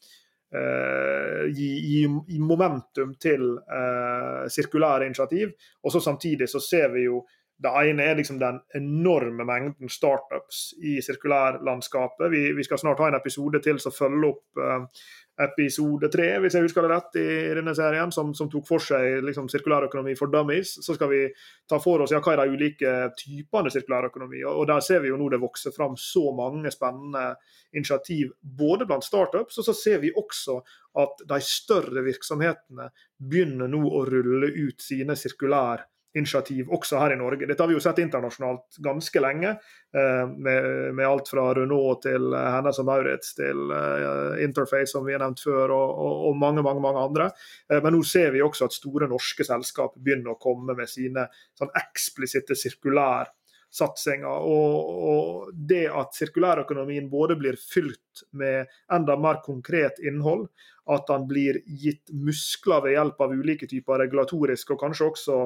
uh, 0.56 1.44
gi, 1.52 1.70
gi, 1.89 2.00
gi, 2.08 2.39
momentum 2.39 3.12
til 3.20 3.46
uh, 3.60 4.48
sirkulære 4.48 5.12
initiativ. 5.12 5.52
Og 5.84 5.91
så 5.91 6.00
samtidig 6.00 6.48
så 6.48 6.63
ser 6.63 6.96
vi 6.96 7.10
jo 7.10 7.26
det 7.62 7.72
ene 7.91 8.06
er 8.10 8.15
liksom 8.17 8.39
den 8.41 8.58
enorme 8.74 9.46
mengden 9.46 9.89
startups 9.89 10.72
i 10.82 10.96
sirkulærlandskapet. 11.06 12.32
Vi, 12.32 12.39
vi 12.58 12.63
skal 12.65 12.80
snart 12.82 13.04
ha 13.04 13.12
en 13.12 13.20
episode 13.20 13.62
til 13.62 13.78
som 13.84 13.94
følger 13.94 14.32
opp 14.32 14.62
uh, 14.63 15.04
episode 15.46 16.10
tre, 16.14 16.28
hvis 16.42 16.56
jeg 16.58 16.66
husker 16.66 16.86
det 16.86 16.92
rett, 16.92 17.18
i, 17.20 17.28
denne 17.58 17.74
serien, 17.78 18.12
som, 18.14 18.34
som 18.38 18.50
tok 18.52 18.68
for 18.68 18.84
seg 18.84 19.22
liksom, 19.26 19.50
sirkulærøkonomi 19.52 20.16
for 20.20 20.32
dummies. 20.34 20.74
Så 20.86 20.96
skal 20.98 21.12
vi 21.12 21.22
ta 21.70 21.80
for 21.82 22.04
oss 22.06 22.14
ja, 22.14 22.22
hva 22.24 22.36
er 22.36 22.44
de 22.44 22.58
ulike 22.58 22.94
typene 23.20 23.72
sirkulærøkonomi. 23.74 24.44
Og, 24.46 24.62
og 24.62 24.70
Der 24.72 24.86
ser 24.86 25.04
vi 25.04 25.12
jo 25.12 25.20
nå 25.20 25.30
det 25.34 25.42
vokser 25.42 25.76
fram 25.76 25.98
så 26.00 26.28
mange 26.38 26.74
spennende 26.74 27.36
initiativ, 27.76 28.36
både 28.42 28.88
blant 28.90 29.06
startups, 29.08 29.62
og 29.62 29.70
så 29.70 29.76
ser 29.78 30.02
vi 30.04 30.14
også 30.16 30.60
at 31.02 31.24
de 31.28 31.40
større 31.46 32.04
virksomhetene 32.04 32.90
begynner 33.22 33.72
nå 33.72 33.82
å 33.88 34.04
rulle 34.10 34.52
ut 34.52 34.84
sine 34.84 35.16
sirkulær 35.20 35.86
initiativ 36.17 36.71
også 36.74 37.00
her 37.00 37.13
i 37.15 37.19
Norge. 37.19 37.47
Dette 37.47 37.63
har 37.63 37.69
vi 37.71 37.78
jo 37.78 37.84
sett 37.84 38.02
internasjonalt 38.04 38.80
ganske 38.84 39.24
lenge, 39.24 39.54
eh, 39.95 40.24
med, 40.32 40.67
med, 40.97 41.06
alt 41.08 41.32
fra 41.32 41.45
Renault 41.56 42.04
til 42.06 42.34
eh, 42.36 42.47
Hennes 42.56 42.80
og 42.84 42.88
Maurits 42.89 43.36
til 43.38 43.71
uh, 43.71 44.36
Interface, 44.43 44.91
som 44.91 45.06
vi 45.08 45.15
har 45.15 45.24
nevnt 45.24 45.43
før, 45.43 45.71
og, 45.76 46.02
og, 46.30 46.39
mange 46.41 46.63
mange, 46.65 46.84
mange 46.84 47.02
andre. 47.02 47.30
Men 47.71 47.95
nå 47.95 48.02
ser 48.08 48.32
vi 48.36 48.43
også 48.43 48.67
at 48.67 48.76
store 48.76 49.08
norske 49.12 49.45
selskap 49.47 49.95
begynner 49.97 50.34
å 50.34 50.39
komme 50.41 50.76
med 50.78 50.89
sine 50.89 51.28
sånn 51.60 51.71
eksplisitte 51.80 52.58
sirkulær 52.58 53.32
satsinger. 53.72 54.46
Og, 54.48 54.92
og, 55.12 55.52
det 55.54 55.86
at 55.90 56.16
sirkulærøkonomien 56.18 57.10
både 57.12 57.38
blir 57.40 57.58
fylt 57.60 58.26
med 58.38 58.70
enda 58.94 59.18
mer 59.20 59.42
konkret 59.46 60.02
innhold, 60.04 60.48
at 60.92 61.06
den 61.08 61.28
blir 61.30 61.62
gitt 61.66 62.10
muskler 62.12 62.84
ved 62.84 62.96
hjelp 62.98 63.22
av 63.24 63.36
ulike 63.38 63.70
typer 63.70 64.02
regulatorisk 64.02 64.74
og 64.74 64.82
kanskje 64.82 65.08
også 65.08 65.38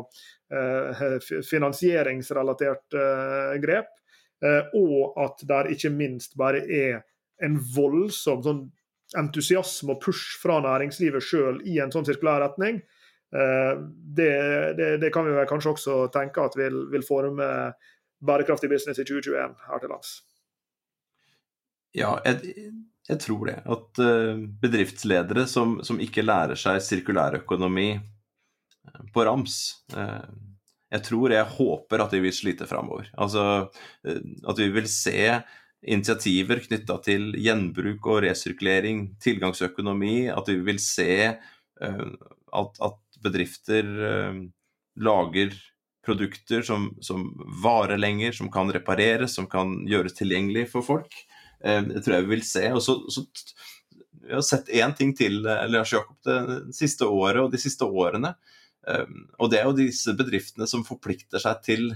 eh, 0.56 1.18
finansieringsrelatert 1.46 2.98
eh, 2.98 3.58
grep, 3.62 3.92
eh, 4.46 4.72
og 4.80 5.20
at 5.22 5.44
det 5.46 5.76
ikke 5.76 5.94
minst 5.94 6.38
bare 6.40 6.64
er 6.66 7.04
en 7.44 7.60
voldsom 7.76 8.44
sånn 8.46 8.66
entusiasme 9.20 9.94
og 9.94 10.02
push 10.04 10.40
fra 10.42 10.58
næringslivet 10.64 11.24
sjøl 11.24 11.60
i 11.68 11.78
en 11.84 11.92
sånn 11.94 12.08
sirkulær 12.08 12.42
retning, 12.42 12.80
eh, 13.36 13.74
det, 14.18 14.32
det, 14.80 14.90
det, 15.04 15.12
kan 15.14 15.28
vi 15.28 15.36
kanskje 15.50 15.76
også 15.76 16.00
tenke 16.16 16.48
at 16.48 16.58
vil, 16.60 16.86
vil 16.94 17.06
forme 17.06 17.50
bærekraftig 18.24 18.70
business 18.72 19.00
i 19.00 19.06
2021 19.08 19.56
her 19.68 19.82
til 19.82 19.92
lands. 19.92 20.16
Ja, 21.96 22.16
jeg, 22.26 22.56
jeg 23.10 23.22
tror 23.24 23.50
det. 23.50 23.60
At 23.64 24.02
uh, 24.04 24.42
bedriftsledere 24.62 25.46
som, 25.48 25.78
som, 25.86 26.02
ikke 26.04 26.26
lærer 26.26 26.60
seg 26.60 26.82
sirkulærøkonomi 26.84 27.90
uh, 27.96 29.04
på 29.16 29.26
rams 29.28 29.60
uh, 29.96 30.26
Jeg 30.92 31.04
tror, 31.08 31.32
jeg 31.34 31.54
håper 31.58 32.04
at 32.04 32.12
de 32.14 32.22
vil 32.24 32.36
slite 32.36 32.68
framover. 32.70 33.08
Altså 33.18 33.68
at 34.06 34.60
vi 34.62 34.68
vil 34.72 34.86
se 34.88 35.42
initiativer 35.82 36.62
knytta 36.62 37.00
til 37.04 37.34
gjenbruk 37.42 38.06
og 38.14 38.22
resirkulering, 38.24 39.18
tilgangsøkonomi. 39.20 40.30
At 40.32 40.48
vi 40.48 40.60
vil 40.64 40.80
se 40.80 41.10
at, 41.26 42.80
at, 42.86 43.02
bedrifter 43.26 43.90
lager 44.96 45.58
produkter 46.06 46.62
som, 46.66 46.90
som 47.04 47.28
varer 47.64 47.98
lenger, 47.98 48.36
som 48.38 48.52
kan 48.52 48.72
repareres, 48.74 49.36
som 49.36 49.48
kan 49.50 49.80
gjøres 49.90 50.18
tilgjengelig 50.18 50.70
for 50.74 50.86
folk. 50.86 51.18
Eh, 51.64 51.82
det 51.90 52.04
tror 52.06 52.18
jeg 52.18 52.28
vi 52.28 52.36
vil 52.36 52.46
se. 52.48 52.66
Og 52.74 52.84
så, 52.86 52.98
så 53.12 53.26
vi 54.26 54.34
har 54.34 54.46
sett 54.46 54.72
én 54.74 54.96
ting 54.98 55.14
til 55.18 55.42
eh, 55.46 55.66
Lars 55.70 55.94
Jakob, 55.94 56.18
det 56.26 56.76
siste 56.78 57.10
året 57.10 57.44
og 57.44 57.54
de 57.54 57.62
siste 57.62 57.88
årene. 57.88 58.36
Eh, 58.88 59.06
og 59.40 59.52
det 59.52 59.62
er 59.62 59.70
jo 59.70 59.78
disse 59.78 60.16
bedriftene 60.18 60.70
som 60.70 60.86
forplikter 60.88 61.42
seg 61.42 61.62
til 61.66 61.90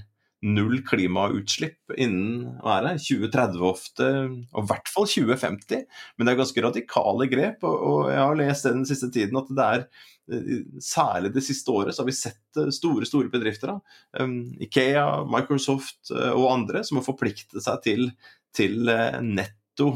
null 0.45 0.79
klimautslipp 0.87 1.93
innen 1.99 2.59
hva 2.63 2.77
det, 2.85 2.93
2030 3.03 3.65
ofte, 3.67 4.05
og 4.53 4.61
i 4.63 4.69
hvert 4.69 4.91
fall 4.91 5.09
2050. 5.09 5.83
Men 6.15 6.27
det 6.27 6.33
er 6.33 6.39
ganske 6.39 6.63
radikale 6.63 7.27
grep, 7.31 7.65
og, 7.67 8.07
jeg 8.11 8.21
har 8.21 8.39
lest 8.39 8.69
den 8.69 8.87
siste 8.87 9.11
tiden 9.15 9.41
at 9.41 9.51
det 9.51 9.67
er 9.67 9.91
Særlig 10.77 11.31
det 11.33 11.41
siste 11.41 11.73
året 11.73 11.95
så 11.95 12.03
har 12.03 12.05
vi 12.05 12.13
sett 12.13 12.59
store 12.75 13.07
store 13.09 13.31
bedrifter, 13.33 13.71
da, 13.71 14.27
Ikea, 14.61 15.23
Microsoft 15.25 16.11
og 16.13 16.43
andre, 16.51 16.83
som 16.85 16.99
har 16.99 17.07
forpliktet 17.07 17.65
seg 17.65 17.79
til, 17.87 18.03
til 18.53 18.91
netto 19.25 19.89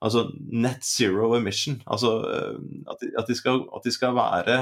Altså 0.00 0.30
net 0.48 0.84
zero 0.86 1.34
emission. 1.36 1.80
Altså 1.86 2.14
eh, 2.32 2.60
at 2.88 3.28
de, 3.28 3.36
skal, 3.36 3.66
at 3.76 3.84
de 3.84 3.92
skal, 3.92 4.16
være 4.16 4.56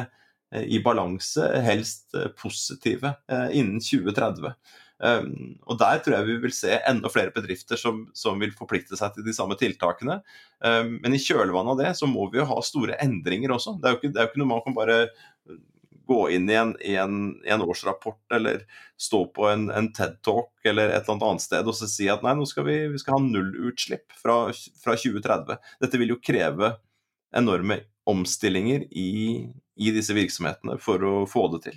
eh, 0.53 0.66
i 0.66 0.83
balanse, 0.83 1.46
helst 1.62 2.14
eh, 2.18 2.31
positive, 2.38 3.15
innen 3.52 3.79
2030. 3.81 4.52
Um, 4.99 5.55
og 5.71 5.79
Der 5.79 6.01
tror 6.03 6.17
jeg 6.17 6.27
vi 6.27 6.37
vil 6.42 6.55
se 6.55 6.75
enda 6.90 7.11
flere 7.13 7.31
bedrifter 7.35 7.79
som, 7.79 8.07
som 8.19 8.40
vil 8.42 8.55
forplikte 8.59 8.99
seg 8.99 9.15
til 9.15 9.27
de 9.27 9.35
samme 9.37 9.55
tiltakene. 9.59 10.21
Um, 10.59 10.96
men 11.05 11.15
i 11.15 11.23
kjølvannet 11.23 11.75
av 11.75 11.83
det 11.83 11.92
så 12.01 12.09
må 12.11 12.27
vi 12.33 12.40
jo 12.40 12.49
ha 12.51 12.59
store 12.67 12.99
endringer 13.05 13.55
også. 13.55 13.77
Det 13.79 13.88
er 13.90 13.94
jo 13.94 14.01
ikke, 14.01 14.15
er 14.15 14.27
jo 14.27 14.33
ikke 14.33 14.42
noe 14.42 14.53
man 14.57 14.65
kan 14.67 14.79
bare 14.79 15.01
gå 16.09 16.23
inn 16.33 16.49
i 16.51 16.57
en, 16.57 16.73
i, 16.81 16.94
en, 16.96 17.17
i 17.44 17.53
en, 17.53 17.63
årsrapport 17.63 18.33
eller 18.33 18.63
stå 18.96 19.27
på 19.37 19.44
en, 19.51 19.67
en 19.71 19.90
TED-talk 19.92 20.71
eller 20.71 20.88
et 20.88 21.05
eller 21.05 21.27
annet 21.27 21.44
sted 21.44 21.69
og 21.69 21.77
så 21.77 21.88
si 21.90 22.09
at 22.09 22.25
nei, 22.25 22.33
nå 22.38 22.46
skal 22.49 22.65
vi, 22.65 22.79
vi 22.94 23.01
skal 23.03 23.19
ha 23.19 23.27
nullutslipp 23.27 24.17
fra, 24.17 24.38
fra 24.81 24.96
2030. 24.96 25.59
Dette 25.85 26.01
vil 26.01 26.15
jo 26.15 26.23
kreve 26.25 26.73
enorme 27.37 27.83
omstillinger 28.09 28.87
i, 28.88 29.11
i 29.77 29.92
disse 29.92 30.17
virksomhetene 30.17 30.79
for 30.81 31.05
å 31.05 31.15
få 31.29 31.44
det 31.53 31.63
til. 31.69 31.77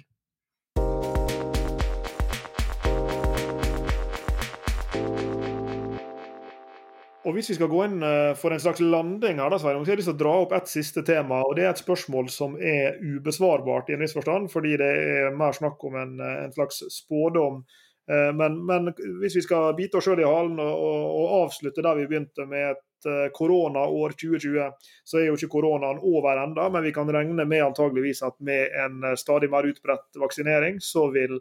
Og 7.22 7.36
Hvis 7.36 7.52
vi 7.52 7.58
skal 7.58 7.70
gå 7.70 7.84
inn 7.86 8.02
eh, 8.02 8.32
for 8.40 8.54
en 8.54 8.62
slags 8.62 8.82
landing 8.82 9.38
her, 9.42 9.54
da, 9.54 9.60
så 9.60 9.70
har 9.70 9.78
jeg 9.78 10.00
lyst 10.00 10.10
til 10.10 10.16
å 10.16 10.22
dra 10.24 10.34
opp 10.42 10.56
et 10.58 10.72
siste 10.72 11.04
tema. 11.06 11.44
og 11.46 11.54
Det 11.58 11.68
er 11.68 11.74
et 11.76 11.84
spørsmål 11.84 12.32
som 12.34 12.56
er 12.58 12.98
ubesvarbart 12.98 13.92
i 13.92 13.96
en 13.96 14.02
viss 14.02 14.16
forstand, 14.18 14.50
fordi 14.54 14.74
det 14.82 14.90
er 14.90 15.38
mer 15.38 15.54
snakk 15.54 15.84
om 15.86 16.00
en, 16.02 16.16
eh, 16.18 16.40
en 16.48 16.56
slags 16.56 16.82
spådom. 16.90 17.62
Eh, 18.10 18.32
men, 18.34 18.58
men, 18.66 18.90
hvis 19.22 19.38
vi 19.38 19.46
skal 19.46 19.76
bite 19.78 20.00
oss 20.00 20.10
sjøl 20.10 20.24
i 20.24 20.26
halen 20.26 20.58
og, 20.64 20.72
og, 20.74 21.04
og, 21.20 21.36
avslutte 21.44 21.86
der 21.86 22.00
vi 22.02 22.08
begynte, 22.10 22.48
med 22.50 22.74
et 22.74 22.88
koronaår 23.34 24.14
2020, 24.14 24.90
så 25.10 25.18
er 25.18 25.30
jo 25.30 25.38
ikke 25.38 25.56
koronaen 25.56 26.02
over 26.06 26.38
enda, 26.38 26.68
men 26.70 26.84
vi 26.86 26.94
kan 26.94 27.10
regne 27.10 27.46
med 27.50 27.64
antageligvis 27.66 28.22
at 28.28 28.36
med 28.46 28.76
en 28.78 29.08
stadig 29.18 29.50
mer 29.50 29.66
utbredt 29.66 30.20
vaksinering, 30.22 30.78
så 30.86 31.08
vil 31.14 31.40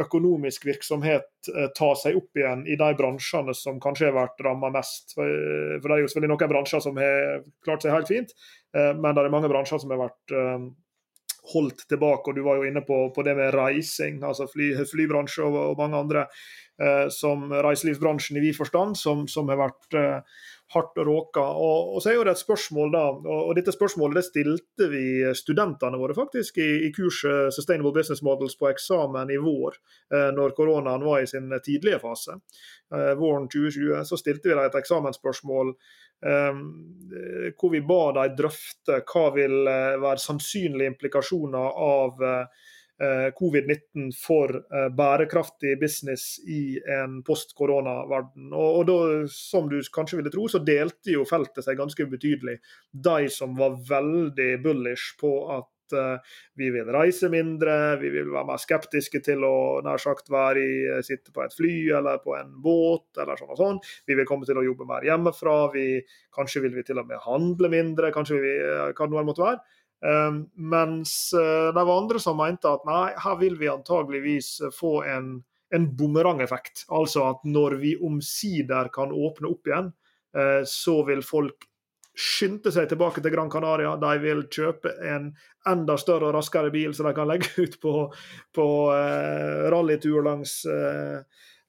økonomisk 0.00 0.66
virksomhet 0.68 1.50
eh, 1.54 1.68
ta 1.76 1.90
seg 1.98 2.18
opp 2.18 2.38
igjen 2.38 2.64
i 2.68 2.76
de 2.80 2.90
bransjene 2.98 3.54
som 3.56 3.80
kanskje 3.82 4.08
har 4.08 4.16
vært 4.16 4.44
rammet 4.46 4.74
mest. 4.74 5.14
For, 5.16 5.26
eh, 5.26 5.78
det 5.80 5.90
er 5.90 6.04
jo 6.04 6.12
selvfølgelig 6.12 6.32
noen 6.34 6.52
bransjer 6.54 6.84
som 6.84 7.00
har 7.00 7.42
klart 7.66 7.86
seg 7.86 7.94
helt 7.94 8.12
fint, 8.12 8.34
eh, 8.76 8.92
men 8.96 9.16
det 9.16 9.24
er 9.24 9.34
mange 9.34 9.50
bransjer 9.52 9.82
som 9.82 9.92
har 9.94 10.04
vært 10.06 10.38
holdt 11.50 11.86
tilbake. 11.88 12.30
og 12.30 12.36
Du 12.36 12.44
var 12.44 12.60
jo 12.60 12.66
inne 12.68 12.82
på, 12.86 12.96
på 13.14 13.24
det 13.26 13.34
med 13.34 13.54
reising, 13.56 14.20
altså 14.22 14.46
fly, 14.50 14.74
flybransje 14.86 15.42
og, 15.46 15.56
og, 15.70 15.78
mange 15.80 15.96
andre, 15.98 16.26
som 17.12 17.42
reiselivsbransjen 17.50 18.38
i 18.38 18.42
vid 18.44 18.56
forstand, 18.56 18.94
som, 18.96 19.26
som 19.28 19.48
har 19.52 19.58
vært 19.60 19.96
hardt 20.72 20.98
råka. 20.98 21.40
Og, 21.40 21.94
og, 21.94 22.02
så 22.02 22.12
er 22.12 22.18
jo 22.18 22.24
det 22.26 22.34
et 22.36 22.42
spørsmål 22.42 22.92
da, 22.94 23.02
og, 23.18 23.52
dette 23.58 23.74
spørsmålet 23.74 24.20
det 24.20 24.26
stilte 24.28 24.88
vi 24.92 25.04
studentene 25.36 25.98
våre 25.98 26.14
faktisk 26.14 26.60
i, 26.62 26.68
i, 26.86 26.92
kurset 26.94 27.54
Sustainable 27.54 27.92
Business 27.96 28.22
Models 28.26 28.56
på 28.58 28.70
eksamen 28.70 29.32
i 29.34 29.40
vår, 29.42 29.78
eh, 30.14 30.28
når 30.36 30.54
koronaen 30.58 31.06
var 31.06 31.24
i 31.24 31.30
sin 31.30 31.50
tidlige 31.64 32.00
fase. 32.02 32.38
Eh, 32.94 33.12
våren 33.18 33.48
2020 33.50 34.04
så 34.06 34.20
stilte 34.20 34.50
vi 34.50 34.54
dem 34.54 34.64
et 34.66 34.78
eksamensspørsmål 34.82 35.74
eh, 36.26 36.64
hvor 37.58 37.74
vi 37.74 37.84
ba 37.86 38.02
dem 38.20 38.36
drøfte 38.38 39.02
hva 39.10 39.28
vil 39.34 39.56
være 39.66 40.22
sannsynlige 40.22 40.94
implikasjoner 40.94 41.80
av 41.90 42.28
covid-19 43.36 44.10
for 44.12 44.52
eh, 44.60 44.88
bærekraftig 44.92 45.78
business 45.80 46.38
i 46.44 46.76
en 47.00 47.20
post-korona-verden. 47.24 48.50
Og, 48.52 48.80
og 48.80 48.86
da, 48.90 49.00
som 49.32 49.70
du 49.70 49.78
kanskje 49.94 50.20
ville 50.20 50.32
tro, 50.32 50.46
så 50.52 50.60
delte 50.64 51.14
jo 51.14 51.24
feltet 51.28 51.64
seg 51.64 51.80
ganske 51.80 52.06
betydelig. 52.12 52.58
De 52.92 53.28
som 53.32 53.56
var 53.56 53.78
veldig 53.88 54.50
bullish 54.64 55.16
på 55.20 55.32
at 55.56 55.96
uh, 55.96 56.36
vi 56.60 56.68
vil 56.70 56.92
reise 56.92 57.30
mindre, 57.32 57.96
vi 58.02 58.12
vil 58.14 58.28
være 58.30 58.46
mer 58.52 58.60
skeptiske 58.62 59.22
til 59.26 59.42
å 59.48 59.80
nær 59.86 59.98
sagt 60.02 60.30
være 60.30 60.60
i, 60.62 60.76
sitte 61.06 61.32
på 61.34 61.42
et 61.42 61.56
fly 61.56 61.72
eller 61.98 62.20
på 62.22 62.36
en 62.38 62.52
båt, 62.62 63.08
eller 63.16 63.40
sånn 63.40 63.56
og 63.56 63.60
sånn. 63.60 63.82
Vi 64.06 64.18
vil 64.18 64.28
komme 64.28 64.46
til 64.48 64.60
å 64.60 64.66
jobbe 64.66 64.86
mer 64.88 65.08
hjemmefra. 65.08 65.56
Vi, 65.74 65.88
kanskje 66.36 66.66
vil 66.66 66.76
vi 66.76 66.86
til 66.86 67.00
og 67.00 67.08
med 67.10 67.24
handle 67.24 67.72
mindre, 67.72 68.12
kanskje 68.14 68.44
vi, 68.44 68.56
hva 68.92 69.08
det 69.08 69.28
måtte 69.32 69.46
være. 69.48 69.79
Um, 70.00 70.46
mens 70.56 71.34
uh, 71.36 71.68
det 71.76 71.82
var 71.84 71.98
andre 71.98 72.20
som 72.22 72.38
mente 72.40 72.70
at 72.70 72.86
nei, 72.88 73.10
her 73.20 73.36
vil 73.40 73.58
vi 73.60 73.68
antageligvis 73.68 74.48
få 74.72 75.02
en, 75.04 75.34
en 75.74 75.88
bumerangeffekt. 75.96 76.86
Altså 76.88 77.26
at 77.34 77.44
når 77.44 77.76
vi 77.82 77.96
omsider 78.00 78.88
kan 78.94 79.12
åpne 79.12 79.50
opp 79.52 79.68
igjen, 79.68 79.92
uh, 80.36 80.62
så 80.64 81.00
vil 81.08 81.24
folk 81.26 81.68
skynde 82.20 82.72
seg 82.72 82.88
tilbake 82.90 83.22
til 83.22 83.32
Gran 83.32 83.52
Canaria. 83.52 83.92
De 84.00 84.12
vil 84.24 84.44
kjøpe 84.52 84.92
en 85.08 85.30
enda 85.68 85.96
større 86.00 86.30
og 86.30 86.36
raskere 86.38 86.72
bil 86.74 86.96
så 86.96 87.06
de 87.06 87.14
kan 87.16 87.28
legge 87.28 87.52
ut 87.60 87.76
på, 87.80 87.94
på 88.56 88.68
uh, 88.88 89.68
rallytur 89.72 90.24
langs, 90.24 90.62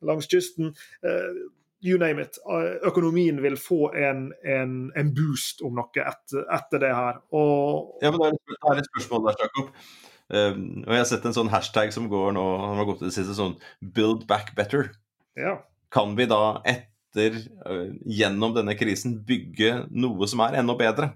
langs 0.07 0.32
kysten. 0.32 0.71
Uh, 1.03 1.51
you 1.82 1.97
name 1.97 2.21
it. 2.21 2.38
Eh, 2.45 2.77
økonomien 2.88 3.41
vil 3.43 3.57
få 3.59 3.91
en, 3.97 4.29
en, 4.45 4.77
en 4.97 5.11
boost 5.15 5.63
om 5.65 5.75
noe 5.79 6.05
etter, 6.05 6.45
etter, 6.53 6.84
det 6.84 6.93
her. 6.95 7.19
Og... 7.36 7.97
Ja, 8.03 8.13
men 8.13 8.38
Det 8.38 8.59
er 8.59 8.82
et 8.82 8.89
spørsmål 8.93 9.29
der, 9.29 9.45
Jakob. 9.45 9.73
Um, 10.32 10.61
og 10.86 10.93
Jeg 10.93 11.01
har 11.01 11.09
sett 11.09 11.25
en 11.27 11.36
sånn 11.36 11.51
hashtag 11.51 11.91
som 11.91 12.07
går 12.11 12.32
nå, 12.38 12.45
han 12.61 12.79
har 12.79 12.88
gått 12.88 13.01
til 13.01 13.09
det 13.09 13.15
siste, 13.17 13.36
sånn 13.36 13.57
'build 13.84 14.23
back 14.29 14.53
better'. 14.55 14.93
Ja. 15.36 15.57
Kan 15.91 16.15
vi 16.15 16.29
da 16.32 16.61
etter, 16.63 17.36
uh, 17.65 17.89
gjennom 18.07 18.55
denne 18.55 18.77
krisen, 18.79 19.17
bygge 19.27 19.89
noe 19.91 20.29
som 20.32 20.45
er 20.45 20.61
enda 20.61 20.77
bedre? 20.79 21.11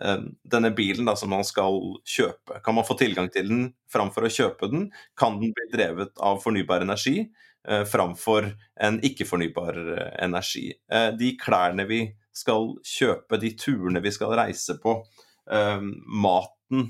Uh, 0.00 0.30
denne 0.48 0.72
bilen 0.74 1.04
da, 1.06 1.12
som 1.18 1.28
man 1.34 1.44
skal 1.44 1.76
kjøpe, 2.08 2.62
kan 2.64 2.78
man 2.78 2.88
få 2.88 2.96
tilgang 2.98 3.28
til 3.34 3.50
den 3.50 3.66
framfor 3.92 4.24
å 4.24 4.32
kjøpe 4.32 4.70
den? 4.72 4.88
Kan 5.18 5.36
den 5.42 5.52
bli 5.52 5.68
drevet 5.74 6.16
av 6.16 6.40
fornybar 6.42 6.86
energi? 6.86 7.28
Eh, 7.68 7.84
framfor 7.88 8.50
en 8.80 8.98
ikke-fornybar 9.00 9.78
eh, 9.94 10.08
energi. 10.26 10.66
Eh, 10.92 11.10
de 11.16 11.30
klærne 11.40 11.86
vi 11.88 12.02
skal 12.36 12.74
kjøpe, 12.84 13.38
de 13.40 13.54
turene 13.56 14.02
vi 14.04 14.12
skal 14.12 14.34
reise 14.36 14.76
på, 14.82 14.98
maten 15.44 16.86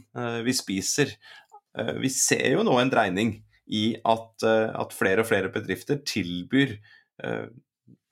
vi 0.47 0.53
spiser. 0.55 1.11
Vi 1.99 2.09
ser 2.15 2.53
jo 2.55 2.63
nå 2.65 2.77
en 2.79 2.93
dreining 2.93 3.33
i 3.67 3.83
at, 3.99 4.45
at 4.47 4.95
flere 4.95 5.25
og 5.25 5.29
flere 5.29 5.51
bedrifter 5.53 5.99
tilbyr 6.07 6.77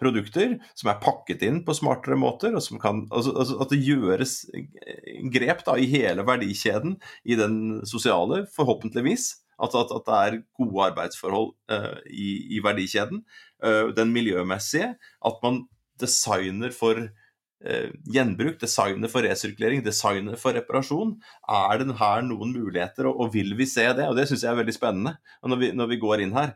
produkter 0.02 0.58
som 0.74 0.90
er 0.90 1.00
pakket 1.00 1.46
inn 1.46 1.62
på 1.64 1.76
smartere 1.78 2.18
måter, 2.18 2.58
og 2.58 2.82
kan, 2.82 3.04
altså, 3.14 3.32
altså, 3.38 3.60
at 3.62 3.72
det 3.72 3.80
gjøres 3.86 4.34
grep 5.32 5.62
da, 5.70 5.78
i 5.78 5.88
hele 5.94 6.26
verdikjeden, 6.26 6.98
i 7.22 7.38
den 7.38 7.56
sosiale, 7.88 8.42
forhåpentligvis, 8.58 9.30
at, 9.62 9.74
at, 9.78 9.96
at 9.96 10.06
det 10.06 10.20
er 10.20 10.38
gode 10.58 10.86
arbeidsforhold 10.90 11.52
uh, 11.72 11.98
i, 12.10 12.28
i, 12.56 12.62
verdikjeden. 12.64 13.24
Uh, 13.62 13.90
den 13.96 14.12
miljømessige. 14.14 14.94
At 15.24 15.42
man 15.44 15.64
designer 16.00 16.74
for 16.74 16.98
uh, 16.98 17.88
gjenbruk, 18.14 18.58
designer 18.60 19.12
for 19.12 19.26
resirkulering, 19.26 19.84
designer 19.86 20.36
for 20.40 20.56
reparasjon. 20.58 21.14
Er 21.46 21.82
det 21.82 21.98
her 22.00 22.26
noen 22.26 22.54
muligheter, 22.56 23.08
og, 23.10 23.22
og 23.22 23.32
vil 23.36 23.54
vi 23.58 23.68
se 23.70 23.86
det? 23.94 24.08
Og 24.08 24.18
Det 24.18 24.26
syns 24.30 24.44
jeg 24.46 24.52
er 24.52 24.60
veldig 24.60 24.76
spennende 24.76 25.16
når 25.46 25.62
vi, 25.62 25.72
når 25.78 25.94
vi 25.94 26.02
går 26.02 26.26
inn 26.26 26.36
her. 26.36 26.54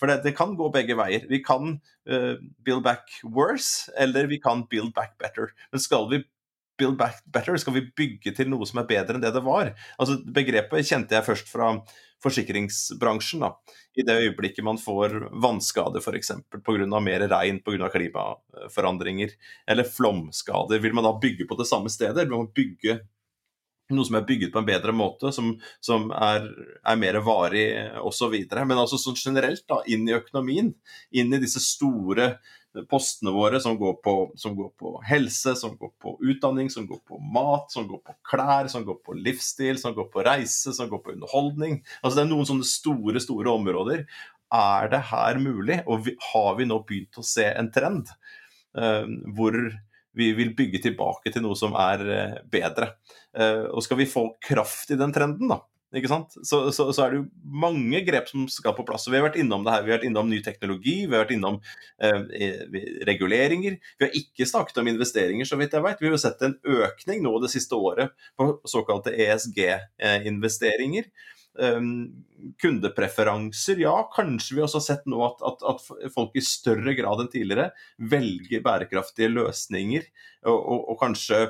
for 0.00 0.08
det, 0.08 0.22
det, 0.24 0.36
kan 0.38 0.56
gå 0.56 0.72
begge 0.72 0.96
veier. 0.96 1.28
Vi 1.28 1.42
kan 1.44 1.78
build 2.06 2.84
back 2.84 3.20
worse, 3.24 3.92
eller 3.98 4.26
vi 4.32 4.40
kan 4.40 4.64
build 4.70 4.94
back 4.96 5.18
better. 5.20 5.52
Men 5.72 5.82
skal 5.84 6.08
vi 6.10 6.24
build 6.80 6.96
back 6.98 7.20
better? 7.32 7.56
Skal 7.60 7.76
vi 7.76 7.88
bygge 7.96 8.32
til 8.36 8.48
noe 8.50 8.66
som 8.68 8.80
er 8.80 8.88
bedre 8.88 9.16
enn 9.16 9.24
det 9.24 9.34
det 9.36 9.44
var? 9.44 9.74
Altså 10.00 10.20
Begrepet 10.24 10.88
kjente 10.88 11.16
jeg 11.16 11.26
først 11.26 11.50
fra 11.52 11.74
forsikringsbransjen. 12.22 13.40
da. 13.40 13.54
I 13.96 14.04
det 14.06 14.18
øyeblikket 14.24 14.64
man 14.64 14.78
får 14.78 15.16
vannskader 15.42 16.00
f.eks. 16.00 16.32
pga. 16.64 17.00
mer 17.00 17.28
regn 17.28 17.62
pga. 17.64 17.88
klimaforandringer, 17.88 19.30
eller 19.66 19.84
flomskader, 19.84 20.78
vil 20.78 20.94
man 20.94 21.04
da 21.04 21.18
bygge 21.18 21.48
på 21.48 21.58
det 21.58 21.66
samme 21.66 21.90
stedet? 21.90 22.18
Eller 22.18 22.30
vil 22.30 22.44
man 22.44 22.54
bygge 22.54 23.00
noe 23.90 24.06
som 24.06 24.18
er 24.18 24.26
bygget 24.26 24.52
på 24.54 24.60
en 24.60 24.68
bedre 24.68 24.92
måte, 24.94 25.32
som, 25.34 25.52
som 25.82 26.10
er, 26.14 26.46
er, 26.84 26.98
mer 27.00 27.20
varig 27.26 27.66
osv. 27.98 28.36
Men 28.54 28.78
altså 28.78 29.00
sånn 29.00 29.18
generelt 29.18 29.64
da, 29.70 29.80
inn 29.90 30.06
i 30.08 30.14
økonomien, 30.14 30.72
inn 31.10 31.34
i 31.34 31.42
disse 31.42 31.62
store 31.64 32.36
postene 32.90 33.32
våre 33.34 33.60
som 33.62 33.76
går, 33.78 33.96
på, 34.04 34.14
som 34.38 34.54
går, 34.56 34.70
på, 34.78 34.94
helse, 35.06 35.54
som 35.58 35.74
går 35.78 35.90
på 36.02 36.14
utdanning, 36.22 36.70
som 36.70 36.86
går 36.86 37.00
på 37.08 37.18
mat, 37.34 37.70
som 37.72 37.88
går 37.88 38.00
på 38.06 38.14
klær, 38.30 38.70
som 38.70 38.84
går 38.86 39.00
på 39.06 39.16
livsstil, 39.18 39.78
som 39.80 39.94
går 39.96 40.10
på 40.12 40.24
reise, 40.26 40.74
som 40.76 40.90
går 40.90 41.02
på 41.04 41.14
underholdning. 41.16 41.80
Altså 42.00 42.20
Det 42.20 42.24
er 42.24 42.32
noen 42.32 42.48
sånne 42.48 42.68
store, 42.68 43.22
store 43.22 43.54
områder. 43.56 44.04
Er 44.54 44.90
det 44.92 45.02
her 45.10 45.40
mulig, 45.42 45.80
og 45.86 46.06
vi, 46.06 46.16
har 46.32 46.56
vi 46.58 46.68
nå 46.70 46.80
begynt 46.86 47.20
å 47.20 47.26
se 47.26 47.46
en 47.50 47.70
trend 47.74 48.10
uh, 48.78 49.06
hvor 49.36 49.58
vi 50.18 50.32
vil 50.34 50.54
bygge 50.58 50.82
tilbake 50.88 51.30
til 51.30 51.44
noe 51.44 51.58
som 51.58 51.76
er 51.78 52.06
uh, 52.06 52.38
bedre? 52.50 52.94
Uh, 53.34 53.66
og 53.70 53.82
skal 53.86 54.00
vi 54.02 54.10
få 54.10 54.28
kraft 54.42 54.90
i 54.94 54.98
den 54.98 55.14
trenden, 55.14 55.50
da, 55.50 55.60
ikke 55.98 56.10
sant? 56.10 56.36
Så, 56.46 56.60
så, 56.74 56.86
så, 56.94 57.02
er 57.02 57.12
det 57.12 57.18
jo 57.18 57.54
mange 57.62 58.02
grep 58.06 58.28
som 58.30 58.44
skal 58.52 58.76
på 58.76 58.84
plass. 58.86 59.08
og 59.08 59.14
Vi 59.14 59.18
har 59.18 59.26
vært 59.26 59.40
innom 59.42 59.64
det 59.66 59.74
her, 59.74 59.82
vi 59.86 59.92
har 59.92 59.98
vært 59.98 60.06
innom 60.06 60.30
ny 60.30 60.38
teknologi, 60.46 60.94
vi 61.02 61.16
har 61.16 61.24
vært 61.24 61.34
innom 61.34 61.58
eh, 62.06 62.60
reguleringer. 63.08 63.80
Vi 63.98 64.06
har 64.06 64.20
ikke 64.20 64.46
snakket 64.46 64.78
om 64.82 64.92
investeringer, 64.92 65.48
så 65.48 65.58
vidt 65.58 65.74
jeg 65.74 65.86
vet. 65.86 66.04
Vi 66.04 66.12
har 66.12 66.22
sett 66.22 66.46
en 66.46 66.54
økning 66.62 67.24
nå 67.26 67.34
det 67.42 67.50
siste 67.56 67.78
året 67.78 68.14
på 68.38 68.52
såkalte 68.70 69.16
ESG-investeringer. 69.26 71.10
Um, 71.58 72.22
kundepreferanser, 72.62 73.80
ja, 73.82 73.96
kanskje 74.14 74.54
vi 74.54 74.62
også 74.62 74.78
har 74.78 74.84
sett 74.84 75.08
nå 75.10 75.18
at, 75.26 75.40
at, 75.44 75.64
at, 75.66 76.12
folk 76.14 76.36
i 76.38 76.44
større 76.46 76.94
grad 76.94 77.24
enn 77.24 77.30
tidligere 77.32 77.72
velger 78.12 78.62
bærekraftige 78.62 79.32
løsninger, 79.32 80.06
og, 80.46 80.54
og, 80.54 80.84
og 80.94 81.00
kanskje 81.02 81.40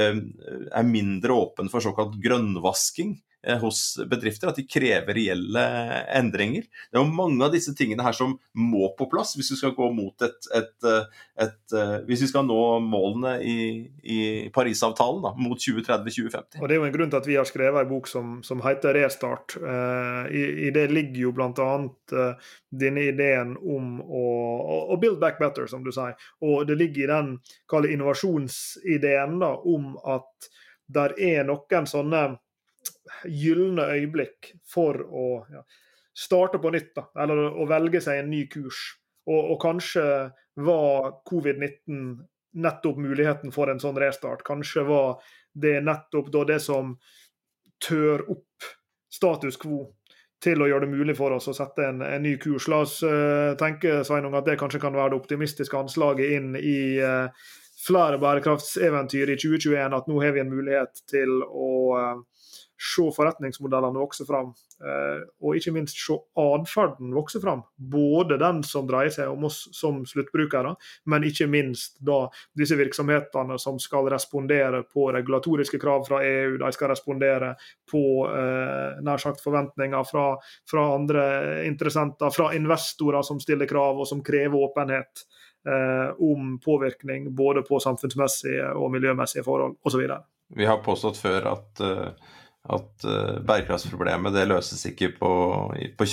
um, 0.00 0.22
er 0.40 0.88
mindre 0.88 1.36
åpen 1.36 1.68
for 1.70 1.84
såkalt 1.84 2.16
grønnvasking. 2.24 3.18
Eh, 3.42 3.58
hos 3.58 3.98
bedrifter, 4.10 4.50
at 4.50 4.58
de 4.60 4.66
krever 4.68 5.16
reelle 5.16 5.62
endringer. 6.12 6.66
Det 6.90 6.98
er 6.98 7.00
jo 7.00 7.08
mange 7.16 7.40
av 7.46 7.54
disse 7.54 7.72
tingene 7.76 8.04
her 8.04 8.12
som 8.12 8.34
må 8.52 8.90
på 8.98 9.06
plass 9.08 9.32
hvis 9.38 9.48
vi 9.54 9.56
skal 9.56 9.72
gå 9.78 9.86
mot 9.96 10.26
et, 10.26 10.48
et, 10.58 10.74
et, 10.84 11.14
et 11.46 11.76
eh, 11.78 11.94
Hvis 12.04 12.26
vi 12.26 12.28
skal 12.28 12.44
nå 12.44 12.58
målene 12.84 13.38
i, 13.40 13.62
i 14.04 14.18
Parisavtalen 14.52 15.24
da, 15.24 15.32
mot 15.40 15.56
2030-2050. 15.56 16.60
Og 16.60 16.68
Det 16.68 16.76
er 16.76 16.82
jo 16.82 16.88
en 16.90 16.92
grunn 16.98 17.14
til 17.14 17.20
at 17.22 17.30
vi 17.30 17.38
har 17.40 17.48
skrevet 17.48 17.80
en 17.80 17.88
bok 17.94 18.10
som, 18.12 18.36
som 18.44 18.60
heter 18.66 18.98
'Restart'. 18.98 19.56
I, 20.28 20.44
i, 20.66 20.70
det 20.76 20.84
ligger 20.92 21.22
jo 21.22 21.32
bl.a. 21.32 21.70
Uh, 22.12 22.52
denne 22.68 23.06
ideen 23.08 23.56
om 23.56 24.02
å, 24.04 24.26
å, 24.92 25.00
build 25.00 25.16
back 25.22 25.40
better, 25.40 25.64
som 25.70 25.80
du 25.86 25.94
sier. 25.96 26.12
Og 26.44 26.68
det 26.68 26.76
ligger 26.76 27.06
i 27.06 27.10
den 27.10 27.88
innovasjonsideen 27.96 29.40
da, 29.40 29.54
om 29.56 29.96
at 30.04 30.52
der 30.92 31.16
er 31.16 31.48
noen 31.48 31.88
sånne 31.88 32.24
gylne 33.28 33.86
øyeblikk 33.96 34.54
for 34.68 35.00
å 35.04 35.26
ja, 35.52 35.62
starte 36.16 36.60
på 36.62 36.72
nytt, 36.74 36.92
da, 36.96 37.06
eller 37.22 37.46
å 37.50 37.66
velge 37.68 38.02
seg 38.04 38.22
en 38.22 38.30
ny 38.32 38.44
kurs. 38.52 38.80
Og, 39.28 39.54
og 39.54 39.60
kanskje 39.62 40.04
var 40.60 41.12
covid-19 41.28 42.04
nettopp 42.60 42.98
muligheten 42.98 43.52
for 43.54 43.70
en 43.70 43.80
sånn 43.82 43.98
restart. 44.00 44.42
Kanskje 44.46 44.84
var 44.88 45.20
det 45.52 45.80
nettopp 45.86 46.30
da 46.32 46.44
det 46.48 46.60
som 46.64 46.96
tør 47.80 48.26
opp 48.32 48.70
status 49.10 49.58
quo 49.60 49.84
til 50.40 50.62
å 50.62 50.68
gjøre 50.70 50.86
det 50.86 50.96
mulig 50.96 51.14
for 51.18 51.34
oss 51.36 51.50
å 51.52 51.54
sette 51.56 51.84
en, 51.84 52.02
en 52.04 52.22
ny 52.24 52.36
kurs. 52.40 52.66
La 52.72 52.82
oss 52.86 53.00
uh, 53.04 53.52
tenke 53.60 54.00
Sveinung, 54.08 54.36
at 54.38 54.48
det 54.48 54.56
kanskje 54.60 54.80
kan 54.82 54.96
være 54.96 55.12
det 55.12 55.20
optimistiske 55.20 55.76
anslaget 55.76 56.36
inn 56.38 56.54
i 56.56 56.80
uh, 57.04 57.28
flere 57.80 58.20
bærekraftseventyr 58.20 59.34
i 59.34 59.38
2021, 59.40 59.96
at 59.96 60.08
nå 60.08 60.20
har 60.24 60.34
vi 60.36 60.42
en 60.42 60.52
mulighet 60.52 61.02
til 61.12 61.42
å 61.44 61.70
uh, 61.92 62.39
se 62.80 63.10
forretningsmodellene 63.16 63.98
vokse 63.98 64.24
fram, 64.24 64.54
eh, 64.84 65.20
og 65.44 65.56
ikke 65.58 65.72
minst 65.74 65.98
se 66.00 66.16
atferden 66.40 67.12
vokse 67.12 67.40
fram. 67.42 67.60
Både 67.76 68.38
den 68.40 68.62
som 68.64 68.86
dreier 68.88 69.12
seg 69.12 69.28
om 69.28 69.44
oss 69.50 69.66
som 69.76 70.00
sluttbrukere, 70.08 70.72
men 71.12 71.26
ikke 71.28 71.48
minst 71.50 71.98
da 72.06 72.22
disse 72.56 72.78
virksomhetene 72.80 73.58
som 73.60 73.76
skal 73.82 74.08
respondere 74.12 74.82
på 74.88 75.10
regulatoriske 75.12 75.80
krav 75.82 76.06
fra 76.08 76.22
EU. 76.24 76.56
De 76.62 76.72
skal 76.72 76.94
respondere 76.94 77.52
på 77.90 78.02
eh, 78.30 79.04
nær 79.04 79.20
sagt 79.20 79.44
forventninger 79.44 80.08
fra, 80.08 80.32
fra 80.70 80.88
andre 80.94 81.26
interessenter, 81.68 82.32
fra 82.32 82.48
investorer 82.56 83.26
som 83.26 83.42
stiller 83.44 83.68
krav 83.68 84.00
og 84.00 84.08
som 84.08 84.24
krever 84.24 84.70
åpenhet. 84.70 85.26
Eh, 85.68 86.10
om 86.16 86.54
påvirkning 86.64 87.26
både 87.36 87.60
på 87.68 87.76
samfunnsmessige 87.84 88.70
og 88.80 88.94
miljømessige 88.94 89.44
forhold 89.44 89.74
osv. 89.84 90.06
Vi 90.56 90.64
har 90.64 90.80
påstått 90.80 91.20
før 91.20 91.50
at 91.52 91.82
uh 91.84 92.30
at 92.68 93.04
uh, 93.08 93.38
bærekraftsproblemet 93.46 94.34
det 94.36 94.48
løses 94.50 94.82
ikke 94.90 95.14
på, 95.16 95.30
på, 95.96 96.08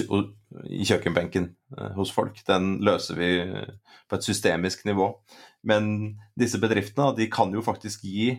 i 0.71 0.85
kjøkkenbenken 0.87 1.49
uh, 1.75 1.89
hos 1.97 2.13
folk. 2.15 2.39
Den 2.47 2.77
løser 2.87 3.19
vi 3.19 3.31
uh, 3.43 3.97
på 4.07 4.15
et 4.15 4.27
systemisk 4.29 4.85
nivå. 4.87 5.09
Men 5.67 6.15
disse 6.39 6.61
bedriftene 6.61 7.11
de 7.17 7.27
kan 7.31 7.51
jo 7.51 7.65
faktisk 7.65 8.05
gi 8.07 8.37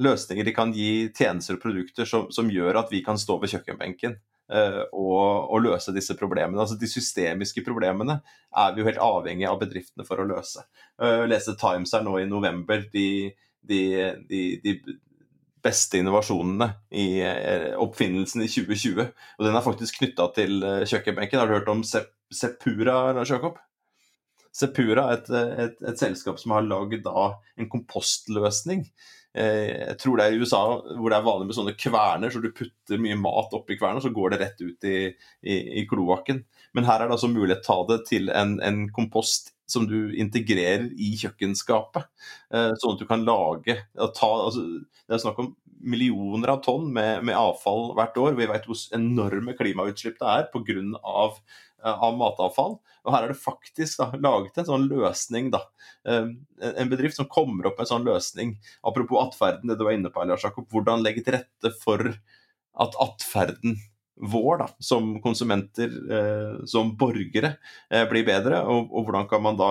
løsninger, 0.00 0.46
de 0.48 0.52
kan 0.56 0.70
gi 0.72 1.10
tjenester 1.12 1.58
og 1.58 1.60
produkter 1.60 2.06
som, 2.08 2.30
som, 2.32 2.48
gjør 2.48 2.78
at 2.80 2.88
vi 2.88 3.02
kan 3.04 3.18
stå 3.20 3.34
ved 3.42 3.50
kjøkkenbenken. 3.52 4.14
Og, 4.46 5.50
og, 5.50 5.58
løse 5.60 5.92
disse 5.92 6.16
problemene. 6.16 6.56
Altså 6.62 6.78
De 6.80 6.88
systemiske 6.88 7.60
problemene 7.66 8.14
er 8.56 8.72
vi 8.72 8.80
jo 8.80 8.86
helt 8.86 9.02
avhengig 9.04 9.44
av 9.50 9.58
bedriftene 9.60 10.06
for 10.08 10.22
å 10.22 10.26
løse. 10.30 10.64
Jeg 10.96 11.28
leste 11.28 11.52
Times 11.60 11.92
her 11.92 12.06
nå 12.06 12.14
i 12.22 12.30
november. 12.30 12.86
De, 12.94 13.04
de, 13.60 13.82
de, 14.30 14.42
de 14.64 14.96
beste 15.66 16.00
innovasjonene 16.00 16.70
i 16.94 17.06
eh, 17.26 17.72
oppfinnelsen 17.82 18.44
i 18.44 18.50
2020. 18.50 19.10
Og 19.38 19.46
den 19.46 19.58
er 19.58 19.64
faktisk 19.64 20.00
knytta 20.00 20.30
til 20.36 20.62
eh, 20.62 20.84
kjøkkenbenken. 20.88 21.40
Har 21.42 21.50
du 21.50 21.56
hørt 21.58 21.72
om 21.72 21.82
Sepura, 21.84 23.00
Lars 23.16 23.32
Jakob? 23.34 23.58
Sepura 24.56 25.10
er 25.10 25.18
et, 25.18 25.30
et, 25.66 25.76
et, 25.84 26.00
selskap 26.00 26.40
som 26.40 26.54
har 26.56 26.64
lagd 26.64 27.04
en 27.04 27.68
kompostløsning. 27.72 28.86
Eh, 29.36 29.90
jeg 29.90 29.98
tror 30.00 30.16
det 30.16 30.26
er 30.26 30.36
i 30.36 30.40
USA 30.40 30.62
hvor 30.96 31.12
det 31.12 31.18
er 31.18 31.26
vanlig 31.26 31.50
med 31.50 31.58
sånne 31.58 31.76
kverner, 31.76 32.32
så 32.32 32.40
du 32.40 32.48
putter 32.56 33.02
mye 33.02 33.18
mat 33.20 33.52
oppi 33.56 33.76
kvernen, 33.76 34.00
så 34.04 34.14
går 34.14 34.32
det 34.32 34.40
rett 34.44 34.62
ut 34.64 34.88
i, 34.88 34.96
i, 35.44 35.58
i 35.82 35.84
kloakken. 35.90 36.40
Men 36.76 36.88
her 36.88 37.02
er 37.02 37.10
det 37.10 37.18
altså 37.18 37.32
mulighet 37.32 37.66
til 37.66 37.74
å 37.74 37.84
ta 37.84 37.92
det 37.92 38.00
til 38.08 38.32
en, 38.32 38.56
en 38.64 38.86
kompost 38.96 39.52
som 39.66 39.86
du 39.90 40.14
integrerer 40.14 40.88
i 40.94 41.12
kjøkkenskapet. 41.18 42.08
Eh, 42.54 42.72
sånn 42.80 42.96
at 42.96 43.02
du 43.02 43.06
kan 43.08 43.24
lage 43.26 43.78
ta, 43.96 44.30
altså, 44.30 44.66
Det 45.06 45.14
er 45.14 45.22
snakk 45.22 45.38
om 45.42 45.54
millioner 45.86 46.54
av 46.54 46.62
tonn 46.64 46.88
med, 46.92 47.22
med, 47.26 47.36
avfall 47.36 47.92
hvert 47.98 48.16
år. 48.18 48.36
Vi 48.38 48.48
vet 48.48 48.66
hvor 48.66 48.80
enorme 48.96 49.54
klimautslipp 49.58 50.18
det 50.22 50.32
er 50.32 50.48
pga. 50.54 50.80
Eh, 51.86 52.02
av 52.02 52.16
matavfall. 52.18 52.78
Og 53.06 53.12
her 53.14 53.26
er 53.26 53.30
det 53.30 53.38
faktisk 53.38 54.00
da, 54.00 54.08
laget 54.18 54.56
en 54.58 54.68
sånn 54.70 54.86
løsning. 54.90 55.50
da, 55.52 55.60
eh, 56.08 56.32
En 56.80 56.88
bedrift 56.88 57.16
som 57.16 57.28
kommer 57.28 57.66
opp 57.66 57.78
med 57.78 57.86
en 57.86 57.92
sånn 57.92 58.08
løsning. 58.08 58.56
Apropos 58.82 59.20
atferden, 59.22 59.68
det 59.68 59.78
du 59.78 59.84
var 59.84 59.92
inne 59.92 60.10
på, 60.10 60.22
Elias 60.22 60.42
Jakob. 60.42 60.68
Hvordan 60.68 61.04
legge 61.04 61.24
til 61.24 61.34
rette 61.34 61.72
for 61.82 62.00
at 62.78 62.96
atferden 63.00 63.76
vår 64.16 64.58
da, 64.58 64.68
som 64.78 65.20
konsumenter, 65.22 65.92
eh, 66.12 66.64
som 66.66 66.96
borgere, 66.96 67.56
eh, 67.90 68.06
blir 68.08 68.26
bedre? 68.26 68.62
Og, 68.64 68.90
og, 68.92 69.06
hvordan 69.06 69.28
kan 69.28 69.42
man 69.44 69.58
da 69.60 69.70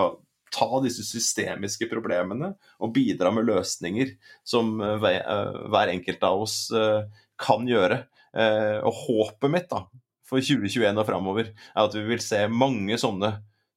ta 0.56 0.80
disse 0.84 1.04
systemiske 1.04 1.90
problemene 1.92 2.54
og 2.80 2.94
bidra 2.96 3.32
med 3.34 3.48
løsninger 3.50 4.16
som 4.48 4.78
eh, 4.82 5.10
eh 5.18 5.60
hver 5.72 5.94
enkelt 5.96 6.24
av 6.24 6.46
oss 6.46 6.72
eh, 6.72 7.04
kan 7.38 7.68
gjøre? 7.68 8.06
Og 8.36 8.92
håpet 8.92 9.48
mitt 9.48 9.70
da, 9.72 9.86
for 10.28 10.44
2021 10.44 10.98
og 11.00 11.06
framover 11.08 11.54
er 11.54 11.78
at 11.80 11.94
vi 11.96 12.02
vil 12.04 12.20
se 12.20 12.42
mange 12.52 12.98
sånne 13.00 13.30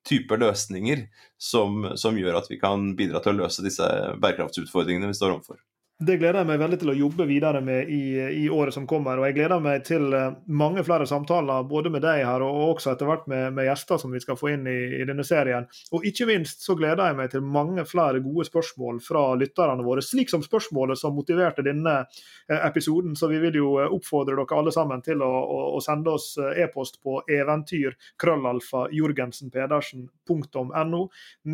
typer 0.09 0.41
løsninger 0.43 1.05
som, 1.39 1.85
som 1.95 2.19
gjør 2.19 2.41
at 2.41 2.51
vi 2.51 2.59
kan 2.59 2.91
bidra 2.99 3.23
til 3.23 3.37
å 3.37 3.45
løse 3.45 3.62
disse 3.62 3.87
bærekraftsutfordringene 4.19 5.12
vi 5.12 5.14
står 5.14 5.37
overfor. 5.37 5.61
Det 5.99 6.15
gleder 6.15 6.45
jeg 6.45 6.47
meg 6.47 6.61
veldig 6.63 6.77
til 6.79 6.91
å 6.93 6.95
jobbe 6.95 7.25
videre 7.27 7.59
med 7.59 7.89
i, 7.91 8.03
i, 8.23 8.45
året 8.55 8.71
som 8.71 8.85
kommer. 8.87 9.19
Og 9.19 9.25
jeg 9.27 9.35
gleder 9.35 9.59
meg 9.59 9.81
til 9.83 10.13
eh, 10.15 10.37
mange 10.47 10.85
flere 10.87 11.09
samtaler, 11.11 11.65
både 11.67 11.91
med 11.91 12.05
deg 12.05 12.21
her 12.23 12.45
og 12.47 12.77
også 12.77 12.93
etter 12.93 13.09
hvert 13.09 13.25
med, 13.27 13.57
med 13.57 13.67
gjester 13.67 13.99
som 13.99 14.15
vi 14.15 14.21
skal 14.23 14.39
få 14.39 14.53
inn 14.53 14.69
i, 14.71 14.77
i, 15.01 15.03
denne 15.09 15.27
serien. 15.27 15.67
Og 15.91 16.07
ikke 16.07 16.29
minst 16.31 16.63
så 16.63 16.77
gleder 16.79 17.03
jeg 17.03 17.17
meg 17.19 17.33
til 17.33 17.43
mange 17.43 17.83
flere 17.83 18.21
gode 18.23 18.47
spørsmål 18.47 19.01
fra 19.03 19.25
lytterne 19.41 19.83
våre, 19.83 20.05
slik 20.07 20.31
som 20.31 20.45
spørsmålet 20.47 21.01
som 21.03 21.19
motiverte 21.19 21.67
denne 21.67 21.97
eh, 22.05 22.61
episoden. 22.61 23.19
Så 23.19 23.27
vi 23.35 23.43
vil 23.43 23.59
jo 23.59 23.75
eh, 23.83 23.91
oppfordre 23.91 24.39
dere 24.39 24.61
alle 24.63 24.77
sammen 24.79 25.03
til 25.03 25.27
å, 25.27 25.33
å, 25.35 25.59
å 25.81 25.83
sende 25.83 26.15
oss 26.15 26.29
e-post 26.39 27.03
på 27.03 27.25
eventyr 27.27 27.99
krøllalfa 28.23 28.87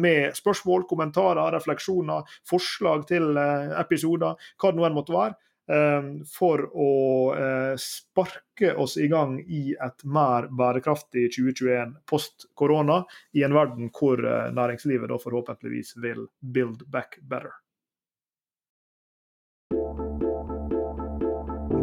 med 0.04 0.36
spørsmål, 0.36 0.84
kommentarer, 0.90 1.52
refleksjoner, 1.54 2.28
forslag 2.50 3.08
til 3.08 3.38
episoder 3.38 4.33
hva 4.60 4.70
det 4.70 4.80
nå 4.80 4.86
enn 4.88 4.96
måtte 4.96 5.14
være, 5.14 5.36
ehm, 5.72 6.12
for 6.28 6.64
å 6.70 6.92
eh, 7.38 7.74
sparke 7.80 8.74
oss 8.80 8.96
i 9.00 9.08
gang 9.12 9.38
i 9.42 9.64
et 9.74 10.06
mer 10.06 10.48
bærekraftig 10.52 11.30
2021 11.36 11.98
post 12.10 12.48
korona, 12.54 13.02
i 13.34 13.44
en 13.46 13.56
verden 13.56 13.92
hvor 13.94 14.22
eh, 14.22 14.48
næringslivet 14.54 15.10
da 15.12 15.20
forhåpentligvis 15.20 15.96
vil 16.04 16.26
build 16.40 16.86
back 16.88 17.18
better. 17.22 17.52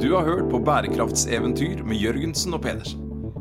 Du 0.01 0.13
har 0.15 0.25
hørt 0.25 0.49
på 0.49 0.59
Bærekraftseventyr 0.65 1.83
med 1.85 1.99
Jørgensen 2.01 2.55
og 2.57 2.63
Pedersen. 2.63 3.10